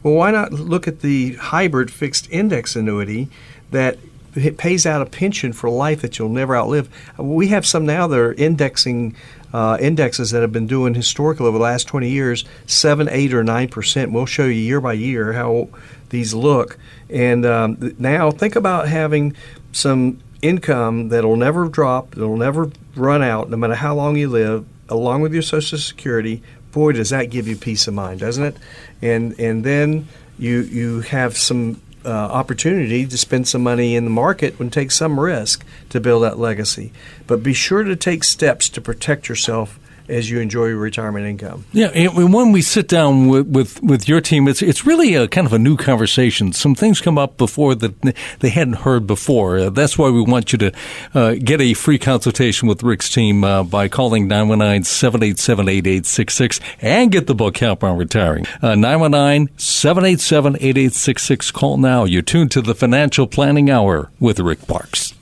Well, 0.03 0.13
why 0.13 0.31
not 0.31 0.51
look 0.53 0.87
at 0.87 0.99
the 0.99 1.33
hybrid 1.35 1.91
fixed 1.91 2.29
index 2.29 2.75
annuity 2.75 3.29
that 3.71 3.97
it 4.35 4.57
pays 4.57 4.85
out 4.85 5.01
a 5.01 5.05
pension 5.05 5.53
for 5.53 5.69
life 5.69 6.01
that 6.01 6.19
you'll 6.19 6.29
never 6.29 6.55
outlive? 6.55 6.89
We 7.17 7.47
have 7.49 7.65
some 7.65 7.85
now 7.85 8.07
that 8.07 8.19
are 8.19 8.33
indexing 8.33 9.15
uh, 9.53 9.77
indexes 9.79 10.31
that 10.31 10.41
have 10.41 10.51
been 10.51 10.67
doing 10.67 10.93
historically 10.93 11.45
over 11.45 11.57
the 11.57 11.63
last 11.63 11.87
20 11.87 12.09
years, 12.09 12.43
7, 12.65 13.07
8, 13.09 13.33
or 13.33 13.41
9%. 13.41 14.11
We'll 14.11 14.25
show 14.25 14.43
you 14.43 14.51
year 14.51 14.81
by 14.81 14.93
year 14.93 15.31
how 15.31 15.69
these 16.09 16.33
look. 16.33 16.77
And 17.09 17.45
um, 17.45 17.95
now 17.97 18.31
think 18.31 18.57
about 18.57 18.89
having 18.89 19.33
some 19.71 20.19
income 20.41 21.07
that'll 21.07 21.37
never 21.37 21.69
drop, 21.69 22.11
that'll 22.11 22.35
never 22.35 22.69
run 22.95 23.23
out, 23.23 23.49
no 23.49 23.57
matter 23.57 23.75
how 23.75 23.95
long 23.95 24.17
you 24.17 24.27
live, 24.27 24.65
along 24.89 25.21
with 25.21 25.33
your 25.33 25.41
Social 25.41 25.77
Security. 25.77 26.43
Boy, 26.71 26.91
does 26.91 27.11
that 27.11 27.29
give 27.29 27.47
you 27.47 27.55
peace 27.55 27.87
of 27.87 27.93
mind, 27.93 28.19
doesn't 28.19 28.43
it? 28.43 28.57
And 29.01 29.39
and 29.39 29.63
then 29.63 30.07
you 30.37 30.61
you 30.61 30.99
have 31.01 31.37
some 31.37 31.81
uh, 32.05 32.09
opportunity 32.09 33.05
to 33.05 33.17
spend 33.17 33.47
some 33.47 33.63
money 33.63 33.95
in 33.95 34.03
the 34.03 34.09
market 34.09 34.59
and 34.59 34.71
take 34.71 34.91
some 34.91 35.19
risk 35.19 35.65
to 35.89 35.99
build 35.99 36.23
that 36.23 36.37
legacy. 36.37 36.91
But 37.27 37.43
be 37.43 37.53
sure 37.53 37.83
to 37.83 37.95
take 37.95 38.23
steps 38.23 38.69
to 38.69 38.81
protect 38.81 39.27
yourself 39.27 39.79
as 40.07 40.29
you 40.29 40.39
enjoy 40.39 40.67
your 40.67 40.77
retirement 40.77 41.25
income. 41.25 41.65
Yeah, 41.71 41.87
and 41.87 42.33
when 42.33 42.51
we 42.51 42.61
sit 42.61 42.87
down 42.87 43.27
with, 43.27 43.47
with, 43.47 43.81
with 43.81 44.07
your 44.07 44.21
team, 44.21 44.47
it's 44.47 44.61
it's 44.61 44.85
really 44.85 45.15
a 45.15 45.27
kind 45.27 45.47
of 45.47 45.53
a 45.53 45.59
new 45.59 45.77
conversation. 45.77 46.53
Some 46.53 46.75
things 46.75 47.01
come 47.01 47.17
up 47.17 47.37
before 47.37 47.73
that 47.75 48.15
they 48.39 48.49
hadn't 48.49 48.75
heard 48.75 49.07
before. 49.07 49.57
Uh, 49.57 49.69
that's 49.69 49.97
why 49.97 50.09
we 50.09 50.21
want 50.21 50.51
you 50.51 50.57
to 50.59 50.71
uh, 51.13 51.35
get 51.35 51.61
a 51.61 51.73
free 51.73 51.97
consultation 51.97 52.67
with 52.67 52.83
Rick's 52.83 53.09
team 53.09 53.41
uh, 53.43 53.63
by 53.63 53.87
calling 53.87 54.27
919-787-8866 54.29 56.61
and 56.81 57.11
get 57.11 57.25
the 57.27 57.35
book 57.35 57.57
Help 57.57 57.83
on 57.83 57.97
Retiring. 57.97 58.45
Uh, 58.61 58.73
919-787-8866. 58.73 61.53
Call 61.53 61.77
now. 61.77 62.03
You're 62.03 62.21
tuned 62.21 62.51
to 62.51 62.61
the 62.61 62.75
Financial 62.75 63.25
Planning 63.27 63.71
Hour 63.71 64.11
with 64.19 64.39
Rick 64.39 64.67
Parkes 64.67 65.14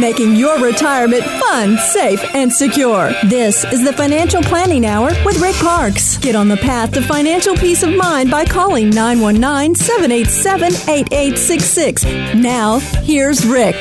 making 0.00 0.36
your 0.36 0.58
retirement 0.60 1.24
fun, 1.24 1.78
safe, 1.78 2.22
and 2.34 2.52
secure. 2.52 3.12
This 3.24 3.64
is 3.64 3.84
the 3.84 3.92
Financial 3.92 4.42
Planning 4.42 4.86
Hour 4.86 5.08
with 5.24 5.40
Rick 5.40 5.56
Parkes. 5.56 6.18
Get 6.18 6.34
on 6.34 6.48
the 6.48 6.56
path 6.56 6.92
to 6.92 7.02
financial 7.02 7.56
peace 7.56 7.82
of 7.82 7.94
mind 7.94 8.30
by 8.30 8.44
calling 8.44 8.90
919 8.90 9.74
787 9.74 10.72
8866. 10.88 12.04
Now, 12.34 12.78
here's 13.02 13.46
Rick. 13.46 13.76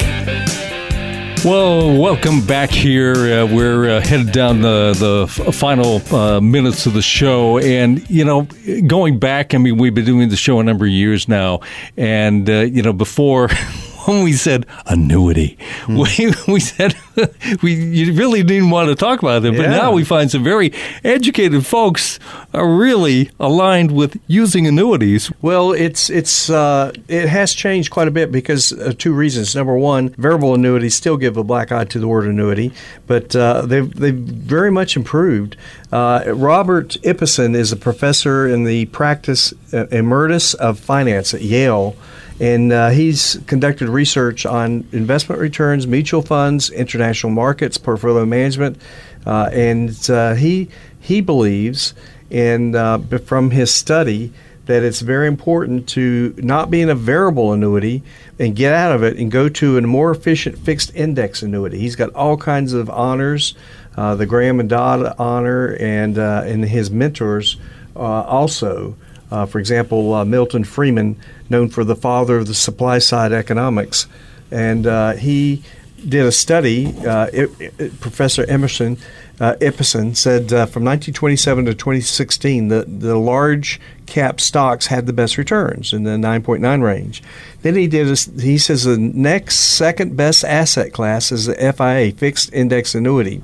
Well, 1.46 1.96
welcome 2.02 2.44
back 2.44 2.72
here. 2.72 3.14
Uh, 3.14 3.46
we're 3.46 3.98
uh, 3.98 4.02
headed 4.02 4.32
down 4.32 4.62
the, 4.62 4.96
the 4.98 5.52
final 5.52 6.02
uh, 6.12 6.42
minutes 6.42 6.88
of 6.88 6.94
the 6.94 7.04
show. 7.04 7.60
And, 7.60 8.10
you 8.10 8.26
know, 8.26 8.48
going 8.88 9.20
back, 9.20 9.54
I 9.54 9.60
mean, 9.60 9.78
we've 9.78 9.94
been 9.94 10.06
doing 10.06 10.30
the 10.30 10.38
show 10.38 10.60
a 10.60 10.64
number 10.64 10.86
of 10.86 10.92
years 10.92 11.28
now. 11.28 11.60
And, 11.98 12.50
uh, 12.50 12.62
you 12.62 12.82
know, 12.82 12.94
before. 12.94 13.50
when 14.06 14.24
we 14.24 14.34
said 14.34 14.66
annuity, 14.86 15.58
hmm. 15.84 15.98
we, 15.98 16.34
we 16.48 16.60
said 16.60 16.96
we 17.62 17.74
you 17.74 18.14
really 18.14 18.44
didn't 18.44 18.70
want 18.70 18.90
to 18.90 18.96
talk 18.96 19.22
about 19.22 19.44
it, 19.46 19.56
but 19.56 19.64
yeah. 19.64 19.70
now 19.70 19.92
we 19.92 20.04
find 20.04 20.30
some 20.30 20.44
very 20.44 20.74
educated 21.04 21.66
folks 21.66 22.20
are 22.54 22.68
really 22.68 23.32
aligned 23.40 23.92
with 23.92 24.20
using 24.28 24.68
annuities. 24.68 25.32
Well, 25.42 25.72
it's 25.72 26.10
it's 26.10 26.50
uh, 26.50 26.92
it 27.08 27.28
has 27.28 27.54
changed 27.54 27.92
quite 27.92 28.08
a 28.08 28.12
bit 28.12 28.32
because 28.32 28.72
of 28.72 28.98
two 28.98 29.14
reasons. 29.14 29.56
Number 29.56 29.78
one, 29.78 30.10
variable 30.10 30.54
annuities 30.54 30.96
still 30.96 31.18
give 31.18 31.38
a 31.38 31.44
black 31.44 31.72
eye 31.72 31.86
to 31.86 32.00
the 32.00 32.08
word 32.08 32.26
annuity, 32.26 32.74
but 33.08 33.36
uh, 33.36 33.66
they've 33.66 33.94
they've 33.94 34.16
very 34.16 34.72
much 34.72 34.96
improved. 34.96 35.56
Uh, 35.92 36.24
Robert 36.28 36.98
Ibbotson 37.04 37.56
is 37.56 37.72
a 37.72 37.78
professor 37.78 38.48
in 38.48 38.64
the 38.64 38.86
practice 38.88 39.54
uh, 39.72 39.88
emeritus 39.88 40.54
of 40.56 40.80
finance 40.80 41.34
at 41.34 41.42
Yale 41.42 41.96
and 42.40 42.72
uh, 42.72 42.90
he's 42.90 43.40
conducted 43.48 43.88
research 43.88 44.46
on 44.46 44.88
investment 44.92 45.40
returns, 45.40 45.88
mutual 45.88 46.22
funds, 46.22 46.70
international 46.70 47.32
markets, 47.32 47.78
portfolio 47.78 48.26
management, 48.26 48.78
uh, 49.26 49.50
and 49.52 50.10
uh, 50.10 50.34
he 50.34 50.70
he 51.00 51.22
believes, 51.22 51.94
and 52.30 52.76
uh, 52.76 53.00
from 53.26 53.52
his 53.52 53.74
study, 53.74 54.34
that 54.66 54.84
it's 54.84 55.02
very 55.02 55.28
important 55.28 55.88
to 55.90 56.34
not 56.38 56.70
be 56.70 56.82
in 56.82 56.90
a 56.90 56.96
variable 56.96 57.54
annuity 57.54 58.04
and 58.40 58.56
get 58.56 58.74
out 58.74 58.92
of 58.92 59.04
it 59.04 59.18
and 59.18 59.32
go 59.32 59.48
to 59.48 59.78
a 59.78 59.82
more 59.82 60.12
efficient 60.12 60.58
fixed 60.58 60.94
index 60.96 61.42
annuity. 61.42 61.78
He's 61.80 61.96
got 61.96 62.14
all 62.14 62.36
kinds 62.36 62.74
of 62.74 62.90
honors, 62.90 63.54
uh, 63.96 64.16
the 64.16 64.26
Graham 64.26 64.60
and 64.60 64.68
Dodd 64.68 65.16
honor, 65.18 65.78
and 65.80 66.18
uh, 66.18 66.44
and 66.46 66.66
his 66.66 66.92
mentors 66.92 67.58
also. 67.96 68.98
Uh, 69.32 69.46
for 69.46 69.60
example, 69.60 70.14
uh, 70.14 70.26
Milton 70.26 70.64
Friedman, 70.64 71.18
known 71.50 71.70
for 71.70 71.84
the 71.84 71.96
father 71.96 72.38
of 72.38 72.48
the 72.48 72.54
supply 72.54 73.00
side 73.00 73.32
economics, 73.32 74.08
and 74.52 74.86
uh, 74.86 75.14
he 75.14 75.64
did 76.08 76.26
a 76.26 76.32
study. 76.32 76.96
Uh, 77.06 77.28
it, 77.34 77.50
it, 77.60 78.00
Professor 78.00 78.46
Emerson 78.46 78.98
uh, 79.40 79.56
Ibbotson 79.56 80.16
said 80.16 80.54
uh, 80.54 80.66
from 80.66 80.84
1927 80.86 81.66
to 81.66 81.74
2016, 81.74 82.68
the, 82.68 82.86
the 82.88 83.18
large 83.18 83.82
cap 84.06 84.40
stocks 84.40 84.88
had 84.88 85.08
the 85.08 85.14
best 85.14 85.38
returns 85.38 85.92
in 85.92 86.04
the 86.04 86.12
9.9 86.12 86.84
range. 86.84 87.24
Then 87.64 87.76
he 87.76 87.88
did. 87.88 88.08
A, 88.08 88.42
he 88.42 88.58
says 88.58 88.84
the 88.84 88.98
next 88.98 89.56
second 89.56 90.16
best 90.16 90.46
asset 90.46 90.94
class 90.94 91.32
is 91.32 91.48
the 91.48 91.56
FIA, 91.56 92.12
fixed 92.12 92.54
index 92.54 92.94
annuity, 92.94 93.42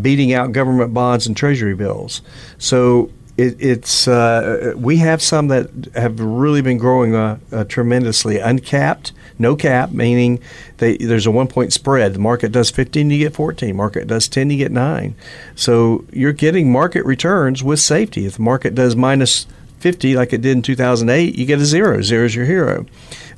beating 0.00 0.32
out 0.32 0.52
government 0.52 0.94
bonds 0.94 1.26
and 1.26 1.36
treasury 1.36 1.74
bills. 1.74 2.22
So 2.56 3.10
it, 3.38 3.56
it's 3.60 4.08
uh, 4.08 4.74
we 4.76 4.96
have 4.96 5.22
some 5.22 5.46
that 5.48 5.70
have 5.94 6.18
really 6.18 6.60
been 6.60 6.76
growing 6.76 7.14
uh, 7.14 7.38
uh, 7.52 7.64
tremendously. 7.64 8.38
Uncapped, 8.40 9.12
no 9.38 9.54
cap, 9.54 9.92
meaning 9.92 10.40
they, 10.78 10.96
there's 10.96 11.24
a 11.24 11.30
one 11.30 11.46
point 11.46 11.72
spread. 11.72 12.14
The 12.14 12.18
market 12.18 12.50
does 12.50 12.70
15, 12.70 13.10
you 13.10 13.18
get 13.18 13.34
14. 13.34 13.76
Market 13.76 14.08
does 14.08 14.26
10, 14.26 14.50
you 14.50 14.56
get 14.58 14.72
nine. 14.72 15.14
So 15.54 16.04
you're 16.12 16.32
getting 16.32 16.72
market 16.72 17.04
returns 17.04 17.62
with 17.62 17.78
safety. 17.78 18.26
If 18.26 18.34
the 18.34 18.42
market 18.42 18.74
does 18.74 18.96
minus 18.96 19.46
50, 19.78 20.16
like 20.16 20.32
it 20.32 20.40
did 20.40 20.56
in 20.56 20.62
2008, 20.62 21.36
you 21.36 21.46
get 21.46 21.60
a 21.60 21.64
zero. 21.64 22.02
Zero 22.02 22.24
is 22.24 22.34
your 22.34 22.44
hero. 22.44 22.86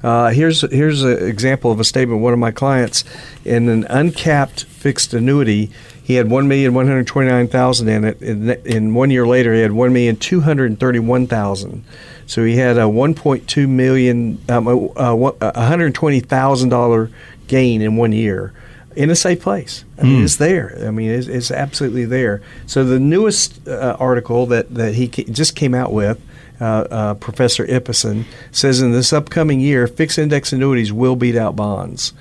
Uh, 0.03 0.31
here's 0.31 0.63
here's 0.73 1.03
an 1.03 1.29
example 1.29 1.71
of 1.71 1.79
a 1.79 1.85
statement 1.85 2.23
one 2.23 2.33
of 2.33 2.39
my 2.39 2.51
clients 2.51 3.05
in 3.45 3.69
an 3.69 3.85
uncapped 3.91 4.65
fixed 4.65 5.13
annuity. 5.13 5.71
He 6.11 6.17
had 6.17 6.29
one 6.29 6.49
million 6.49 6.75
one 6.75 6.89
hundred 6.89 7.07
twenty 7.07 7.29
nine 7.31 7.47
thousand 7.47 7.89
in 7.89 8.05
it. 8.05 8.21
In, 8.21 8.51
in 8.67 8.95
one 8.95 9.11
year 9.13 9.25
later, 9.27 9.55
he 9.55 9.61
had 9.61 9.71
one 9.71 9.93
million 9.93 10.17
two 10.17 10.41
hundred 10.41 10.81
thirty 10.81 10.99
one 10.99 11.29
thousand. 11.29 11.85
So 12.27 12.45
he 12.45 12.57
had 12.57 12.79
a 12.79 12.89
one 12.89 13.15
point 13.15 13.47
two 13.47 13.69
million, 13.69 14.41
um, 14.49 14.67
a 14.67 15.15
one 15.15 15.35
hundred 15.55 15.95
twenty 15.95 16.19
thousand 16.19 16.71
dollar 16.71 17.11
gain 17.47 17.81
in 17.81 17.95
one 17.95 18.11
year 18.11 18.53
in 18.97 19.09
a 19.09 19.15
safe 19.15 19.41
place. 19.41 19.85
I 19.99 20.03
mean, 20.03 20.21
Mm. 20.21 20.25
it's 20.25 20.37
there. 20.37 20.77
I 20.85 20.91
mean, 20.91 21.11
it's, 21.11 21.29
it's 21.29 21.53
absolutely 21.53 22.07
there. 22.07 22.43
So 22.67 22.83
the 22.85 22.99
newest 22.99 23.69
uh, 23.69 23.97
article 24.01 24.47
that, 24.47 24.75
that 24.75 24.95
he 24.95 25.07
ca- 25.07 25.31
just 25.31 25.55
came 25.55 25.75
out 25.77 25.93
with, 25.93 26.21
uh, 26.61 26.65
uh, 26.91 27.15
Professor 27.15 27.65
Ibbotson, 27.67 28.25
says 28.51 28.83
in 28.83 28.91
this 28.91 29.13
upcoming 29.13 29.61
year, 29.61 29.87
fixed 29.87 30.19
index 30.19 30.53
annuities 30.53 30.93
will 30.93 31.15
beat 31.15 31.37
out 31.37 31.55
bonds. 31.55 32.13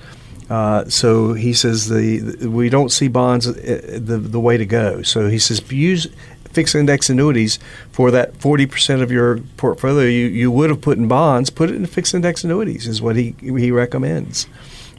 Uh, 0.50 0.86
so 0.89 1.34
he 1.34 1.54
says 1.54 1.89
the, 1.89 2.18
the 2.18 2.50
we 2.50 2.70
don't 2.70 2.91
see 2.91 3.08
bonds 3.08 3.47
uh, 3.47 4.00
the 4.02 4.18
the 4.18 4.39
way 4.39 4.58
to 4.58 4.66
go. 4.66 5.02
So 5.04 5.28
he 5.30 5.39
says 5.39 5.62
use 5.72 6.08
fixed 6.52 6.74
index 6.74 7.10
annuities 7.12 7.60
for 7.91 8.10
that 8.10 8.34
40% 8.34 9.04
of 9.04 9.12
your 9.12 9.38
portfolio 9.58 10.08
you, 10.08 10.26
you 10.26 10.50
would 10.50 10.72
have 10.72 10.82
put 10.82 10.97
in 10.97 11.08
bonds, 11.08 11.52
put 11.52 11.70
it 11.70 11.76
in 11.76 11.86
fixed 11.86 12.16
index 12.16 12.43
annuities 12.43 12.88
is 12.88 13.04
what 13.04 13.16
he 13.16 13.36
he 13.39 13.70
recommends 13.70 14.47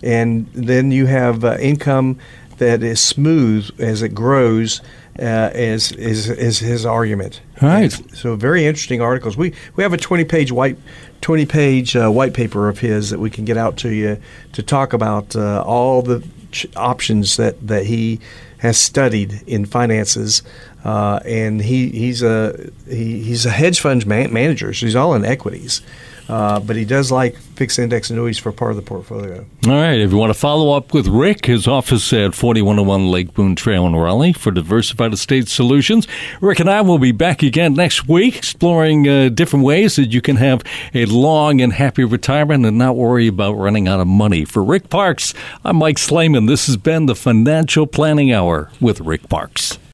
and 0.03 0.46
then 0.53 0.90
you 0.90 1.07
have 1.07 1.44
uh, 1.44 1.57
income 1.59 2.18
that 2.59 2.82
is 2.82 3.01
smooth 3.01 3.70
as 3.78 4.03
it 4.03 4.11
grows. 4.11 4.80
Uh, 5.18 5.51
is, 5.55 5.92
is 5.92 6.30
is 6.30 6.61
his 6.61 6.86
argument? 6.86 7.42
Right. 7.61 7.92
So 8.14 8.36
very 8.36 8.64
interesting 8.64 9.01
articles. 9.03 9.36
We 9.36 9.55
we 9.76 9.82
have 9.82 9.92
a 9.92 9.98
twenty 9.98 10.24
page 10.24 10.53
white 10.53 10.78
twenty 11.21 11.47
page 11.47 11.97
uh, 11.97 12.11
white 12.11 12.35
paper 12.35 12.68
of 12.68 12.81
his 12.81 13.11
that 13.11 13.21
we 13.21 13.31
can 13.31 13.45
get 13.45 13.57
out 13.57 13.77
to 13.79 13.91
you 13.91 14.21
to 14.53 14.62
talk 14.62 14.93
about 14.93 15.37
uh, 15.37 15.62
all 15.62 16.03
the 16.03 16.27
ch- 16.51 16.66
options 16.77 17.37
that, 17.37 17.66
that 17.66 17.87
he 17.87 18.21
has 18.59 18.77
studied 18.79 19.43
in 19.47 19.64
finances. 19.64 20.43
Uh, 20.85 21.21
and 21.27 21.61
he, 21.62 21.91
he's 21.91 22.23
a 22.23 22.71
he, 22.89 23.23
he's 23.23 23.45
a 23.45 23.51
hedge 23.51 23.81
fund 23.81 24.07
man- 24.07 24.33
manager, 24.33 24.73
so 24.73 24.87
he's 24.87 24.97
all 24.97 25.14
in 25.14 25.25
equities. 25.25 25.83
Uh, 26.31 26.61
but 26.61 26.76
he 26.76 26.85
does 26.85 27.11
like 27.11 27.35
fixed 27.37 27.81
index 27.81 28.09
annuities 28.09 28.39
for 28.39 28.53
part 28.53 28.70
of 28.70 28.76
the 28.76 28.83
portfolio. 28.83 29.45
All 29.66 29.72
right. 29.72 29.99
If 29.99 30.12
you 30.12 30.16
want 30.16 30.33
to 30.33 30.39
follow 30.39 30.76
up 30.76 30.95
with 30.95 31.09
Rick, 31.09 31.47
his 31.47 31.66
office 31.66 32.12
at 32.12 32.37
4101 32.37 33.11
Lake 33.11 33.35
Boone 33.35 33.57
Trail 33.57 33.85
in 33.85 33.97
Raleigh 33.97 34.33
for 34.33 34.53
Diversified 34.53 35.12
Estate 35.12 35.49
Solutions. 35.49 36.07
Rick 36.41 36.61
and 36.61 36.70
I 36.70 36.83
will 36.83 37.01
be 37.01 37.11
back 37.11 37.43
again 37.43 37.74
next 37.74 38.07
week 38.07 38.37
exploring 38.37 39.09
uh, 39.09 39.28
different 39.31 39.64
ways 39.64 39.97
that 39.97 40.12
you 40.12 40.20
can 40.20 40.37
have 40.37 40.62
a 40.95 41.05
long 41.07 41.61
and 41.61 41.72
happy 41.72 42.05
retirement 42.05 42.64
and 42.64 42.78
not 42.78 42.95
worry 42.95 43.26
about 43.26 43.55
running 43.55 43.89
out 43.89 43.99
of 43.99 44.07
money. 44.07 44.45
For 44.45 44.62
Rick 44.62 44.89
Parkes, 44.89 45.35
I'm 45.64 45.78
Mike 45.78 45.97
Slayman. 45.97 46.47
This 46.47 46.68
has 46.68 46.76
been 46.76 47.07
the 47.07 47.16
Financial 47.16 47.89
Planning 47.89 48.33
Hour 48.33 48.70
with 48.81 49.01
Rick 49.01 49.28
Parkes. 49.28 49.81